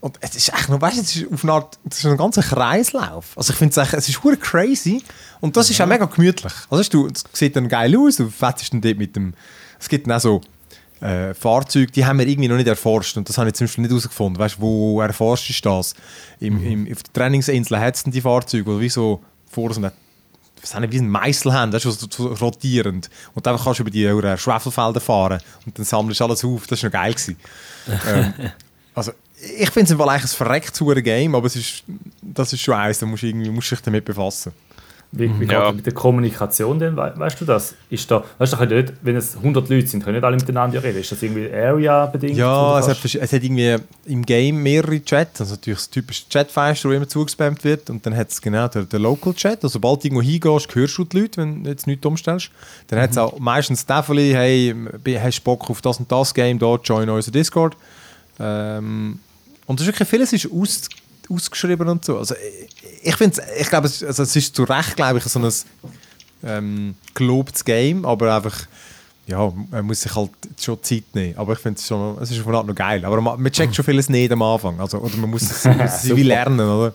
Und 0.00 0.18
es 0.20 0.34
ist 0.34 0.52
echt 0.52 0.68
noch, 0.68 0.80
weißt 0.80 0.96
du, 0.96 1.00
es 1.00 1.16
ist 1.16 1.32
auf 1.32 1.44
eine 1.44 1.52
Art, 1.52 1.78
es 1.88 1.98
ist 1.98 2.06
ein 2.06 2.16
ganzer 2.16 2.42
Kreislauf. 2.42 3.36
Also 3.36 3.52
ich 3.52 3.58
finde 3.58 3.70
es 3.70 3.76
echt, 3.76 3.94
es 3.94 4.08
ist 4.08 4.20
crazy 4.40 5.02
und 5.42 5.56
das 5.56 5.68
ist 5.68 5.80
auch 5.80 5.86
mega 5.86 6.06
gemütlich. 6.06 6.52
Also 6.70 6.88
du, 6.88 7.08
es 7.08 7.24
sieht 7.32 7.56
dann 7.56 7.68
geil 7.68 7.94
aus, 7.98 8.16
du 8.16 8.30
fettest 8.30 8.72
dann 8.72 8.80
dort 8.80 8.96
mit 8.96 9.16
dem, 9.16 9.34
es 9.78 9.88
gibt 9.88 10.06
dann 10.06 10.16
auch 10.16 10.20
so 10.20 10.40
äh, 11.00 11.34
Fahrzeuge, 11.34 11.90
die 11.90 12.06
haben 12.06 12.20
wir 12.20 12.28
irgendwie 12.28 12.48
noch 12.48 12.56
nicht 12.56 12.68
erforscht 12.68 13.16
und 13.16 13.28
das 13.28 13.36
habe 13.36 13.48
ich 13.48 13.54
zum 13.54 13.66
Beispiel 13.66 13.82
nicht 13.82 13.90
herausgefunden. 13.90 14.38
Weißt 14.38 14.56
du, 14.56 14.60
wo 14.60 15.00
erforscht 15.00 15.50
ist 15.50 15.66
das? 15.66 15.94
Im, 16.38 16.64
im, 16.64 16.92
auf 16.92 17.02
der 17.02 17.12
Trainingsinsel 17.12 17.78
hat 17.78 17.96
es 17.96 18.04
die 18.04 18.20
Fahrzeuge, 18.20 18.72
die 18.76 18.80
wie 18.80 18.88
so 18.88 19.20
vor 19.50 19.74
so 19.74 19.80
einem 19.80 19.90
was 20.62 20.76
haben 20.76 20.92
wie 20.92 20.98
ein 20.98 21.08
Meißel 21.08 21.52
haben, 21.52 21.72
das 21.72 21.84
ist 21.84 22.12
so, 22.12 22.26
rotierend. 22.28 23.10
Und 23.34 23.44
dann 23.44 23.58
kannst 23.58 23.80
du 23.80 23.82
über 23.82 23.90
die 23.90 24.04
äh, 24.04 24.36
Schwefelfelder 24.38 25.00
fahren 25.00 25.40
und 25.66 25.76
dann 25.76 25.84
sammelst 25.84 26.20
du 26.20 26.24
alles 26.24 26.44
auf. 26.44 26.68
Das 26.68 26.80
war 26.84 26.88
noch 26.88 26.92
geil. 26.92 27.12
Gewesen. 27.12 27.36
ähm, 28.06 28.32
also, 28.94 29.10
ich 29.58 29.70
finde 29.70 29.92
es 29.92 30.00
eigentlich 30.00 30.22
ein 30.22 30.28
verrecktes 30.28 31.02
Game, 31.02 31.34
aber 31.34 31.46
es 31.46 31.56
ist, 31.56 31.82
das 32.20 32.52
ist 32.52 32.60
schon 32.60 32.74
eins, 32.74 33.00
da 33.00 33.06
musst 33.06 33.24
du, 33.24 33.26
irgendwie, 33.26 33.50
musst 33.50 33.72
du 33.72 33.74
dich 33.74 33.82
damit 33.82 34.04
befassen. 34.04 34.52
Wie, 35.14 35.30
wie 35.38 35.44
ja. 35.44 35.66
geht 35.66 35.76
mit 35.76 35.86
der 35.86 35.92
Kommunikation 35.92 36.78
denn? 36.78 36.96
We 36.96 37.12
weißt 37.14 37.38
du 37.42 37.44
das? 37.44 37.74
Ist 37.90 38.10
da, 38.10 38.24
weißt 38.38 38.54
du, 38.54 38.64
nicht, 38.64 38.94
wenn 39.02 39.14
es 39.16 39.36
100 39.36 39.68
Leute 39.68 39.86
sind, 39.86 40.02
können 40.02 40.16
nicht 40.16 40.24
alle 40.24 40.36
miteinander 40.36 40.82
reden. 40.82 41.00
Ist 41.00 41.12
das 41.12 41.22
irgendwie 41.22 41.52
Area-bedingt? 41.52 42.34
Ja, 42.34 42.78
es 42.78 42.88
hat, 42.88 43.04
es 43.04 43.32
hat, 43.32 43.42
irgendwie 43.42 43.76
im 44.06 44.24
Game 44.24 44.62
mehrere 44.62 45.04
Chats. 45.04 45.42
Also 45.42 45.54
natürlich 45.54 45.80
das 45.80 45.90
typische 45.90 46.24
Chatfenster, 46.30 46.88
wo 46.88 46.94
immer 46.94 47.06
zugespammt 47.06 47.62
wird. 47.62 47.90
Und 47.90 48.06
dann 48.06 48.16
hat 48.16 48.30
es 48.30 48.40
genau 48.40 48.68
den, 48.68 48.88
den 48.88 49.02
Local 49.02 49.34
Chat. 49.34 49.62
Also 49.62 49.74
sobald 49.74 50.02
du 50.02 50.08
irgendwo 50.08 50.22
hingehst, 50.22 50.74
hörst 50.74 50.96
du 50.96 51.04
die 51.04 51.20
Leute, 51.20 51.42
wenn 51.42 51.62
du 51.62 51.68
jetzt 51.68 51.86
nichts 51.86 52.06
umstellst. 52.06 52.50
Dann 52.86 52.98
mhm. 52.98 53.02
hat 53.02 53.10
es 53.10 53.18
auch 53.18 53.38
meistens 53.38 53.84
Tafeli, 53.84 54.32
hey, 54.32 54.74
hast 55.20 55.40
du 55.40 55.42
Bock 55.44 55.68
auf 55.68 55.82
das 55.82 55.98
und 55.98 56.10
das 56.10 56.32
Game, 56.32 56.58
da 56.58 56.76
join 56.76 57.10
unseren 57.10 57.32
Discord. 57.32 57.76
Ähm, 58.40 59.18
und 59.66 59.78
das 59.78 59.86
ist 59.86 59.92
wirklich 59.92 60.08
vieles 60.08 60.32
ist 60.32 60.50
aus 60.50 60.88
ausgeschrieben 61.30 61.88
und 61.88 62.04
so. 62.04 62.18
Also 62.18 62.34
ich 63.02 63.16
finde, 63.16 63.42
ich 63.58 63.68
glaube, 63.68 63.86
es, 63.86 64.02
also 64.02 64.22
es 64.22 64.34
ist 64.36 64.54
zu 64.54 64.64
Recht, 64.64 64.96
glaube 64.96 65.18
ich, 65.18 65.24
so 65.24 65.40
ein 65.40 65.52
ähm, 66.44 66.94
gelobtes 67.14 67.64
Game, 67.64 68.04
aber 68.04 68.34
einfach 68.34 68.66
ja, 69.26 69.52
man 69.70 69.86
muss 69.86 70.00
sich 70.00 70.14
halt 70.14 70.30
schon 70.60 70.82
Zeit 70.82 71.04
nehmen. 71.14 71.36
Aber 71.38 71.52
ich 71.52 71.58
finde 71.58 71.78
es 71.78 71.86
schon, 71.86 72.18
es 72.20 72.30
ist 72.30 72.38
von 72.38 72.54
Art 72.54 72.66
noch 72.66 72.74
geil. 72.74 73.04
Aber 73.04 73.20
man, 73.20 73.40
man 73.40 73.52
checkt 73.52 73.74
schon 73.74 73.84
vieles 73.84 74.08
nicht 74.08 74.32
am 74.32 74.42
Anfang. 74.42 74.80
Also, 74.80 74.98
oder 74.98 75.16
man 75.16 75.30
muss 75.30 75.42
es, 75.42 75.64
muss 75.64 76.04
es 76.04 76.04
wie 76.16 76.22
lernen, 76.22 76.60
oder? 76.60 76.92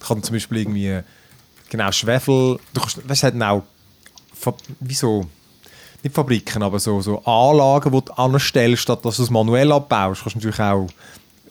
Ich 0.00 0.06
kann 0.06 0.22
zum 0.22 0.34
Beispiel 0.34 0.58
irgendwie, 0.58 1.00
genau, 1.68 1.92
Schwefel, 1.92 2.58
du 2.72 2.80
kannst, 2.80 3.06
weißt, 3.06 3.22
hat 3.24 3.42
auch, 3.42 3.62
wie 4.80 4.94
so, 4.94 5.26
nicht 6.02 6.14
Fabriken, 6.14 6.62
aber 6.62 6.78
so, 6.78 7.02
so 7.02 7.22
Anlagen, 7.24 7.92
die 7.92 8.00
du 8.02 8.12
anstellst, 8.14 8.82
statt 8.82 9.04
dass 9.04 9.18
du 9.18 9.24
es 9.24 9.30
manuell 9.30 9.70
abbaust, 9.70 10.22
kannst 10.22 10.36
du 10.36 10.38
natürlich 10.38 10.60
auch 10.60 10.86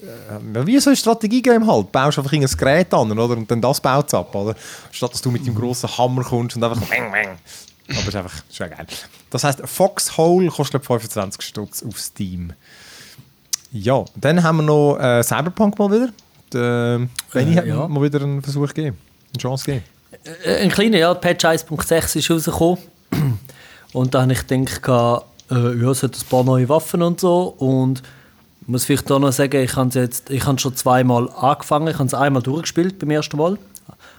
äh, 0.02 0.66
wie 0.66 0.80
so 0.80 0.90
ein 0.90 0.96
Strategie-Game 0.96 1.66
halt. 1.68 1.92
Baust 1.92 2.18
einfach 2.18 2.34
ein 2.34 2.46
Gerät 2.46 2.94
an 2.94 3.12
oder? 3.12 3.38
und 3.38 3.50
dann 3.50 3.62
das 3.62 3.82
baut 3.82 4.08
es 4.08 4.14
ab. 4.14 4.34
Oder? 4.34 4.56
Statt 4.92 5.14
dass 5.14 5.22
du 5.22 5.32
mit 5.32 5.46
dem 5.46 5.56
grossen 5.56 5.90
Hammer 5.98 6.24
kommst 6.24 6.56
und 6.56 6.64
einfach 6.64 6.82
bang, 6.88 7.12
bang. 7.12 7.38
Aber 7.90 8.00
es 8.00 8.08
ist 8.08 8.16
einfach 8.16 8.44
schon 8.52 8.70
geil. 8.70 8.88
Das 9.30 9.44
heisst, 9.44 9.62
Foxhole 9.66 10.50
kostet 10.50 10.86
25 10.86 11.42
Stutz 11.42 11.84
auf 11.84 12.00
Steam. 12.00 12.54
Ja, 13.72 14.06
dann 14.16 14.42
haben 14.44 14.58
wir 14.58 14.64
noch 14.64 14.98
äh, 14.98 15.24
Cyberpunk 15.24 15.78
mal 15.78 15.92
wieder. 15.92 16.10
Der, 16.54 17.08
Benny 17.32 17.54
äh, 17.54 17.58
hat 17.58 17.66
ja. 17.66 17.88
mal 17.88 18.02
wieder 18.02 18.22
einen 18.22 18.42
Versuch 18.42 18.68
gegeben, 18.70 18.98
eine 19.34 19.42
Chance 19.42 19.66
gegeben. 19.66 19.86
Äh, 20.44 20.64
ein 20.64 20.70
kleiner, 20.70 20.98
ja. 20.98 21.14
Patch 21.14 21.46
1.6 21.46 22.18
ist 22.18 22.32
rausgekommen. 22.32 22.80
Und 23.94 24.14
da 24.14 24.22
habe 24.22 24.34
ich 24.34 24.48
gedacht, 24.48 24.88
äh, 25.52 25.82
ja, 25.82 25.92
es 25.92 26.04
hat 26.04 26.16
ein 26.16 26.30
paar 26.30 26.44
neue 26.44 26.70
Waffen 26.70 27.02
und 27.02 27.20
so. 27.20 27.56
Und 27.58 28.02
muss 28.70 28.86
vielleicht 28.86 29.12
auch 29.12 29.20
noch 29.20 29.32
sagen, 29.32 29.64
ich 29.64 29.76
habe 29.76 29.90
jetzt, 30.00 30.30
ich 30.30 30.46
habe 30.46 30.60
schon 30.60 30.76
zweimal 30.76 31.30
angefangen. 31.32 31.88
Ich 31.88 31.96
habe 31.96 32.06
es 32.06 32.14
einmal 32.14 32.42
durchgespielt 32.42 33.00
beim 33.00 33.12
ersten 33.12 33.38
Mal 33.38 33.58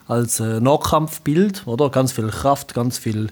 als 0.09 0.41
äh, 0.41 0.61
Nahkampfbild, 0.61 1.67
oder? 1.67 1.89
Ganz 1.89 2.13
viel 2.13 2.29
Kraft, 2.29 2.75
ganz 2.75 2.99
viel 2.99 3.29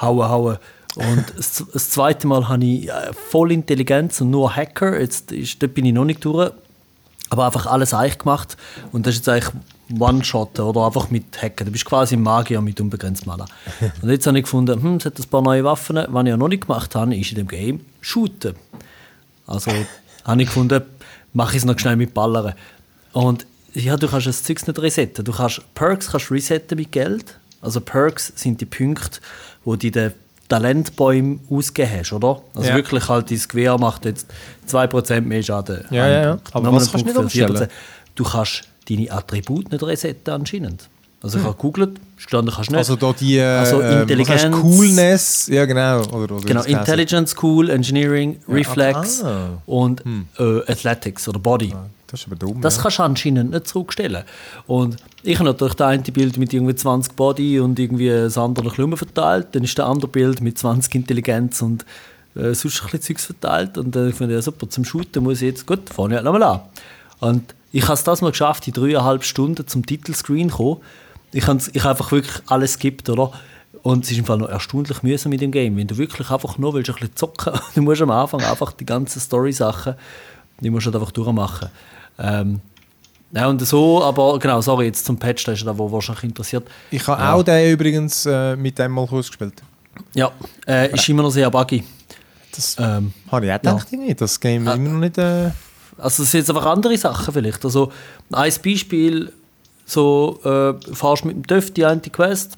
Hauen, 0.00 0.28
Hauen. 0.28 0.58
Und 0.94 1.24
das, 1.36 1.64
das, 1.72 1.90
zweite 1.90 2.26
Mal 2.26 2.48
habe 2.48 2.64
ich 2.64 2.88
äh, 2.88 3.12
voll 3.30 3.52
Intelligenz 3.52 4.20
und 4.20 4.30
nur 4.30 4.54
Hacker. 4.54 5.00
Jetzt 5.00 5.32
ist, 5.32 5.62
dort 5.62 5.74
bin 5.74 5.86
ich 5.86 5.94
noch 5.94 6.04
nicht 6.04 6.24
durch. 6.24 6.52
Aber 7.30 7.46
einfach 7.46 7.64
alles 7.66 7.94
eich 7.94 8.18
gemacht. 8.18 8.58
Und 8.92 9.06
das 9.06 9.14
ist 9.14 9.26
jetzt 9.26 9.28
eigentlich 9.30 9.54
One-Shot 9.98 10.60
oder 10.60 10.84
einfach 10.86 11.10
mit 11.10 11.40
Hacken. 11.40 11.64
Du 11.64 11.72
bist 11.72 11.86
quasi 11.86 12.16
ein 12.16 12.22
Magier 12.22 12.60
mit 12.60 12.78
unbegrenzt 12.78 13.26
Mana. 13.26 13.46
Und 14.02 14.10
jetzt 14.10 14.26
habe 14.26 14.36
ich 14.36 14.44
gefunden, 14.44 14.82
hm, 14.82 14.96
es 14.96 15.06
hat 15.06 15.18
ein 15.18 15.28
paar 15.28 15.40
neue 15.40 15.64
Waffen. 15.64 15.96
Was 15.96 16.22
ich 16.24 16.28
ja 16.28 16.36
noch 16.36 16.48
nicht 16.48 16.66
gemacht 16.66 16.94
habe, 16.94 17.16
ist 17.16 17.30
in 17.30 17.36
dem 17.36 17.48
Game 17.48 17.80
Shooten. 18.02 18.54
Also 19.46 19.70
habe 20.24 20.42
ich 20.42 20.48
gefunden, 20.48 20.82
mache 21.32 21.52
ich 21.52 21.58
es 21.58 21.64
noch 21.64 21.78
schnell 21.78 21.96
mit 21.96 22.14
Ballern. 22.14 22.54
Und 23.12 23.46
ja, 23.74 23.96
du 23.96 24.08
kannst 24.08 24.26
das 24.26 24.42
Zeug 24.42 24.66
nicht 24.66 24.78
resetten. 24.78 25.24
Du 25.24 25.32
kannst 25.32 25.62
Perks 25.74 26.10
kannst 26.10 26.30
resetten 26.30 26.78
mit 26.78 26.92
Geld. 26.92 27.38
Also 27.60 27.80
Perks 27.80 28.32
sind 28.36 28.60
die 28.60 28.66
Punkte, 28.66 29.20
wo 29.64 29.76
du 29.76 29.90
den 29.90 30.12
Talentbäume 30.48 31.38
ausgegeben 31.48 32.00
hast, 32.00 32.12
oder? 32.12 32.42
Also 32.54 32.68
ja. 32.68 32.76
wirklich 32.76 33.08
halt, 33.08 33.30
dein 33.30 33.40
Gewehr 33.48 33.78
macht 33.78 34.04
jetzt 34.04 34.26
2% 34.68 35.22
mehr 35.22 35.42
Schaden. 35.42 35.84
Ja, 35.90 36.08
ja, 36.08 36.22
ja. 36.22 36.38
Aber 36.52 36.72
was 36.72 36.90
kannst 36.90 37.06
du 37.06 37.08
nicht 37.08 37.16
umstellen? 37.16 37.68
Du 38.14 38.24
kannst 38.24 38.64
deine 38.88 39.10
Attribute 39.10 39.70
nicht 39.70 39.82
resetten 39.82 40.34
anscheinend. 40.34 40.88
Also 41.22 41.38
ich 41.38 41.44
habe 41.44 41.54
gegoogelt, 41.54 42.00
gestanden 42.16 42.52
kannst 42.52 42.70
du 42.70 42.72
nicht. 42.72 42.78
Also 42.78 42.96
da 42.96 43.12
die 43.12 43.36
äh, 43.36 43.42
also 43.42 43.80
Intelligenz, 43.80 44.60
Coolness, 44.60 45.46
ja 45.46 45.64
genau. 45.66 46.00
Oder, 46.00 46.36
oder 46.36 46.40
genau, 46.40 46.62
Intelligence, 46.62 47.36
Cool, 47.40 47.70
Engineering, 47.70 48.38
ja, 48.48 48.54
Reflex 48.54 49.22
ah. 49.22 49.50
und 49.66 50.04
hm. 50.04 50.26
äh, 50.38 50.70
Athletics 50.70 51.28
oder 51.28 51.38
Body. 51.38 51.72
Ah, 51.74 51.86
das 52.08 52.20
ist 52.20 52.26
aber 52.26 52.34
dumm. 52.34 52.60
Das 52.60 52.76
ja. 52.76 52.82
kannst 52.82 52.98
du 52.98 53.02
anscheinend 53.04 53.52
nicht 53.52 53.68
zurückstellen. 53.68 54.24
Und 54.66 54.96
ich 55.22 55.36
habe 55.36 55.48
natürlich 55.48 55.74
das 55.74 55.86
eine 55.86 56.02
Bild 56.02 56.38
mit 56.38 56.52
irgendwie 56.52 56.74
20 56.74 57.14
Body 57.14 57.60
und 57.60 57.78
irgendwie 57.78 58.08
das 58.08 58.36
andere 58.36 58.70
Klummen 58.70 58.96
verteilt. 58.96 59.48
Dann 59.52 59.62
ist 59.62 59.78
das 59.78 59.86
andere 59.86 60.08
Bild 60.08 60.40
mit 60.40 60.58
20 60.58 60.92
Intelligenz 60.96 61.62
und 61.62 61.84
äh, 62.34 62.52
sonst 62.52 62.82
ein 62.82 62.90
bisschen 62.90 63.00
Zeugs 63.00 63.26
verteilt. 63.26 63.78
Und 63.78 63.94
dann 63.94 64.08
äh, 64.08 64.12
finde 64.12 64.36
ich, 64.36 64.44
super, 64.44 64.68
zum 64.68 64.84
Shooten 64.84 65.22
muss 65.22 65.36
ich 65.40 65.50
jetzt, 65.50 65.66
gut, 65.68 65.88
fange 65.88 66.10
ich 66.10 66.14
halt 66.16 66.24
nochmal 66.24 66.42
an. 66.42 66.60
Und 67.20 67.54
ich 67.70 67.84
habe 67.84 67.94
es 67.94 68.02
das 68.02 68.20
mal 68.22 68.30
geschafft, 68.30 68.66
in 68.66 68.74
dreieinhalb 68.74 69.22
Stunden 69.22 69.68
zum 69.68 69.86
Titelscreen 69.86 70.50
zu 70.50 70.56
kommen 70.56 70.80
ich 71.32 71.46
habe 71.46 71.60
ich 71.72 71.84
einfach 71.84 72.12
wirklich 72.12 72.42
alles 72.46 72.78
gibt, 72.78 73.08
oder? 73.08 73.32
Und 73.82 74.04
es 74.04 74.12
ist 74.12 74.18
im 74.18 74.24
Fall 74.24 74.38
noch 74.38 74.48
erstaunlich 74.48 75.02
mühsam 75.02 75.30
mit 75.30 75.40
dem 75.40 75.50
Game. 75.50 75.76
Wenn 75.76 75.88
du 75.88 75.96
wirklich 75.96 76.30
einfach 76.30 76.56
nur 76.58 76.74
willst, 76.74 76.90
ein 76.90 76.94
bisschen 76.94 77.16
zocken 77.16 77.52
du 77.74 77.82
musst 77.82 78.02
am 78.02 78.10
Anfang 78.10 78.42
einfach 78.42 78.72
die 78.72 78.86
ganzen 78.86 79.20
Story-Sachen, 79.20 79.94
die 80.60 80.70
musst 80.70 80.86
du 80.86 80.92
halt 80.92 81.00
einfach 81.00 81.12
durchmachen. 81.12 81.68
Ähm, 82.18 82.60
ja, 83.32 83.48
und 83.48 83.66
so, 83.66 84.04
aber 84.04 84.38
genau, 84.38 84.60
sorry, 84.60 84.86
jetzt 84.86 85.06
zum 85.06 85.18
Patch, 85.18 85.44
das 85.44 85.58
ist 85.58 85.66
da, 85.66 85.76
wo 85.76 85.90
wahrscheinlich 85.90 86.24
interessiert. 86.24 86.68
Ich 86.90 87.06
habe 87.06 87.20
ja. 87.20 87.32
auch 87.32 87.42
den 87.42 87.72
übrigens 87.72 88.26
äh, 88.26 88.54
mit 88.56 88.78
dem 88.78 88.92
mal 88.92 89.06
kurz 89.06 89.28
gespielt. 89.28 89.62
Ja, 90.14 90.30
äh, 90.66 90.92
ist 90.92 91.08
immer 91.08 91.22
noch 91.22 91.30
sehr 91.30 91.50
buggy. 91.50 91.82
Das 92.54 92.76
ähm, 92.78 93.12
habe 93.30 93.46
ich 93.46 93.52
auch 93.52 93.56
gedacht, 93.56 93.88
ja. 93.90 93.98
nicht. 93.98 94.20
Das 94.20 94.38
Game 94.38 94.66
ist 94.66 94.72
äh, 94.72 94.76
immer 94.76 94.90
noch 94.90 95.00
nicht... 95.00 95.18
Äh 95.18 95.50
also 95.98 96.22
es 96.22 96.30
sind 96.30 96.40
jetzt 96.40 96.50
einfach 96.50 96.66
andere 96.66 96.96
Sachen 96.96 97.32
vielleicht. 97.32 97.64
Also 97.64 97.92
ein 98.30 98.52
Beispiel 98.62 99.32
so, 99.92 100.40
äh, 100.44 100.94
fahrst 100.94 101.24
mit 101.24 101.36
dem 101.36 101.46
TÜV 101.46 101.72
die 101.72 101.84
eine 101.84 102.00
Quest, 102.00 102.56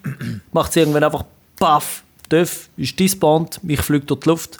macht 0.52 0.70
es 0.70 0.76
irgendwann 0.76 1.04
einfach 1.04 1.24
paff, 1.56 2.02
TÜV 2.28 2.68
ist 2.76 2.98
despawned, 2.98 3.62
mich 3.62 3.80
fliegt 3.80 4.10
durch 4.10 4.20
die 4.20 4.28
Luft. 4.28 4.58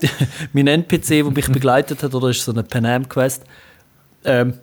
mein 0.52 0.66
NPC, 0.66 1.08
der 1.08 1.30
mich 1.30 1.48
begleitet 1.48 2.02
hat, 2.02 2.14
oder 2.14 2.30
ist 2.30 2.44
so 2.44 2.52
eine 2.52 2.62
Pan 2.62 3.08
Quest, 3.08 3.44
ähm, 4.24 4.54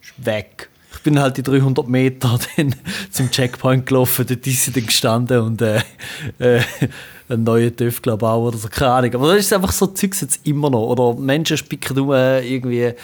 ist 0.00 0.24
weg. 0.24 0.70
Ich 0.92 1.02
bin 1.02 1.18
halt 1.20 1.36
die 1.36 1.42
300 1.42 1.86
Meter 1.86 2.38
dann 2.56 2.74
zum 3.10 3.30
Checkpoint 3.30 3.86
gelaufen, 3.86 4.26
dort 4.26 4.46
ist 4.46 4.64
sie 4.64 4.72
dann 4.72 4.86
gestanden 4.86 5.40
und 5.40 5.62
äh, 5.62 5.82
äh, 6.38 6.62
ein 7.28 7.42
neuer 7.42 7.74
TÜV, 7.74 8.02
glaube 8.02 8.24
ich, 8.24 8.30
auch, 8.30 8.46
oder 8.46 8.58
so, 8.58 8.68
keine 8.68 8.92
Ahnung. 8.92 9.14
Aber 9.14 9.34
das 9.34 9.44
ist 9.44 9.52
einfach 9.52 9.72
so 9.72 9.88
Zeugs 9.88 10.20
jetzt 10.20 10.46
immer 10.46 10.70
noch. 10.70 10.86
Oder 10.86 11.18
Menschen 11.20 11.56
spicken 11.56 11.98
rum, 11.98 12.12
irgendwie 12.12 12.94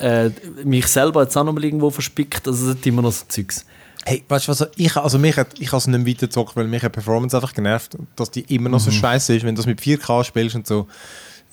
äh, 0.00 0.30
mich 0.64 0.86
selber 0.86 1.22
jetzt 1.22 1.36
auch 1.36 1.44
noch 1.44 1.52
mal 1.52 1.64
irgendwo 1.64 1.90
verspickt. 1.90 2.46
Also 2.46 2.68
das 2.68 2.76
ist 2.76 2.86
immer 2.86 3.02
noch 3.02 3.12
so 3.12 3.24
Zeugs. 3.28 3.64
Hey, 4.04 4.22
weißt 4.28 4.46
du 4.46 4.52
was, 4.52 4.68
ich, 4.76 4.96
also 4.96 5.18
mich 5.18 5.36
hat, 5.36 5.58
ich 5.58 5.68
habe 5.68 5.78
es 5.78 5.86
nicht 5.88 6.06
weitergezockt, 6.06 6.54
weil 6.54 6.68
mich 6.68 6.82
hat 6.82 6.92
Performance 6.92 7.36
einfach 7.36 7.52
genervt, 7.52 7.96
dass 8.14 8.30
die 8.30 8.42
immer 8.54 8.68
noch 8.68 8.78
mhm. 8.78 8.84
so 8.84 8.90
scheiße 8.92 9.34
ist, 9.34 9.44
wenn 9.44 9.54
du 9.54 9.60
das 9.60 9.66
mit 9.66 9.80
4K 9.80 10.22
spielst 10.22 10.54
und 10.54 10.66
so. 10.66 10.86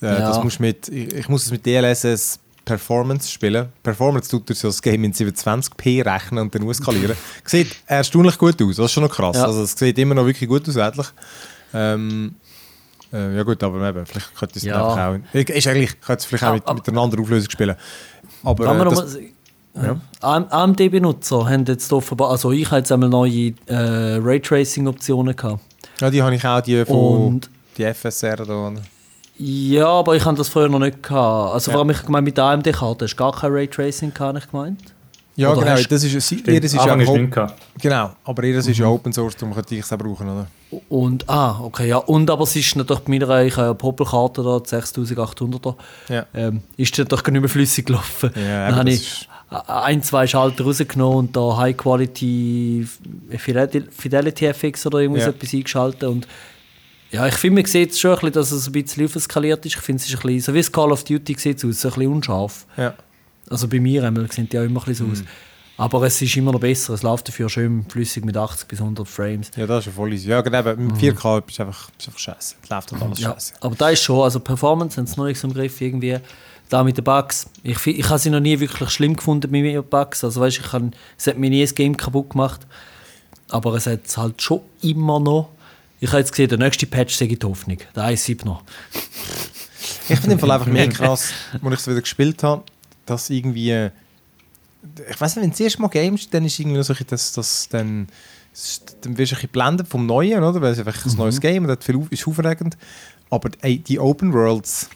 Äh, 0.00 0.06
ja. 0.06 0.18
das 0.20 0.42
musst 0.42 0.60
mit, 0.60 0.88
ich, 0.88 1.12
ich, 1.12 1.28
muss 1.28 1.46
es 1.46 1.50
mit 1.50 1.66
DLSS 1.66 2.38
Performance 2.64 3.30
spielen. 3.30 3.68
Performance 3.82 4.30
tut 4.30 4.48
so 4.56 4.68
das 4.68 4.80
Game 4.80 5.04
in 5.04 5.12
720p 5.12 6.04
rechnen 6.04 6.42
und 6.42 6.54
dann 6.54 6.66
auskalieren. 6.68 7.16
sieht 7.44 7.74
erstaunlich 7.86 8.38
gut 8.38 8.60
aus, 8.62 8.76
das 8.76 8.86
ist 8.86 8.92
schon 8.92 9.02
noch 9.02 9.10
krass. 9.10 9.36
Ja. 9.36 9.46
Also 9.46 9.62
es 9.62 9.72
sieht 9.72 9.98
immer 9.98 10.14
noch 10.14 10.26
wirklich 10.26 10.48
gut 10.48 10.68
aus, 10.68 10.76
eigentlich. 10.76 11.08
Ähm, 11.72 12.36
äh, 12.42 12.43
ja 13.14 13.42
gut, 13.42 13.62
aber 13.62 13.88
eben, 13.88 14.06
vielleicht 14.06 14.34
könnte 14.34 14.58
es 14.58 14.64
ja. 14.64 14.80
auch... 14.80 15.18
Ist 15.32 15.66
eigentlich, 15.66 16.00
könnte 16.00 16.20
es 16.20 16.24
vielleicht 16.24 16.44
auch 16.44 16.52
mit, 16.52 16.68
mit 16.74 16.88
einer 16.88 17.00
anderen 17.00 17.24
Auflösung 17.24 17.50
spielen. 17.50 17.76
Aber 18.42 18.64
äh, 18.64 18.84
das, 18.84 19.18
ja. 19.74 19.98
AMD-Benutzer 20.20 21.48
haben 21.48 21.64
jetzt 21.64 21.92
offenbar, 21.92 22.30
also 22.30 22.52
ich 22.52 22.66
habe 22.66 22.78
jetzt 22.78 22.92
einmal 22.92 23.08
neue 23.08 23.54
äh, 23.66 24.18
Raytracing-Optionen 24.22 25.34
gehabt. 25.34 25.60
Ja, 26.00 26.10
die 26.10 26.22
habe 26.22 26.34
ich 26.34 26.46
auch, 26.46 26.60
die 26.60 26.84
von 26.84 27.26
Und, 27.26 27.50
die 27.76 27.84
FSR 27.84 28.36
da. 28.36 28.72
Ja, 29.36 29.88
aber 29.88 30.14
ich 30.14 30.24
habe 30.24 30.36
das 30.36 30.48
vorher 30.48 30.70
noch 30.70 30.78
nicht 30.78 31.02
gehabt. 31.02 31.54
Also 31.54 31.70
ja. 31.70 31.74
vor 31.74 31.82
allem, 31.82 31.90
ich 31.90 32.02
gemeint, 32.04 32.24
mit 32.24 32.38
AMD-Karte 32.38 33.04
hast 33.04 33.14
du 33.14 33.16
gar 33.16 33.32
kein 33.32 33.52
Raytracing 33.52 34.14
gehabt, 34.14 34.38
ich 34.38 34.50
gemeint. 34.50 34.94
Ja, 35.36 35.50
Oder 35.50 35.60
genau. 35.62 35.72
hast- 35.72 35.88
Das 35.90 36.04
ist, 36.04 36.24
Stimmt, 36.26 36.46
ist 36.48 36.74
ja 36.74 36.80
Anfang 36.82 37.00
ist 37.00 37.08
nichts 37.10 37.34
gehabt. 37.34 37.62
Genau, 37.80 38.12
aber 38.24 38.44
ihres 38.44 38.66
ist 38.68 38.78
ja 38.78 38.86
Open 38.86 39.12
Source, 39.12 39.34
darum 39.36 39.52
könnte 39.54 39.74
ich 39.74 39.80
es 39.80 39.92
auch 39.92 39.98
brauchen, 39.98 40.28
oder? 40.28 40.46
Und, 40.88 41.28
ah, 41.28 41.58
okay, 41.60 41.88
ja. 41.88 41.96
Und 41.98 42.30
aber 42.30 42.44
es 42.44 42.54
ist 42.54 42.76
natürlich 42.76 43.02
bei 43.02 43.10
meiner, 43.18 43.42
ich 43.42 43.56
habe 43.56 43.66
ja 43.68 43.74
Popelkarte 43.74 44.42
da, 44.44 44.60
die 44.60 44.68
6800er, 44.68 45.74
Ja. 46.08 46.26
ähm, 46.34 46.62
ist 46.76 46.96
natürlich 46.98 47.26
nicht 47.26 47.40
mehr 47.40 47.48
flüssig 47.48 47.86
gelaufen. 47.86 48.30
Ja, 48.36 48.68
Dann 48.68 48.76
habe 48.76 48.90
das 48.90 49.00
ich 49.00 49.28
ein, 49.66 50.02
zwei 50.02 50.26
Schalter 50.26 50.64
rausgenommen 50.64 51.18
und 51.18 51.36
da 51.36 51.56
High 51.56 51.76
Quality 51.76 52.86
Fidel- 53.36 53.88
Fidelity 53.90 54.46
FX 54.46 54.86
oder 54.86 54.98
irgendwas 55.00 55.24
Ja. 55.24 55.30
etwas 55.30 55.52
eingeschaltet 55.52 56.04
und 56.04 56.26
ja, 57.12 57.28
ich 57.28 57.34
finde, 57.34 57.62
man 57.62 57.70
sieht 57.70 57.92
es 57.92 58.00
schon 58.00 58.10
ein 58.10 58.16
bisschen, 58.16 58.32
dass 58.32 58.50
es 58.50 58.66
ein 58.66 58.72
bisschen 58.72 59.04
aufskaliert 59.04 59.64
ist. 59.64 59.76
Ich 59.76 59.80
finde, 59.80 60.02
es 60.02 60.08
ist 60.08 60.16
ein 60.16 60.22
bisschen, 60.22 60.40
so 60.40 60.54
wie 60.54 60.58
das 60.58 60.72
Call 60.72 60.90
of 60.90 61.04
Duty 61.04 61.36
sieht 61.38 61.58
es 61.58 61.64
aus, 61.64 61.84
ein 61.84 61.90
bisschen 61.94 62.12
unscharf. 62.12 62.66
Ja. 62.76 62.94
Also 63.50 63.68
bei 63.68 63.80
mir 63.80 64.04
einmal 64.04 64.30
sehen 64.30 64.48
die 64.48 64.58
auch 64.58 64.62
immer 64.62 64.80
ein 64.80 64.84
bisschen 64.86 65.06
so 65.06 65.12
aus. 65.12 65.24
Aber 65.76 66.02
es 66.04 66.22
ist 66.22 66.36
immer 66.36 66.52
noch 66.52 66.60
besser, 66.60 66.94
es 66.94 67.02
läuft 67.02 67.26
dafür 67.26 67.48
schön 67.48 67.84
flüssig 67.88 68.24
mit 68.24 68.36
80 68.36 68.68
bis 68.68 68.80
100 68.80 69.08
Frames. 69.08 69.50
ja, 69.56 69.66
das 69.66 69.80
ist 69.80 69.86
ja 69.86 69.92
voll 69.92 70.12
easy. 70.12 70.28
Ja, 70.28 70.40
genau, 70.40 70.62
mit 70.76 70.92
4K 70.96 71.42
ist 71.48 71.60
einfach, 71.60 71.90
ist 71.98 72.06
einfach 72.06 72.18
scheiße. 72.20 72.54
Es 72.62 72.68
läuft 72.70 72.92
halt 72.92 73.02
alles 73.02 73.18
Ja, 73.20 73.32
scheiße. 73.32 73.54
aber 73.60 73.74
da 73.74 73.88
ist 73.90 74.02
schon, 74.02 74.22
also 74.22 74.38
Performance 74.38 74.96
haben 74.96 75.06
sie 75.08 75.16
noch 75.16 75.26
nicht 75.26 75.40
so 75.40 75.48
im 75.48 75.54
Griff 75.54 75.80
irgendwie. 75.80 76.18
Da 76.68 76.82
mit 76.84 76.96
den 76.96 77.04
Bugs. 77.04 77.46
Ich, 77.64 77.84
ich 77.88 78.08
habe 78.08 78.18
sie 78.20 78.30
noch 78.30 78.40
nie 78.40 78.58
wirklich 78.60 78.88
schlimm 78.90 79.16
gefunden 79.16 79.50
mit 79.50 79.64
den 79.64 79.82
Bugs. 79.84 80.22
Also 80.22 80.40
weißt, 80.40 80.58
ich 80.58 80.62
kann, 80.70 80.94
es 81.18 81.26
hat 81.26 81.36
mir 81.38 81.50
nie 81.50 81.60
das 81.60 81.74
Game 81.74 81.96
kaputt 81.96 82.30
gemacht. 82.30 82.60
Aber 83.50 83.74
es 83.74 83.86
hat 83.86 84.06
es 84.06 84.16
halt 84.16 84.40
schon 84.40 84.60
immer 84.80 85.18
noch. 85.20 85.50
Ich 86.00 86.08
habe 86.10 86.20
jetzt 86.20 86.30
gesehen, 86.30 86.48
der 86.48 86.58
nächste 86.58 86.86
Patch 86.86 87.16
sei 87.16 87.26
die 87.26 87.38
Hoffnung. 87.44 87.78
Der 87.96 88.04
1.7er. 88.04 88.58
Ich 90.08 90.18
finde 90.20 90.32
im 90.32 90.38
Fall 90.38 90.50
einfach 90.52 90.66
mega 90.66 90.92
krass, 90.92 91.32
als 91.52 91.62
ich 91.64 91.72
es 91.80 91.86
wieder 91.88 92.00
gespielt 92.00 92.42
habe, 92.42 92.62
dass 93.06 93.30
irgendwie. 93.30 93.70
äh, 93.70 93.90
Ich 95.10 95.20
weiß 95.20 95.36
nicht, 95.36 95.42
wenn 95.42 95.50
du 95.50 95.54
das 95.54 95.60
erste 95.60 95.82
Mal 95.82 95.88
gamest, 95.88 96.32
dann 96.34 96.44
ist 96.44 96.58
irgendwie 96.58 96.82
so, 96.82 96.92
ein 96.92 96.96
bisschen 96.96 97.06
das, 97.10 97.32
das 97.32 97.68
dann. 97.70 98.06
Dann 99.00 99.18
wirst 99.18 99.32
du 99.32 99.36
ein 99.36 99.36
bisschen 99.36 99.40
geblendet 99.40 99.88
vom 99.88 100.06
Neuen, 100.06 100.42
oder? 100.44 100.60
Weil 100.60 100.72
es 100.72 100.78
einfach 100.78 101.04
ein 101.04 101.16
neues 101.16 101.40
Game 101.40 101.64
und 101.68 101.82
viel, 101.82 102.06
ist 102.10 102.26
aufregend. 102.28 102.76
Aber 103.30 103.50
ey, 103.62 103.78
die 103.78 103.98
Open 103.98 104.32
Worlds 104.32 104.88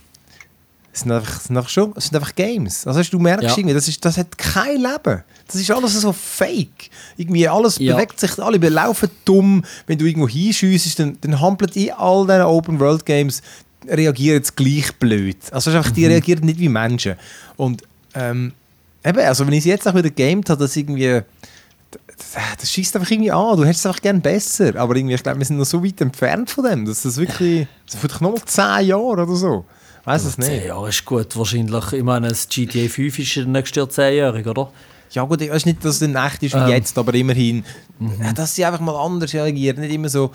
sind 0.92 1.10
einfach, 1.10 1.40
sind 1.40 1.56
einfach 1.56 1.68
schon 1.70 1.92
sind 1.96 2.14
einfach 2.14 2.34
Games. 2.36 2.86
Also 2.86 3.02
du, 3.02 3.18
merkst 3.18 3.44
Ja. 3.48 3.56
irgendwie, 3.56 3.74
das, 3.74 3.88
ist, 3.88 4.04
das 4.04 4.16
hat 4.16 4.38
kein 4.38 4.76
Leben. 4.80 5.24
Das 5.46 5.56
ist 5.56 5.70
alles 5.72 5.94
so 6.00 6.12
fake. 6.12 6.90
Irgendwie 7.16 7.48
alles 7.48 7.78
Ja. 7.78 7.96
bewegt 7.96 8.20
sich, 8.20 8.38
alle 8.38 8.58
laufen 8.58 9.10
dumm. 9.24 9.64
Wenn 9.88 9.98
du 9.98 10.04
irgendwo 10.06 10.28
hinschiessest, 10.28 10.98
dann, 11.00 11.18
dann 11.20 11.40
hampelt 11.40 11.74
in 11.76 11.90
all 11.92 12.26
diesen 12.26 12.42
Open 12.42 12.78
World 12.78 13.04
Games 13.06 13.42
reagieren 13.88 14.44
sie 14.44 14.52
gleich 14.54 14.92
blöd. 14.98 15.36
Also 15.50 15.70
einfach, 15.72 15.90
die 15.90 16.06
reagieren 16.06 16.44
nicht 16.44 16.58
wie 16.60 16.68
Menschen. 16.68 17.14
Und 17.56 17.82
ähm, 18.14 18.52
eben, 19.04 19.18
also 19.20 19.46
wenn 19.46 19.52
ich 19.52 19.60
es 19.60 19.64
jetzt 19.64 19.88
auch 19.88 19.94
wieder 19.94 20.10
gamed 20.10 20.48
habe, 20.50 20.60
dass 20.60 20.76
irgendwie 20.76 21.22
das, 22.60 22.70
schießt 22.70 22.96
einfach 22.96 23.10
irgendwie 23.10 23.30
an. 23.30 23.56
Du 23.56 23.64
hättest 23.64 23.80
es 23.80 23.86
einfach 23.86 24.02
gerne 24.02 24.20
besser. 24.20 24.76
Aber 24.76 24.96
irgendwie, 24.96 25.14
ich 25.14 25.22
glaube, 25.22 25.38
wir 25.38 25.46
sind 25.46 25.56
noch 25.56 25.64
so 25.64 25.84
weit 25.84 26.00
entfernt 26.00 26.50
von 26.50 26.64
dem, 26.64 26.84
dass 26.84 27.02
das 27.02 27.16
wirklich, 27.16 27.66
das 27.86 28.00
vielleicht 28.00 28.20
noch 28.20 28.32
mal 28.32 28.44
10 28.44 28.86
Jahre 28.86 29.02
oder 29.02 29.26
so. 29.26 29.64
Weiß 30.04 30.24
es 30.24 30.36
10 30.36 30.52
nicht. 30.52 30.66
Jahre 30.66 30.88
ist 30.88 31.04
gut, 31.04 31.36
wahrscheinlich. 31.36 31.92
Ich 31.92 32.02
meine, 32.02 32.28
das 32.28 32.48
GTA 32.48 32.88
5 32.88 33.18
ist 33.18 33.36
nächstes 33.46 33.76
Jahr 33.76 33.86
10-jährig, 33.86 34.46
oder? 34.46 34.72
Ja 35.10 35.24
gut, 35.24 35.40
ich 35.40 35.50
weiß 35.50 35.64
nicht, 35.64 35.84
dass 35.84 35.96
es 35.96 36.02
in 36.02 36.16
echt 36.16 36.42
ist 36.42 36.54
wie 36.54 36.58
Ähm. 36.58 36.68
jetzt, 36.68 36.98
aber 36.98 37.14
immerhin, 37.14 37.64
ja, 38.20 38.32
dass 38.32 38.54
sie 38.54 38.64
einfach 38.64 38.80
mal 38.80 38.96
anders 38.96 39.32
reagieren, 39.32 39.80
nicht 39.80 39.92
immer 39.92 40.08
so... 40.08 40.32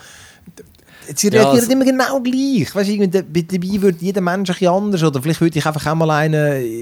Sie 1.16 1.28
Ja, 1.30 1.42
reagieren 1.44 1.64
es- 1.66 1.70
immer 1.70 1.86
genau 1.86 2.20
gleich. 2.22 2.74
Weißt 2.76 2.90
du, 2.90 2.94
irgendwie, 2.94 3.10
da- 3.10 3.22
dabei 3.22 3.82
würde 3.82 3.98
jeder 4.02 4.22
Mensch 4.22 4.50
ein 4.50 4.54
bisschen 4.54 4.68
anders 4.74 5.04
oder 5.04 5.22
vielleicht 5.22 5.42
würde 5.42 5.58
ich 5.60 5.66
einfach 5.66 5.86
auch 5.86 5.96
mal 5.96 6.10
einen, 6.12 6.34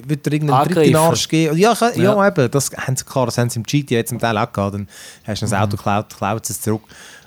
würde 0.07 0.17
dir 0.17 0.33
irgendeinen 0.33 0.61
Angreifen. 0.67 0.95
Arsch 0.95 1.27
geben. 1.27 1.57
Ja, 1.57 1.73
ja, 1.79 1.91
Ja. 1.95 2.27
eben, 2.27 2.51
das 2.51 2.71
haben 2.71 2.95
sie 2.95 3.03
klar, 3.05 3.25
das 3.25 3.37
haben 3.37 3.49
sie 3.49 3.59
im 3.59 3.63
GTA 3.63 3.95
jetzt 3.95 4.11
im 4.11 4.19
Teil 4.19 4.37
auch 4.37 4.51
gehabt, 4.51 4.73
dann 4.75 4.87
hast 5.25 5.41
du 5.41 5.45
Mhm. 5.45 5.49
das 5.51 5.59
Auto 5.59 5.77
geklaut, 5.77 6.05
klaut 6.17 6.49
es 6.49 6.61
zurück. 6.61 6.83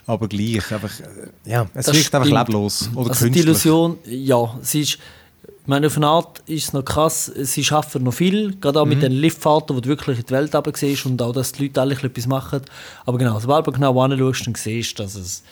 Aber 0.07 0.29
gleich, 0.29 0.71
einfach, 0.71 0.91
äh, 1.01 1.51
ja, 1.51 1.67
es 1.75 1.87
Das 1.87 1.97
wirkt 1.97 2.15
einfach 2.15 2.29
leblos 2.31 2.91
oder 2.95 3.09
also 3.11 3.25
die 3.25 3.31
künstlich. 3.33 3.45
Illusion, 3.47 3.99
ja, 4.05 4.55
sie 4.61 4.83
ist, 4.83 4.99
ich 4.99 5.67
meine, 5.67 5.87
auf 5.87 5.97
eine 5.97 6.07
Art 6.09 6.43
ist 6.47 6.65
es 6.65 6.73
noch 6.75 6.85
krass, 6.85 7.33
sie 7.35 7.65
schaffen 7.65 8.03
noch 8.05 8.13
viel, 8.13 8.55
gerade 8.61 8.83
auch 8.83 8.85
mit 8.85 8.99
Mhm. 8.99 9.03
den 9.03 9.13
Liftfahrten, 9.13 9.75
wo 9.75 9.81
du 9.81 9.89
wirklich 9.89 10.19
in 10.19 10.27
die 10.27 10.33
Welt 10.33 10.55
runter 10.55 10.73
siehst 10.75 11.07
und 11.07 11.23
auch, 11.23 11.33
dass 11.33 11.53
die 11.53 11.63
Leute 11.63 11.81
alle 11.81 11.95
etwas 11.95 12.27
machen. 12.27 12.61
Aber 13.07 13.17
genau, 13.17 13.41
sobald 13.41 13.67
du 13.67 13.73
genau 13.73 13.99
anschaust, 13.99 14.47
dann 14.47 14.55
siehst 14.57 14.99
du, 14.99 15.05
dass 15.05 15.15
es, 15.15 15.43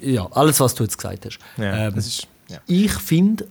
ja, 0.00 0.26
alles, 0.32 0.60
was 0.60 0.74
du 0.74 0.84
jetzt 0.84 0.96
gesagt 0.98 1.26
hast. 1.26 1.38
Ja, 1.56 1.88
Ähm, 1.88 1.94
ist, 1.96 2.26
ja. 2.48 2.58
ich 2.66 2.92
finde, 2.92 3.46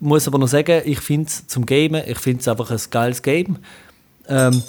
muss 0.00 0.26
aber 0.28 0.38
noch 0.38 0.48
sagen, 0.48 0.82
ich 0.84 1.00
finde 1.00 1.28
es 1.28 1.46
zum 1.46 1.66
Gamen, 1.66 2.02
ich 2.06 2.18
finde 2.18 2.40
es 2.40 2.48
einfach 2.48 2.70
ein 2.70 2.80
geiles 2.90 3.22
Game. 3.22 3.58
Ähm, 4.28 4.62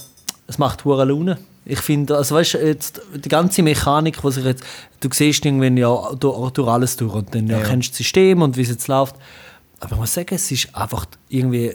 es 0.48 0.58
macht 0.58 0.86
hohe 0.86 1.04
Laune. 1.04 1.38
Ich 1.66 1.80
finde, 1.82 2.18
also 2.18 2.36
weißt 2.36 2.54
jetzt 2.56 3.02
die 3.14 3.30
ganze 3.30 3.62
Mechanik, 3.62 4.24
was 4.24 4.38
ich 4.38 4.46
jetzt, 4.46 4.64
du 5.02 5.10
siehst 5.12 5.46
irgendwann 5.46 5.78
ja 5.78 6.14
durch, 6.20 6.52
durch 6.52 6.68
alles 6.68 6.96
durch 6.96 7.14
und 7.14 7.36
dann. 7.36 7.48
Ja. 7.48 7.62
kennst 7.62 7.90
du 7.90 7.92
das 7.92 7.98
System 7.98 8.42
und 8.42 8.58
wie 8.58 8.62
es 8.62 8.70
jetzt 8.70 8.88
läuft. 8.88 9.16
Aber 9.80 9.94
ich 9.94 10.00
muss 10.00 10.14
sagen, 10.14 10.34
es 10.34 10.50
ist 10.52 10.76
einfach 10.76 11.06
irgendwie 11.30 11.74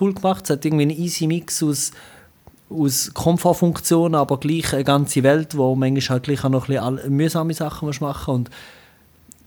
cool 0.00 0.14
gemacht. 0.14 0.44
Es 0.44 0.50
hat 0.50 0.64
irgendwie 0.64 0.82
einen 0.82 0.98
easy 0.98 1.26
Mix 1.26 1.62
aus, 1.62 1.90
aus 2.70 3.10
Komfortfunktionen, 3.12 4.14
aber 4.14 4.38
gleich 4.38 4.72
eine 4.72 4.84
ganze 4.84 5.22
Welt, 5.22 5.56
wo 5.56 5.74
manchmal 5.74 6.16
halt 6.16 6.22
gleich 6.24 6.44
auch 6.44 6.48
noch 6.48 6.68
ein 6.68 6.96
bisschen 6.96 7.16
mühsame 7.16 7.54
Sachen 7.54 7.86
musst 7.86 8.00
machen 8.00 8.34
und 8.34 8.50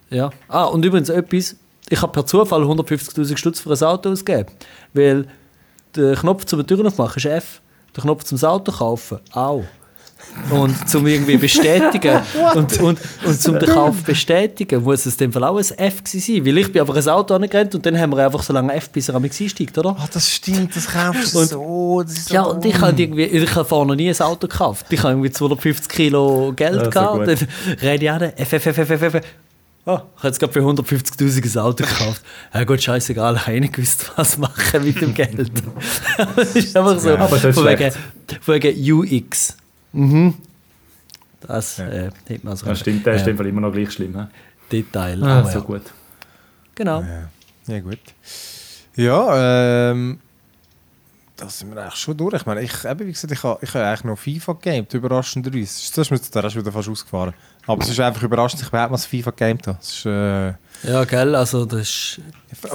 ja. 0.09 0.29
Ah, 0.47 0.65
und 0.65 0.85
übrigens 0.85 1.09
etwas, 1.09 1.55
ich 1.89 2.01
habe 2.01 2.11
per 2.11 2.25
Zufall 2.25 2.61
150'000 2.63 3.37
Stutz 3.37 3.59
für 3.61 3.71
ein 3.71 3.83
Auto 3.83 4.09
ausgegeben, 4.09 4.51
weil 4.93 5.27
der 5.95 6.15
Knopf 6.15 6.45
zum 6.45 6.65
Türen 6.67 6.87
aufmachen 6.87 7.17
ist 7.17 7.25
F, 7.25 7.61
der 7.95 8.03
Knopf 8.03 8.23
zum 8.23 8.37
Auto 8.43 8.71
kaufen 8.71 9.19
auch. 9.31 9.63
Und 10.49 10.89
zum 10.89 11.05
irgendwie 11.05 11.37
bestätigen 11.37 12.19
und, 12.55 12.79
und, 12.79 12.99
und 13.23 13.41
zum 13.41 13.59
den 13.59 13.69
Kauf 13.69 13.97
bestätigen, 14.03 14.81
muss 14.83 15.05
es 15.05 15.13
in 15.13 15.17
dem 15.19 15.31
Fall 15.33 15.43
auch 15.43 15.57
ein 15.57 15.77
F 15.77 16.03
gewesen 16.03 16.19
sein. 16.35 16.45
Weil 16.45 16.57
ich 16.57 16.71
bin 16.71 16.81
einfach 16.81 16.95
ein 16.95 17.07
Auto 17.07 17.35
angerannt 17.35 17.75
und 17.75 17.85
dann 17.85 17.99
haben 17.99 18.11
wir 18.11 18.25
einfach 18.25 18.41
so 18.41 18.51
lange 18.51 18.73
F, 18.73 18.89
bis 18.89 19.09
er 19.09 19.15
am 19.15 19.23
einsteigt, 19.23 19.77
oder? 19.77 19.95
Ah, 19.99 20.07
das 20.11 20.29
stimmt, 20.31 20.75
das 20.75 20.87
kaufst 20.87 21.35
du 21.35 21.39
Und- 21.39 21.47
so. 21.49 22.01
Das 22.03 22.13
ist 22.13 22.29
so 22.29 22.33
Ja, 22.35 22.41
und 22.43 22.65
ich 22.65 22.79
habe 22.81 22.99
irgendwie, 22.99 23.23
ich 23.25 23.55
habe 23.55 23.65
vorher 23.65 23.85
noch 23.87 23.95
nie 23.95 24.09
ein 24.09 24.19
Auto 24.21 24.47
gekauft. 24.47 24.87
Ich 24.89 24.99
habe 25.03 25.11
irgendwie 25.13 25.31
250 25.31 25.87
Kilo 25.89 26.51
Geld 26.55 26.81
Ja, 26.81 26.89
gehabt. 26.89 27.27
dann 27.27 27.37
rede 27.81 28.03
ich 28.05 28.11
an, 28.11 28.21
F, 28.23 28.53
F, 28.53 28.65
F, 28.65 28.77
F, 28.79 28.89
F, 28.89 29.13
F. 29.13 29.23
Oh, 29.85 29.91
ich 29.91 30.19
habe 30.19 30.27
jetzt 30.29 30.39
gerade 30.39 30.53
für 30.53 30.61
150'000 30.61 31.57
ein 31.57 31.61
Auto 31.61 31.83
gekauft. 31.83 32.21
Ja 32.53 32.63
gut, 32.63 32.81
scheißegal, 32.81 33.35
ich 33.35 33.47
habe 33.47 33.59
nicht 33.59 33.73
gewusst, 33.73 34.11
was 34.15 34.37
machen 34.37 34.83
mit 34.83 34.99
dem 35.01 35.13
Geld. 35.13 35.51
das 36.37 36.55
ist 36.55 36.75
einfach 36.75 36.97
so. 36.99 37.09
aber 37.17 37.27
das 37.37 37.43
ist 37.43 37.55
von, 37.55 37.65
wegen, 37.67 37.91
wegen 38.45 38.93
UX. 38.93 39.57
Mhm. 39.93 40.33
Das 41.41 41.77
Ja. 41.77 41.87
äh, 41.87 42.11
hätte 42.27 42.45
man 42.45 42.55
so 42.55 42.65
Das 42.65 42.79
stimmt, 42.79 43.05
der 43.05 43.15
ist 43.15 43.21
ja, 43.21 43.27
in 43.27 43.33
dem 43.33 43.37
Fall 43.37 43.47
immer 43.47 43.61
noch 43.61 43.71
gleich 43.73 43.91
schlimm. 43.91 44.15
he? 44.17 44.25
Detail. 44.71 45.23
Ah, 45.23 45.39
aber 45.39 45.49
so 45.51 45.59
ja. 45.59 45.65
gut. 45.65 45.81
Genau. 46.75 47.01
Ja, 47.01 47.29
ja 47.67 47.79
gut. 47.79 47.99
Ja, 48.95 49.91
ähm, 49.91 50.19
da 51.35 51.49
sind 51.49 51.73
wir 51.73 51.81
eigentlich 51.81 51.95
schon 51.95 52.15
durch. 52.15 52.33
Ich 52.35 52.45
meine, 52.45 52.61
ich, 52.61 52.85
eben, 52.85 52.99
wie 53.07 53.11
gesagt, 53.11 53.31
ich 53.33 53.43
habe 53.43 53.59
ich 53.61 53.73
habe 53.73 53.85
eigentlich 53.85 54.03
noch 54.03 54.17
FIFA 54.17 54.53
gegamed, 54.53 54.93
überraschenderweise. 54.93 55.63
Das 55.89 55.97
ist 55.97 56.11
mir 56.11 56.17
jetzt 56.17 56.33
der 56.33 56.43
wieder 56.55 56.71
fast 56.71 56.89
ausgefahren. 56.89 57.33
Aber 57.67 57.81
es 57.81 57.89
ist 57.89 57.99
einfach 57.99 58.23
überraschend, 58.23 58.61
ich 58.61 58.67
überhaupt 58.69 58.91
mal 58.91 58.97
das 58.97 59.05
FIFA 59.05 59.31
gegamed 59.31 59.67
habe. 59.67 59.77
Es 59.81 59.89
ist, 59.97 60.05
äh, 60.05 60.53
Ja, 60.83 61.05
gell, 61.05 61.35
also 61.35 61.65
das 61.65 61.81
ist... 61.81 62.21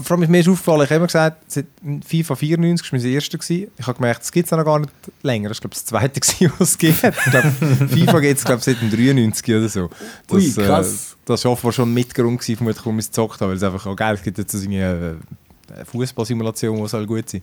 vor 0.02 0.12
allem 0.12 0.22
ist 0.22 0.28
mir 0.30 0.40
aufgefallen, 0.40 0.82
ich 0.82 0.90
habe 0.90 0.96
immer 0.96 1.06
gesagt, 1.06 1.50
seit 1.50 1.66
FIFA 2.06 2.34
94 2.36 2.92
war 2.92 2.98
mein 2.98 3.08
erster. 3.08 3.38
Gewesen. 3.38 3.70
Ich 3.76 3.86
habe 3.86 3.96
gemerkt, 3.96 4.22
es 4.22 4.32
gibt 4.32 4.46
es 4.46 4.50
noch 4.50 4.64
gar 4.64 4.78
nicht 4.78 4.92
länger. 5.22 5.50
Das 5.50 5.58
war 5.58 5.62
glaube 5.62 5.74
das 5.74 5.84
zweite, 5.84 6.20
gewesen, 6.20 6.52
was 6.58 6.70
es 6.70 6.78
gibt. 6.78 7.04
Ich 7.04 7.30
glaube, 7.30 7.52
FIFA 7.88 8.20
gibt 8.20 8.38
es 8.38 8.44
glaube 8.44 8.62
seit 8.62 8.80
dem 8.80 8.90
93 8.90 9.54
oder 9.54 9.68
so. 9.68 9.90
Das, 10.26 10.36
Ui, 10.36 10.52
krass. 10.52 11.12
Äh, 11.12 11.16
das 11.26 11.44
war 11.44 11.52
offenbar 11.52 11.72
schon 11.72 11.90
ein 11.90 11.94
Mitgrund, 11.94 12.40
gewesen, 12.40 12.66
warum 12.66 12.98
ich 12.98 13.04
es 13.04 13.10
gezockt 13.10 13.40
habe. 13.40 13.50
Weil 13.50 13.56
es 13.56 13.62
einfach 13.62 13.86
auch 13.86 13.96
geil 13.96 14.14
es 14.14 14.22
gibt 14.22 14.38
jetzt 14.38 14.52
so 14.52 14.66
eine 14.66 15.16
äh, 15.76 15.84
Fußballsimulation, 15.84 16.82
die 16.82 16.88
soll 16.88 17.06
gut 17.06 17.28
sein. 17.28 17.42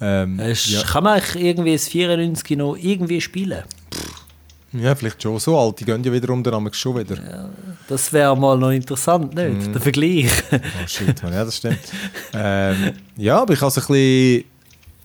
Ähm, 0.00 0.40
Es 0.40 0.70
ja. 0.70 0.82
Kann 0.82 1.04
man 1.04 1.14
eigentlich 1.14 1.44
irgendwie 1.44 1.72
das 1.72 1.88
94 1.88 2.58
noch 2.58 2.76
irgendwie 2.76 3.20
spielen? 3.20 3.62
Ja, 4.74 4.94
vielleicht 4.94 5.22
schon. 5.22 5.38
So 5.38 5.58
alt, 5.58 5.80
die 5.80 5.84
gehen 5.84 6.02
ja 6.02 6.12
wiederum 6.12 6.42
dann 6.42 6.72
schon 6.72 6.98
wieder. 6.98 7.50
Das 7.88 8.12
wäre 8.12 8.36
mal 8.36 8.58
noch 8.58 8.70
interessant, 8.70 9.34
nicht? 9.34 9.68
Mhm. 9.68 9.72
Der 9.72 9.80
Vergleich. 9.80 10.30
Oh 10.52 10.86
shit, 10.86 11.22
man, 11.22 11.32
ja, 11.32 11.44
das 11.44 11.56
stimmt. 11.56 11.78
ähm, 12.32 12.92
ja, 13.16 13.40
aber 13.40 13.54
ich 13.54 13.60
habe 13.60 13.70
so 13.70 13.80
ein 13.80 13.86
bisschen, 13.86 14.44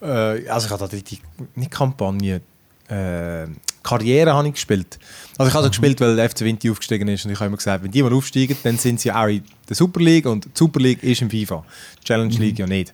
äh, 0.01 0.49
also 0.49 0.65
ich 0.65 0.71
habe 0.71 0.79
da 0.79 0.87
die, 0.87 1.03
die 1.03 1.19
nicht 1.55 1.71
Kampagne, 1.71 2.41
äh, 2.87 3.47
Karriere 3.83 4.33
habe 4.33 4.47
ich 4.47 4.55
gespielt. 4.55 4.99
Also 5.37 5.49
ich 5.49 5.53
habe 5.53 5.63
so 5.63 5.69
gespielt, 5.69 6.01
weil 6.01 6.15
der 6.15 6.29
FC 6.29 6.41
Vinti 6.41 6.69
aufgestiegen 6.69 7.07
ist 7.07 7.25
und 7.25 7.31
ich 7.31 7.39
habe 7.39 7.47
immer 7.47 7.57
gesagt, 7.57 7.83
wenn 7.83 7.91
die 7.91 8.03
mal 8.03 8.13
aufsteigen, 8.13 8.57
dann 8.63 8.77
sind 8.77 8.99
sie 8.99 9.11
auch 9.11 9.27
in 9.27 9.43
der 9.67 9.75
Super 9.75 10.01
League 10.01 10.25
und 10.25 10.45
die 10.45 10.49
Super 10.53 10.79
League 10.79 11.01
ist 11.03 11.21
im 11.21 11.29
FIFA. 11.29 11.63
Die 12.01 12.03
Challenge 12.05 12.35
League 12.35 12.59
ja 12.59 12.67
nicht. 12.67 12.93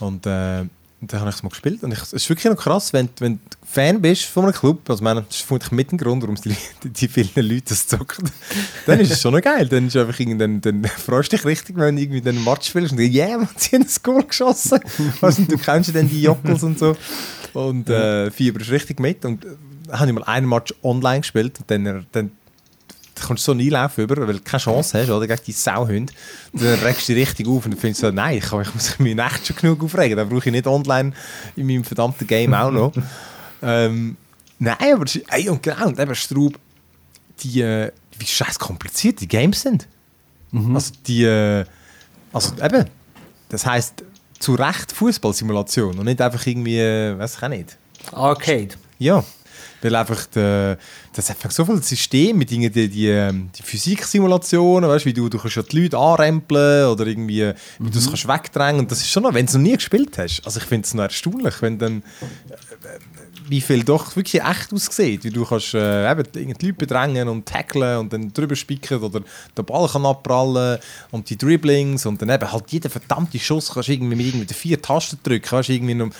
Und 0.00 0.26
äh, 0.26 0.64
und 1.00 1.12
dann 1.12 1.20
habe 1.20 1.30
ich 1.30 1.36
es 1.36 1.42
mal 1.42 1.50
gespielt 1.50 1.82
und 1.82 1.92
ich, 1.92 2.00
es 2.00 2.12
ist 2.14 2.28
wirklich 2.30 2.46
noch 2.46 2.56
krass, 2.56 2.92
wenn, 2.92 3.08
wenn 3.18 3.34
du 3.34 3.56
Fan 3.66 4.00
bist 4.00 4.24
von 4.24 4.44
einem 4.44 4.54
Club, 4.54 4.88
also 4.88 5.04
meine, 5.04 5.22
das 5.22 5.36
ist 5.36 5.44
vermutlich 5.44 5.72
mit 5.72 5.90
dem 5.90 5.98
Grund, 5.98 6.22
warum 6.22 6.36
die, 6.36 6.56
die, 6.82 6.88
die 6.88 7.08
vielen 7.08 7.48
Leute 7.48 7.64
das 7.68 7.86
zocken, 7.86 8.30
dann 8.86 9.00
ist 9.00 9.12
es 9.12 9.20
schon 9.20 9.34
noch 9.34 9.42
geil. 9.42 9.68
Dann, 9.68 9.88
ist 9.88 9.96
einfach 9.96 10.16
dann, 10.16 10.60
dann 10.60 10.84
freust 10.84 11.32
du 11.32 11.36
dich 11.36 11.44
richtig, 11.44 11.76
wenn 11.76 11.96
du 11.96 12.02
irgendwie 12.02 12.22
dann 12.22 12.36
einen 12.36 12.44
Match 12.44 12.68
spielst 12.68 12.92
und 12.92 12.98
denkst, 12.98 13.14
yeah, 13.14 13.36
man, 13.36 13.48
sie 13.56 13.76
haben 13.76 13.82
ein 13.82 13.88
Goal 14.02 14.24
geschossen. 14.24 14.80
Also, 15.20 15.42
du 15.42 15.58
kennst 15.58 15.88
ja 15.88 16.00
dann 16.00 16.08
die 16.08 16.22
Jockels 16.22 16.62
und 16.62 16.78
so. 16.78 16.96
und 17.52 17.90
äh, 17.90 18.30
fieberst 18.30 18.70
richtig 18.70 19.00
mit. 19.00 19.24
Und 19.24 19.44
äh, 19.44 19.48
habe 19.92 20.06
ich 20.06 20.14
mal 20.14 20.24
einen 20.24 20.48
Match 20.48 20.72
online 20.82 21.20
gespielt 21.20 21.58
und 21.58 21.70
dann, 21.70 22.06
dann 22.12 22.30
kommst 23.22 23.42
du 23.44 23.46
so 23.46 23.52
einen 23.52 23.60
Einlauf 23.62 23.98
über, 23.98 24.16
weil 24.26 24.34
du 24.34 24.40
keine 24.40 24.60
Chance 24.60 25.00
hast, 25.00 25.10
oder, 25.10 25.26
gegen 25.26 25.40
die 25.46 25.52
Sauhunde. 25.52 26.12
Und 26.52 26.62
dann 26.62 26.78
regst 26.80 27.08
du 27.08 27.14
dich 27.14 27.28
richtig 27.28 27.46
auf 27.46 27.64
und 27.64 27.72
dann 27.72 27.80
findest 27.80 28.02
du 28.02 28.06
so, 28.08 28.12
nein, 28.12 28.38
ich, 28.38 28.44
ich 28.44 28.74
muss 28.74 28.98
mich 28.98 29.18
echt 29.18 29.46
schon 29.46 29.56
genug 29.56 29.84
aufregen, 29.84 30.16
dann 30.16 30.28
brauche 30.28 30.48
ich 30.48 30.52
nicht 30.52 30.66
online 30.66 31.12
in 31.56 31.66
meinem 31.66 31.84
verdammten 31.84 32.26
Game 32.26 32.54
auch 32.54 32.70
noch. 32.70 32.92
ähm, 33.62 34.16
nein, 34.58 34.76
aber 34.80 35.04
ey, 35.28 35.48
und 35.48 35.62
genau, 35.62 35.86
und 35.86 35.98
eben 35.98 36.14
Straub, 36.14 36.58
die, 37.40 37.60
äh, 37.60 37.90
wie 38.18 38.26
scheiß 38.26 38.58
kompliziert 38.58 39.20
die 39.20 39.28
Games 39.28 39.62
sind. 39.62 39.86
Also 40.74 40.92
die, 41.06 41.24
äh, 41.24 41.64
also 42.32 42.52
eben, 42.62 42.86
das 43.48 43.66
heisst 43.66 44.04
zu 44.38 44.54
Recht 44.54 44.92
Fußballsimulation 44.92 45.98
und 45.98 46.04
nicht 46.04 46.20
einfach 46.20 46.46
irgendwie, 46.46 46.78
äh, 46.78 47.18
weiß 47.18 47.36
ich 47.36 47.42
auch 47.42 47.48
nicht. 47.48 47.76
Arcade. 48.12 48.68
Ja, 48.98 49.24
weil 49.82 49.94
einfach 49.94 50.26
der, 50.26 50.78
das 51.12 51.30
einfach 51.30 51.50
so 51.50 51.64
viele 51.64 51.82
Systeme 51.82 52.40
mit 52.40 52.50
die, 52.50 52.68
die, 52.70 53.08
ähm, 53.08 53.50
die 53.56 53.62
Physiksimulationen, 53.62 54.88
weißt 54.88 55.06
wie 55.06 55.12
du, 55.12 55.28
du 55.28 55.38
kannst 55.38 55.56
ja 55.56 55.62
die 55.62 55.82
Leute 55.82 55.98
anrempeln 55.98 56.88
oder 56.88 57.06
irgendwie, 57.06 57.52
wie 57.78 57.90
du 57.90 57.98
es 57.98 58.06
kannst 58.06 58.28
wegdrängen. 58.28 58.80
Und 58.80 58.90
das 58.90 59.00
ist 59.00 59.10
schon 59.10 59.22
noch, 59.22 59.34
wenn 59.34 59.46
du 59.46 59.50
es 59.50 59.54
noch 59.54 59.62
nie 59.62 59.74
gespielt 59.74 60.18
hast, 60.18 60.42
also 60.44 60.60
ich 60.60 60.66
finde 60.66 60.86
es 60.86 60.94
noch 60.94 61.04
erstaunlich, 61.04 61.62
wenn 61.62 61.78
dann 61.78 62.02
äh, 62.20 62.26
wie 63.48 63.60
viel 63.60 63.84
doch 63.84 64.14
wirklich 64.16 64.42
echt 64.42 64.72
aussieht, 64.72 65.24
wie 65.24 65.30
du 65.30 65.44
kannst 65.44 65.74
äh, 65.74 66.10
eben 66.10 66.24
die 66.34 66.66
Leute 66.66 66.72
bedrängen 66.72 67.28
und 67.28 67.46
tackeln 67.46 67.98
und 67.98 68.12
dann 68.12 68.32
drüber 68.32 68.56
spicken 68.56 69.02
oder 69.02 69.22
der 69.56 69.62
Ball 69.62 69.88
kann 69.88 70.06
abprallen 70.06 70.78
und 71.10 71.30
die 71.30 71.36
Dribblings 71.36 72.06
und 72.06 72.20
dann 72.20 72.30
eben 72.30 72.50
halt 72.50 72.70
jeden 72.70 72.90
verdammte 72.90 73.38
Schuss 73.38 73.72
kannst 73.72 73.88
du 73.88 73.92
irgendwie 73.92 74.16
mit 74.16 74.26
irgendwie 74.26 74.54
vier 74.54 74.80
Tasten 74.80 75.18
drücken, 75.22 75.46
kannst 75.46 75.68
irgendwie 75.68 75.94
noch 75.94 76.10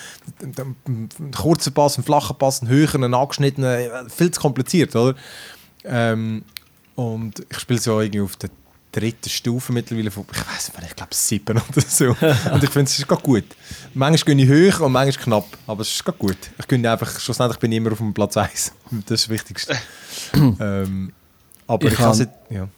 einen, 0.42 0.76
einen 0.86 1.30
kurzen 1.32 1.72
Pass, 1.72 1.96
einen 1.96 2.04
flachen 2.04 2.36
Pass, 2.36 2.60
einen 2.60 2.70
höheren, 2.70 3.04
einen 3.04 3.14
angeschnittenen, 3.14 3.70
äh, 3.70 4.08
viel 4.08 4.30
zu 4.30 4.40
kompliziert, 4.40 4.94
oder? 4.94 5.16
Ähm, 5.84 6.44
und 6.94 7.44
ich 7.50 7.58
spiele 7.58 7.80
so 7.80 8.00
irgendwie 8.00 8.20
auf 8.22 8.36
der 8.36 8.50
dritten 8.96 9.28
Stufe 9.28 9.72
mittlerweile 9.72 10.10
von, 10.10 10.24
ich 10.32 10.38
weiß 10.38 10.72
nicht, 10.78 10.90
ich 10.90 10.96
glaube 10.96 11.14
sieben 11.14 11.58
oder 11.58 11.86
so. 11.86 12.06
und 12.52 12.64
ich 12.64 12.70
finde, 12.70 12.90
es 12.90 12.98
ist 12.98 13.08
gut. 13.08 13.44
Manchmal 13.94 14.36
gehe 14.36 14.44
ich 14.44 14.74
hoch 14.74 14.80
und 14.86 14.92
manchmal 14.92 15.24
knapp, 15.24 15.46
aber 15.66 15.82
es 15.82 15.90
ist 15.90 16.04
gut. 16.18 16.38
Ich 16.58 16.66
gehe 16.66 16.90
einfach, 16.90 17.20
schlussendlich 17.20 17.58
bin 17.58 17.72
ich 17.72 17.78
immer 17.78 17.92
auf 17.92 17.98
dem 17.98 18.14
Platz 18.14 18.36
1. 18.36 18.72
Das 18.90 18.98
ist 19.00 19.10
das 19.10 19.28
Wichtigste. 19.28 19.76
ähm, 20.34 21.12
aber 21.66 21.86
Ich 21.86 21.98
ich, 21.98 22.18
nicht, 22.18 22.30
ja. 22.50 22.68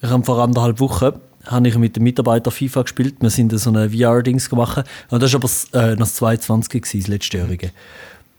Ich 0.00 0.10
habe 0.10 0.24
vor 0.24 0.38
anderthalb 0.42 0.78
Wochen 0.80 1.12
habe 1.46 1.68
ich 1.68 1.76
mit 1.78 1.96
dem 1.96 2.02
Mitarbeiter 2.02 2.50
FIFA 2.50 2.82
gespielt. 2.82 3.16
Wir 3.20 3.30
sind 3.30 3.58
so 3.58 3.70
eine 3.70 3.90
VR-Dings 3.90 4.50
gemacht. 4.50 4.84
Und 5.08 5.22
das 5.22 5.32
war 5.32 5.40
aber 5.40 5.82
äh, 5.90 5.92
noch 5.92 6.00
das 6.00 6.14
22 6.16 6.82
gewesen, 6.82 7.00
das 7.00 7.08
letztjährige. 7.08 7.70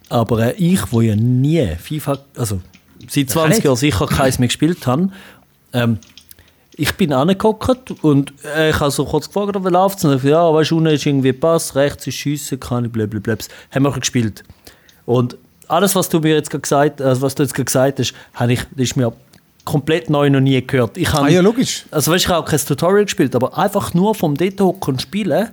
Aber 0.10 0.40
äh, 0.46 0.52
ich, 0.58 0.92
wo 0.92 1.02
ja 1.02 1.16
nie 1.16 1.76
FIFA, 1.76 2.20
also 2.38 2.62
seit 3.08 3.30
20 3.30 3.50
nicht. 3.50 3.66
Jahren 3.66 3.78
sicher 3.78 4.06
keins 4.08 4.38
mehr 4.38 4.48
gespielt 4.48 4.86
habe, 4.86 5.10
ähm, 5.74 5.98
ich 6.80 6.96
bin 6.96 7.12
angehockt 7.12 7.92
und 8.04 8.34
äh, 8.56 8.70
ich 8.70 8.80
habe 8.80 8.90
so 8.90 9.06
kurz 9.06 9.28
gefragt, 9.28 9.54
wie 9.64 9.70
läuft 9.70 9.98
es? 9.98 10.06
Und 10.06 10.16
ich 10.16 10.24
ja, 10.24 10.54
weißt 10.54 10.72
du, 10.72 10.78
unten 10.78 10.94
ist 10.94 11.06
irgendwie 11.06 11.34
Pass, 11.34 11.76
rechts 11.76 12.08
ist 12.08 12.16
Schiessen, 12.16 12.60
kann 12.60 12.86
ich 12.86 12.92
blablabla. 12.92 13.36
Haben 13.72 13.84
wir 13.84 13.92
gespielt. 13.92 14.44
Und 15.06 15.38
alles, 15.68 15.94
was 15.96 16.08
du 16.08 16.20
mir 16.20 16.36
jetzt 16.36 16.50
gesagt, 16.50 17.02
also 17.02 17.22
was 17.22 17.36
du 17.36 17.44
jetzt 17.44 17.54
gesagt 17.54 18.00
hast, 18.00 18.14
habe 18.34 18.54
ich, 18.54 18.62
das 18.72 18.84
ist 18.86 18.96
mir 18.96 19.12
komplett 19.66 20.10
neu 20.10 20.30
noch 20.30 20.40
nie 20.40 20.66
gehört. 20.66 20.98
Ich 20.98 21.12
habe, 21.12 21.26
Ah 21.26 21.30
ja, 21.30 21.42
logisch. 21.42 21.86
also 21.92 22.12
weißt, 22.12 22.26
ich 22.26 22.30
habe 22.30 22.40
auch 22.44 22.50
kein 22.50 22.60
Tutorial 22.60 23.04
gespielt, 23.04 23.36
aber 23.36 23.58
einfach 23.58 23.94
nur 23.94 24.16
vom 24.16 24.36
dort 24.36 24.88
und 24.88 25.02
spielen, 25.02 25.50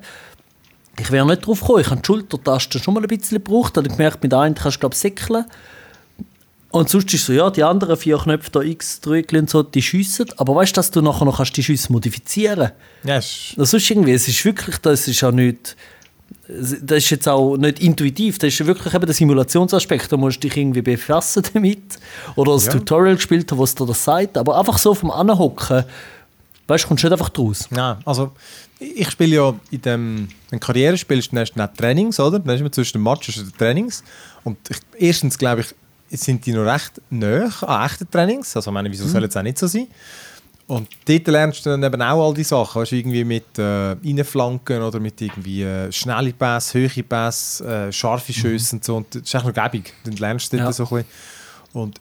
ich 0.98 1.10
wäre 1.10 1.26
nicht 1.26 1.44
drauf 1.44 1.60
gekommen. 1.60 1.80
Ich 1.80 1.90
habe 1.90 2.00
die 2.00 2.06
Schultertaste 2.06 2.78
schon 2.78 2.94
mal 2.94 3.02
ein 3.02 3.08
bisschen 3.08 3.42
gebraucht, 3.42 3.76
habe 3.76 3.86
ich 3.88 3.92
gemerkt, 3.92 4.22
mit 4.22 4.32
der 4.32 4.40
einen 4.40 4.54
kannst 4.54 4.76
du 4.76 4.80
glaube 4.80 4.94
ich 4.94 5.00
säckeln. 5.00 5.44
Und 6.76 6.90
sonst 6.90 7.14
ist 7.14 7.24
so, 7.24 7.32
ja, 7.32 7.48
die 7.48 7.64
anderen 7.64 7.96
vier 7.96 8.18
Knöpfe 8.18 8.50
da, 8.50 8.60
X, 8.60 9.00
Drückchen 9.00 9.40
und 9.40 9.50
so, 9.50 9.62
die 9.62 9.80
schiessen. 9.80 10.26
Aber 10.36 10.54
weißt 10.56 10.72
du, 10.72 10.74
dass 10.74 10.90
du 10.90 11.00
nachher 11.00 11.24
noch 11.24 11.38
kannst 11.38 11.56
die 11.56 11.62
Schüsse 11.62 11.90
modifizieren 11.90 12.72
Ja, 13.02 13.16
ist, 13.16 13.54
das 13.56 13.72
ist 13.72 13.90
irgendwie, 13.90 14.12
es 14.12 14.28
ist 14.28 14.44
wirklich, 14.44 14.76
das 14.78 15.08
ist 15.08 15.22
ja 15.22 15.32
nicht, 15.32 15.74
das 16.48 16.98
ist 16.98 17.08
jetzt 17.08 17.28
auch 17.28 17.56
nicht 17.56 17.80
intuitiv, 17.80 18.38
das 18.38 18.52
ist 18.52 18.66
wirklich 18.66 18.92
eben 18.92 19.06
der 19.06 19.14
Simulationsaspekt, 19.14 20.12
da 20.12 20.18
musst 20.18 20.36
du 20.36 20.48
dich 20.48 20.56
irgendwie 20.58 20.82
befassen 20.82 21.44
damit 21.54 21.98
oder 22.34 22.52
das 22.52 22.66
Ja. 22.66 22.72
Tutorial 22.72 23.16
gespielt 23.16 23.50
haben, 23.50 23.58
was 23.58 23.74
dir 23.74 23.86
das 23.86 24.04
sagt, 24.04 24.36
aber 24.36 24.58
einfach 24.58 24.76
so 24.76 24.94
vom 24.94 25.10
Anhocken, 25.10 25.82
weißt 26.66 26.84
du, 26.84 26.88
kommst 26.88 27.04
du 27.04 27.08
nicht 27.08 27.12
einfach 27.14 27.30
draus. 27.30 27.68
Nein, 27.70 27.96
also 28.04 28.32
ich 28.78 29.08
spiele 29.08 29.34
ja 29.34 29.54
in 29.70 29.80
dem, 29.80 30.28
wenn 30.50 30.60
du 30.60 30.66
Karriere 30.66 30.98
spielst, 30.98 31.32
dann 31.32 31.40
hast 31.40 31.54
du 31.54 31.60
nicht 31.62 31.74
Trainings, 31.78 32.20
oder? 32.20 32.38
Dann 32.38 32.48
hast 32.50 32.58
du 32.58 32.64
immer 32.64 32.72
zwischen 32.72 32.98
den 32.98 33.02
Matches 33.02 33.38
und 33.38 33.46
den 33.46 33.56
Trainings. 33.56 34.04
Und 34.44 34.58
ich, 34.68 34.76
erstens 34.98 35.38
glaube 35.38 35.62
ich, 35.62 35.68
sind 36.10 36.44
die 36.46 36.52
noch 36.52 36.64
recht 36.66 37.00
nahe 37.10 37.50
an 37.62 37.86
echten 37.86 38.10
Trainings. 38.10 38.54
Also 38.56 38.70
ich 38.70 38.74
meine, 38.74 38.90
wieso 38.90 39.06
soll 39.06 39.24
es 39.24 39.36
auch 39.36 39.42
nicht 39.42 39.58
so 39.58 39.66
sein? 39.66 39.86
Und 40.68 40.88
dort 41.06 41.26
lernst 41.28 41.64
du 41.64 41.70
dann 41.70 41.82
eben 41.84 42.02
auch 42.02 42.26
all 42.26 42.34
die 42.34 42.42
Sachen, 42.42 42.80
weißt, 42.82 42.92
irgendwie 42.92 43.22
mit 43.22 43.56
äh, 43.56 43.92
Innenflanken 43.92 44.82
oder 44.82 44.98
mit 44.98 45.20
irgendwie 45.20 45.62
äh, 45.62 45.92
schnelle 45.92 46.32
Pässe, 46.32 46.80
hohe 46.88 47.02
Pässe, 47.04 47.64
äh, 47.88 47.92
scharfe 47.92 48.32
Schüsse 48.32 48.74
und 48.76 48.84
so. 48.84 48.96
Und 48.96 49.14
das 49.14 49.22
ist 49.22 49.34
echt 49.34 49.44
noch 49.44 49.52
gäbig. 49.54 49.92
Dann 50.04 50.16
lernst 50.16 50.52
du 50.52 50.56
dort 50.56 50.66
Ja. 50.68 50.72
so 50.72 50.82
ein 50.84 50.88
bisschen. 50.88 51.06
Und 51.72 52.00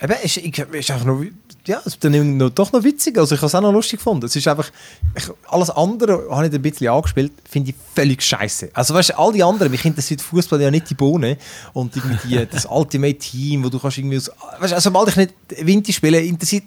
äh, 0.00 0.04
eben, 0.04 0.14
ist, 0.22 0.36
ich, 0.38 0.58
ist 0.58 0.90
einfach 0.90 1.04
noch, 1.04 1.22
ja, 1.66 1.80
es 1.80 1.94
ist 1.94 2.04
dann 2.04 2.36
noch, 2.36 2.50
doch 2.50 2.72
noch 2.72 2.84
witzig. 2.84 3.18
Also 3.18 3.34
ich 3.34 3.40
habe 3.40 3.46
es 3.46 3.54
auch 3.54 3.60
noch 3.60 3.72
lustig 3.72 3.98
gefunden. 3.98 4.26
Es 4.26 4.36
ist 4.36 4.46
einfach, 4.46 4.70
ich, 5.16 5.24
alles 5.48 5.70
andere 5.70 6.24
habe 6.30 6.46
ich 6.46 6.54
ein 6.54 6.62
bisschen 6.62 6.88
angespielt, 6.88 7.32
finde 7.48 7.70
ich 7.70 7.76
völlig 7.94 8.22
scheiße. 8.22 8.70
Also 8.72 8.94
weißt 8.94 9.10
du, 9.10 9.18
all 9.18 9.32
die 9.32 9.42
anderen, 9.42 9.70
mich 9.70 9.84
interessiert 9.84 10.20
Fußball 10.20 10.60
ja 10.60 10.70
nicht 10.70 10.90
die 10.90 10.94
Bohne 10.94 11.38
und 11.72 11.96
irgendwie 11.96 12.46
das 12.50 12.66
Ultimate 12.70 13.18
Team, 13.18 13.64
wo 13.64 13.68
du 13.68 13.78
kannst 13.78 13.98
irgendwie 13.98 14.18
aus, 14.18 14.30
weißt 14.60 14.72
du, 14.72 14.76
also, 14.76 14.90
sobald 14.90 15.08
ich 15.08 15.16
nicht 15.16 15.34
Winter 15.62 15.92
spiele, 15.92 16.20
interessiert, 16.20 16.64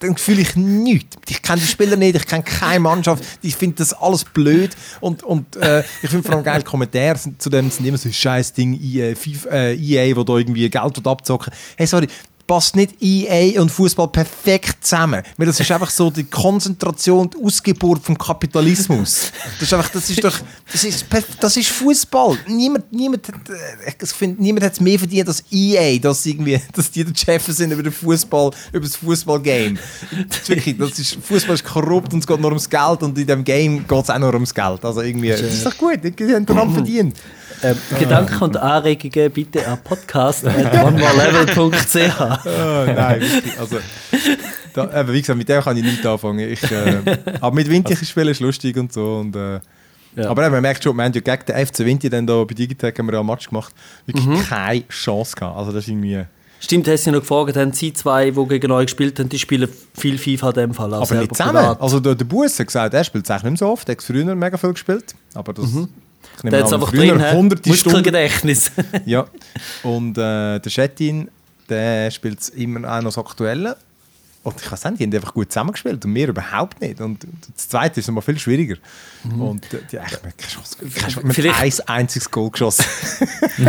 dann 0.00 0.16
fühle 0.16 0.42
ich 0.42 0.54
nichts. 0.56 1.16
Ich 1.28 1.42
kenne 1.42 1.60
die 1.60 1.66
Spieler 1.66 1.96
nicht, 1.96 2.16
ich 2.16 2.26
kenne 2.26 2.42
keine 2.42 2.80
Mannschaft, 2.80 3.24
ich 3.42 3.56
finde 3.56 3.76
das 3.76 3.94
alles 3.94 4.24
blöd 4.24 4.70
und, 5.00 5.22
und 5.22 5.56
äh, 5.56 5.80
ich 6.02 6.10
finde 6.10 6.24
vor 6.24 6.34
allem 6.34 6.44
geil 6.44 6.62
Kommentare 6.62 7.18
zu 7.38 7.50
dem 7.50 7.70
sind 7.70 7.86
immer 7.86 7.98
so 7.98 8.10
scheiß 8.10 8.52
Ding 8.52 8.78
EA, 8.80 9.14
FIFA, 9.14 9.48
äh, 9.50 9.74
EA, 9.74 10.16
wo 10.16 10.24
da 10.24 10.36
irgendwie 10.36 10.68
Geld 10.68 11.06
abzocken. 11.06 11.52
Hey, 11.76 11.86
sorry, 11.86 12.08
passt 12.52 12.76
nicht 12.76 13.00
EA 13.00 13.58
und 13.62 13.70
Fußball 13.70 14.08
perfekt 14.08 14.84
zusammen. 14.84 15.22
Weil 15.38 15.46
das 15.46 15.58
ist 15.58 15.70
einfach 15.72 15.88
so 15.88 16.10
die 16.10 16.24
Konzentration, 16.24 17.30
die 17.30 17.42
Ausgeburt 17.42 18.02
vom 18.02 18.18
Kapitalismus. 18.18 19.32
Das 19.58 19.62
ist 19.62 19.72
einfach, 19.72 19.88
das 19.88 20.10
ist 20.10 20.22
doch, 20.22 20.38
das 20.70 20.84
ist, 20.84 21.06
das 21.40 21.56
ist 21.56 21.70
Fußball. 21.70 22.36
Niemand, 22.48 22.92
niemand, 22.92 23.26
hat, 23.26 23.48
äh, 23.48 23.94
ich 24.02 24.08
finde, 24.10 24.42
niemand 24.42 24.66
hat 24.66 24.74
es 24.74 24.80
mehr 24.80 24.98
verdient 24.98 25.28
als 25.28 25.42
EA, 25.50 25.98
dass 25.98 26.26
irgendwie, 26.26 26.60
dass 26.74 26.90
die 26.90 27.04
der 27.04 27.14
Chef 27.14 27.46
sind 27.46 27.70
über 27.70 27.84
den 27.84 27.92
Fußball, 27.92 28.50
über 28.70 28.84
das 28.84 28.96
Fußballgame. 28.96 29.78
Wirklich, 30.46 30.76
das 30.76 30.98
ist, 30.98 31.16
Fußball 31.22 31.54
ist 31.54 31.64
korrupt 31.64 32.12
und 32.12 32.18
es 32.18 32.26
geht 32.26 32.38
nur 32.38 32.50
ums 32.50 32.68
Geld 32.68 33.02
und 33.02 33.16
in 33.16 33.26
dem 33.26 33.44
Game 33.44 33.88
geht 33.88 34.02
es 34.04 34.10
auch 34.10 34.18
nur 34.18 34.34
ums 34.34 34.52
Geld. 34.52 34.84
Also 34.84 35.00
irgendwie, 35.00 35.30
das 35.30 35.40
ist 35.40 35.64
doch 35.64 35.78
gut, 35.78 36.00
die 36.02 36.34
haben 36.34 36.44
daran 36.44 36.70
verdient. 36.70 37.16
Ähm, 37.62 37.76
Gedanken 37.98 38.42
und 38.42 38.56
Anregungen 38.56 39.30
bitte 39.30 39.66
an 39.68 39.78
podcast.onemorelevel.ch 39.82 42.20
Oh, 42.46 42.84
nein. 42.92 43.22
Also, 43.58 43.78
da, 44.74 45.00
eben, 45.00 45.12
wie 45.12 45.20
gesagt, 45.20 45.38
mit 45.38 45.48
dem 45.48 45.62
kann 45.62 45.76
ich 45.76 45.84
nicht 45.84 46.04
anfangen. 46.06 46.40
Ich, 46.40 46.62
äh, 46.70 47.18
aber 47.40 47.54
mit 47.54 47.68
Vinti 47.70 47.94
spielen 48.04 48.28
ist 48.28 48.40
lustig 48.40 48.76
und 48.76 48.92
so. 48.92 49.16
Und, 49.18 49.36
äh, 49.36 49.60
Ja. 50.16 50.28
Aber 50.30 50.42
eben, 50.44 50.52
man 50.52 50.62
merkt 50.62 50.82
schon, 50.82 50.96
wir 50.96 51.04
haben 51.04 51.12
ja 51.12 51.20
gegen 51.20 51.44
den 51.46 51.66
FC 51.66 51.78
Vinti 51.80 52.08
dann 52.10 52.26
da 52.26 52.42
bei 52.44 52.54
Digitec 52.54 52.98
haben 52.98 53.06
wir 53.06 53.14
ja 53.14 53.20
einen 53.20 53.28
Match 53.28 53.48
gemacht. 53.48 53.74
Wirklich 54.06 54.48
keine 54.48 54.86
Chance 54.88 55.36
gehabt. 55.36 55.56
Also 55.56 55.72
das 55.72 55.84
ist 55.84 55.88
irgendwie... 55.88 56.24
Stimmt, 56.60 56.86
hast 56.86 57.06
du 57.06 57.10
noch 57.10 57.20
gefragt, 57.20 57.56
haben 57.56 57.72
sie 57.72 57.92
zwei, 57.92 58.30
die 58.30 58.46
gegen 58.46 58.70
euch 58.70 58.86
gespielt 58.86 59.18
haben, 59.18 59.28
die 59.28 59.38
spielen 59.38 59.68
viel 59.94 60.16
FIFA 60.16 60.50
in 60.50 60.54
dem 60.54 60.74
Fall. 60.74 60.94
auch 60.94 61.02
aber 61.02 61.20
nicht 61.20 61.34
zusammen. 61.34 61.56
privat. 61.56 61.80
Also 61.80 61.98
der, 61.98 62.14
der 62.14 62.24
Bus 62.24 62.56
hat 62.58 62.66
gesagt, 62.68 62.94
er 62.94 63.02
spielt 63.02 63.24
es 63.24 63.30
eigentlich 63.30 63.42
nicht 63.44 63.60
mehr 63.60 63.68
so 63.68 63.72
oft. 63.72 63.88
Er 63.88 63.96
hat 63.96 64.02
früher 64.02 64.34
mega 64.34 64.56
viel 64.56 64.72
gespielt. 64.72 65.14
Aber 65.34 65.52
das... 65.54 65.64
Ich 66.36 66.44
nehme 66.44 66.56
Der 66.56 66.64
hat 66.64 66.72
an, 66.72 66.74
einfach 66.74 66.90
früher 66.90 67.14
drin, 67.16 67.32
hunderte 67.32 67.74
Stunden. 67.74 67.98
Muskelgedächtnis. 67.98 68.72
Ja. 69.04 69.26
Und 69.82 70.18
äh, 70.18 70.58
der 70.58 70.70
Chettin, 70.70 71.30
der 71.68 72.10
spielt 72.10 72.40
es 72.40 72.48
immer 72.50 72.90
auch 72.90 73.02
noch 73.02 73.14
das 73.14 73.18
Aktuelle. 73.18 73.76
Und 74.44 74.56
ich 74.60 74.72
weiß 74.72 74.84
nicht, 74.86 74.98
die 74.98 75.04
haben 75.04 75.14
einfach 75.14 75.34
gut 75.34 75.52
zusammengespielt 75.52 76.04
und 76.04 76.14
wir 76.16 76.28
überhaupt 76.28 76.80
nicht. 76.80 77.00
Und 77.00 77.24
das 77.56 77.68
Zweite 77.68 78.00
ist 78.00 78.08
nochmal 78.08 78.22
viel 78.22 78.38
schwieriger. 78.40 78.74
Und 79.38 79.72
äh, 79.72 79.78
die 79.90 80.00
haben 80.00 80.08
keine 80.36 80.50
Chance. 80.50 80.76
Ein 81.52 81.72
einziges 81.98 82.28
Goal 82.28 82.50
geschossen. 82.50 82.84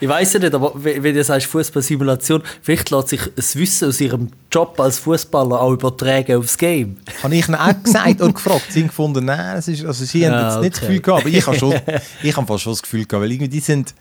ich 0.00 0.08
weiß 0.08 0.34
ja 0.34 0.40
nicht, 0.40 0.54
aber 0.54 0.72
wenn 0.76 1.14
du 1.14 1.24
sagst 1.24 1.46
Fußballsimulation, 1.46 2.42
vielleicht 2.62 2.90
lässt 2.90 3.08
sich 3.08 3.20
das 3.34 3.56
Wissen 3.56 3.88
aus 3.88 4.00
ihrem 4.00 4.28
Job 4.52 4.78
als 4.80 4.98
Fußballer 4.98 5.60
auch 5.60 5.72
übertragen 5.72 6.36
aufs 6.36 6.56
Game. 6.58 6.98
habe 7.22 7.34
ich 7.36 7.48
ihnen 7.48 7.54
auch 7.56 7.82
gesagt 7.82 8.20
und 8.20 8.34
gefragt. 8.34 8.64
Sie 8.70 8.80
haben 8.80 8.88
gefunden, 8.88 9.24
nein, 9.24 9.56
es 9.56 9.68
ist, 9.68 9.84
also 9.84 10.04
sie 10.04 10.26
haben 10.26 10.34
Ah, 10.34 10.48
jetzt 10.56 10.60
nicht 10.62 10.74
das. 10.76 10.80
Gefühl 10.82 11.00
gehabt. 11.00 11.20
Aber 11.22 11.30
ich 11.34 11.46
habe 11.46 11.58
schon, 11.58 11.74
ich 12.22 12.36
habe 12.36 12.46
fast 12.46 12.62
schon 12.64 12.72
das 12.72 12.82
Gefühl 12.82 13.06
gehabt, 13.06 13.22
weil 13.22 13.32
irgendwie 13.32 13.48
die 13.48 13.60
sind, 13.60 13.94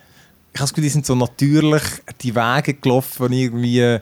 ich 0.54 0.60
habe 0.60 0.64
das 0.64 0.70
Gefühl, 0.72 0.84
die 0.84 0.90
sind 0.90 1.06
so 1.06 1.16
natürlich 1.16 1.84
die 2.22 2.36
Wege 2.36 2.74
gelaufen, 2.74 3.32
irgendwie 3.32 4.00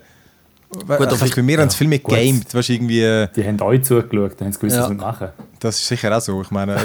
aber- 0.88 0.98
bei 1.36 1.42
mir 1.42 1.58
haben 1.60 1.70
sie 1.70 1.78
viel 1.78 1.88
mehr 1.88 2.00
gut. 2.00 2.16
gamed. 2.16 2.54
Weißt, 2.54 2.70
du, 2.70 2.74
irgendwie, 2.74 3.02
äh, 3.02 3.28
Die 3.36 3.46
haben 3.46 3.62
euch 3.62 3.84
zugeschaut, 3.84 4.34
dann 4.40 4.48
haben 4.48 4.54
sie 4.54 4.60
gewusst, 4.60 4.76
Ja. 4.76 4.82
was 4.84 4.90
sie 4.90 4.96
machen. 4.96 5.30
das 5.60 5.78
ist 5.80 5.88
sicher 5.88 6.16
auch 6.16 6.22
so. 6.22 6.42
Ich 6.42 6.52
meine, 6.52 6.78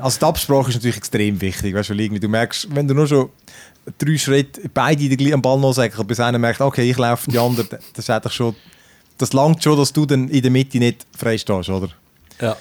also 0.00 0.18
die 0.18 0.24
Absprache 0.24 0.68
ist 0.70 0.76
natürlich 0.76 0.96
extrem 0.96 1.40
wichtig. 1.40 1.74
Weißt, 1.74 1.90
weil 1.90 2.00
irgendwie, 2.00 2.20
du 2.20 2.28
merkst, 2.28 2.68
wenn 2.74 2.86
du 2.88 2.94
nur 2.94 3.06
schon 3.06 3.30
drei 3.98 4.16
Schritte 4.18 4.62
beide 4.72 5.08
gleichen 5.16 5.42
Ball 5.42 5.58
noch 5.58 5.72
säckeln, 5.72 6.06
bis 6.06 6.20
einer 6.20 6.38
merkt, 6.38 6.60
okay, 6.60 6.88
ich 6.90 6.98
laufe 6.98 7.30
die 7.30 7.38
andere, 7.38 7.66
das 7.94 8.04
ist 8.04 8.10
eigentlich 8.10 8.32
schon, 8.34 8.54
das 9.18 9.32
langt 9.32 9.62
schon, 9.62 9.76
dass 9.76 9.92
du 9.92 10.06
dann 10.06 10.28
in 10.28 10.42
der 10.42 10.50
Mitte 10.50 10.78
nicht 10.78 11.06
frei 11.16 11.36
stehst, 11.38 11.68
oder? 11.68 11.88
Ja. 12.40 12.56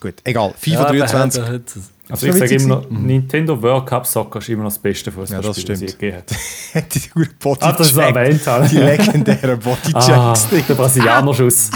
Gut. 0.00 0.14
Egal. 0.24 0.52
FIFA 0.58 0.74
Ja, 0.74 0.86
aber 0.86 0.98
23. 0.98 1.42
hat- 1.42 1.50
hat- 1.52 1.62
Also 2.08 2.26
ich 2.28 2.34
sage 2.34 2.54
immer 2.54 2.76
noch, 2.76 2.90
Nintendo 2.90 3.60
World 3.60 3.86
Cup 3.86 4.06
Soccer 4.06 4.38
ist 4.38 4.48
immer 4.48 4.62
noch 4.64 4.70
das 4.70 4.78
beste 4.78 5.10
Fußballspiel, 5.10 5.36
Ja, 5.36 5.42
das 5.42 5.56
das 5.56 5.62
stimmt. 5.62 5.76
es 5.76 5.80
je 5.80 5.86
gegeben 5.98 6.16
hat. 6.18 6.30
hat 6.84 6.94
die 6.94 7.08
gute 7.10 7.30
Body 7.40 7.60
Ah, 7.64 7.72
das 7.72 7.90
ist 7.90 7.96
erwähnt. 7.96 8.42
Die 8.70 8.78
legendären 8.78 9.58
Body 9.58 9.92
Ah, 9.94 10.34
der 10.68 10.74
Brasilianer-Schuss. 10.74 11.70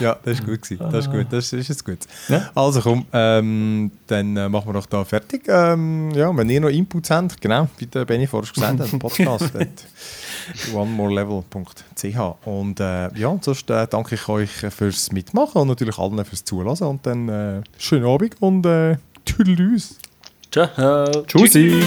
Ja, 0.00 0.16
das 0.24 0.38
ist 0.38 0.46
gut 0.46 0.62
gewesen. 0.62 0.86
Das 0.90 1.06
ist 1.06 1.10
gut. 1.10 1.26
Das 1.30 1.52
ist 1.52 1.68
jetzt 1.68 1.84
gut. 1.84 1.98
Ja. 2.28 2.50
Also 2.54 2.80
komm, 2.80 3.06
ähm, 3.12 3.90
dann 4.06 4.36
äh, 4.36 4.48
machen 4.48 4.68
wir 4.68 4.74
doch 4.74 4.86
da 4.86 5.04
fertig. 5.04 5.44
Ähm, 5.48 6.10
ja, 6.12 6.34
wenn 6.36 6.48
ihr 6.48 6.60
noch 6.60 6.68
Inputs 6.68 7.10
habt, 7.10 7.40
genau, 7.40 7.68
wie 7.78 7.86
der 7.86 8.04
Benny 8.04 8.26
vorhin 8.26 8.52
gesagt 8.52 8.80
hat, 8.80 8.98
Podcast 8.98 9.52
onemorelevel.ch 10.74 12.46
und 12.46 12.80
äh, 12.80 13.18
ja, 13.18 13.28
und 13.28 13.44
sonst 13.44 13.70
äh, 13.70 13.86
danke 13.86 14.14
ich 14.14 14.28
euch 14.28 14.50
fürs 14.50 15.12
Mitmachen 15.12 15.60
und 15.60 15.68
natürlich 15.68 15.98
allen 15.98 16.24
fürs 16.24 16.44
Zulassen 16.44 16.86
und 16.86 17.06
dann 17.06 17.28
äh, 17.28 17.62
schönen 17.78 18.06
Abend 18.06 18.36
und 18.40 18.66
äh, 18.66 18.96
tschüss. 19.24 19.98
Ciao. 20.50 21.24
Tschüssi. 21.26 21.82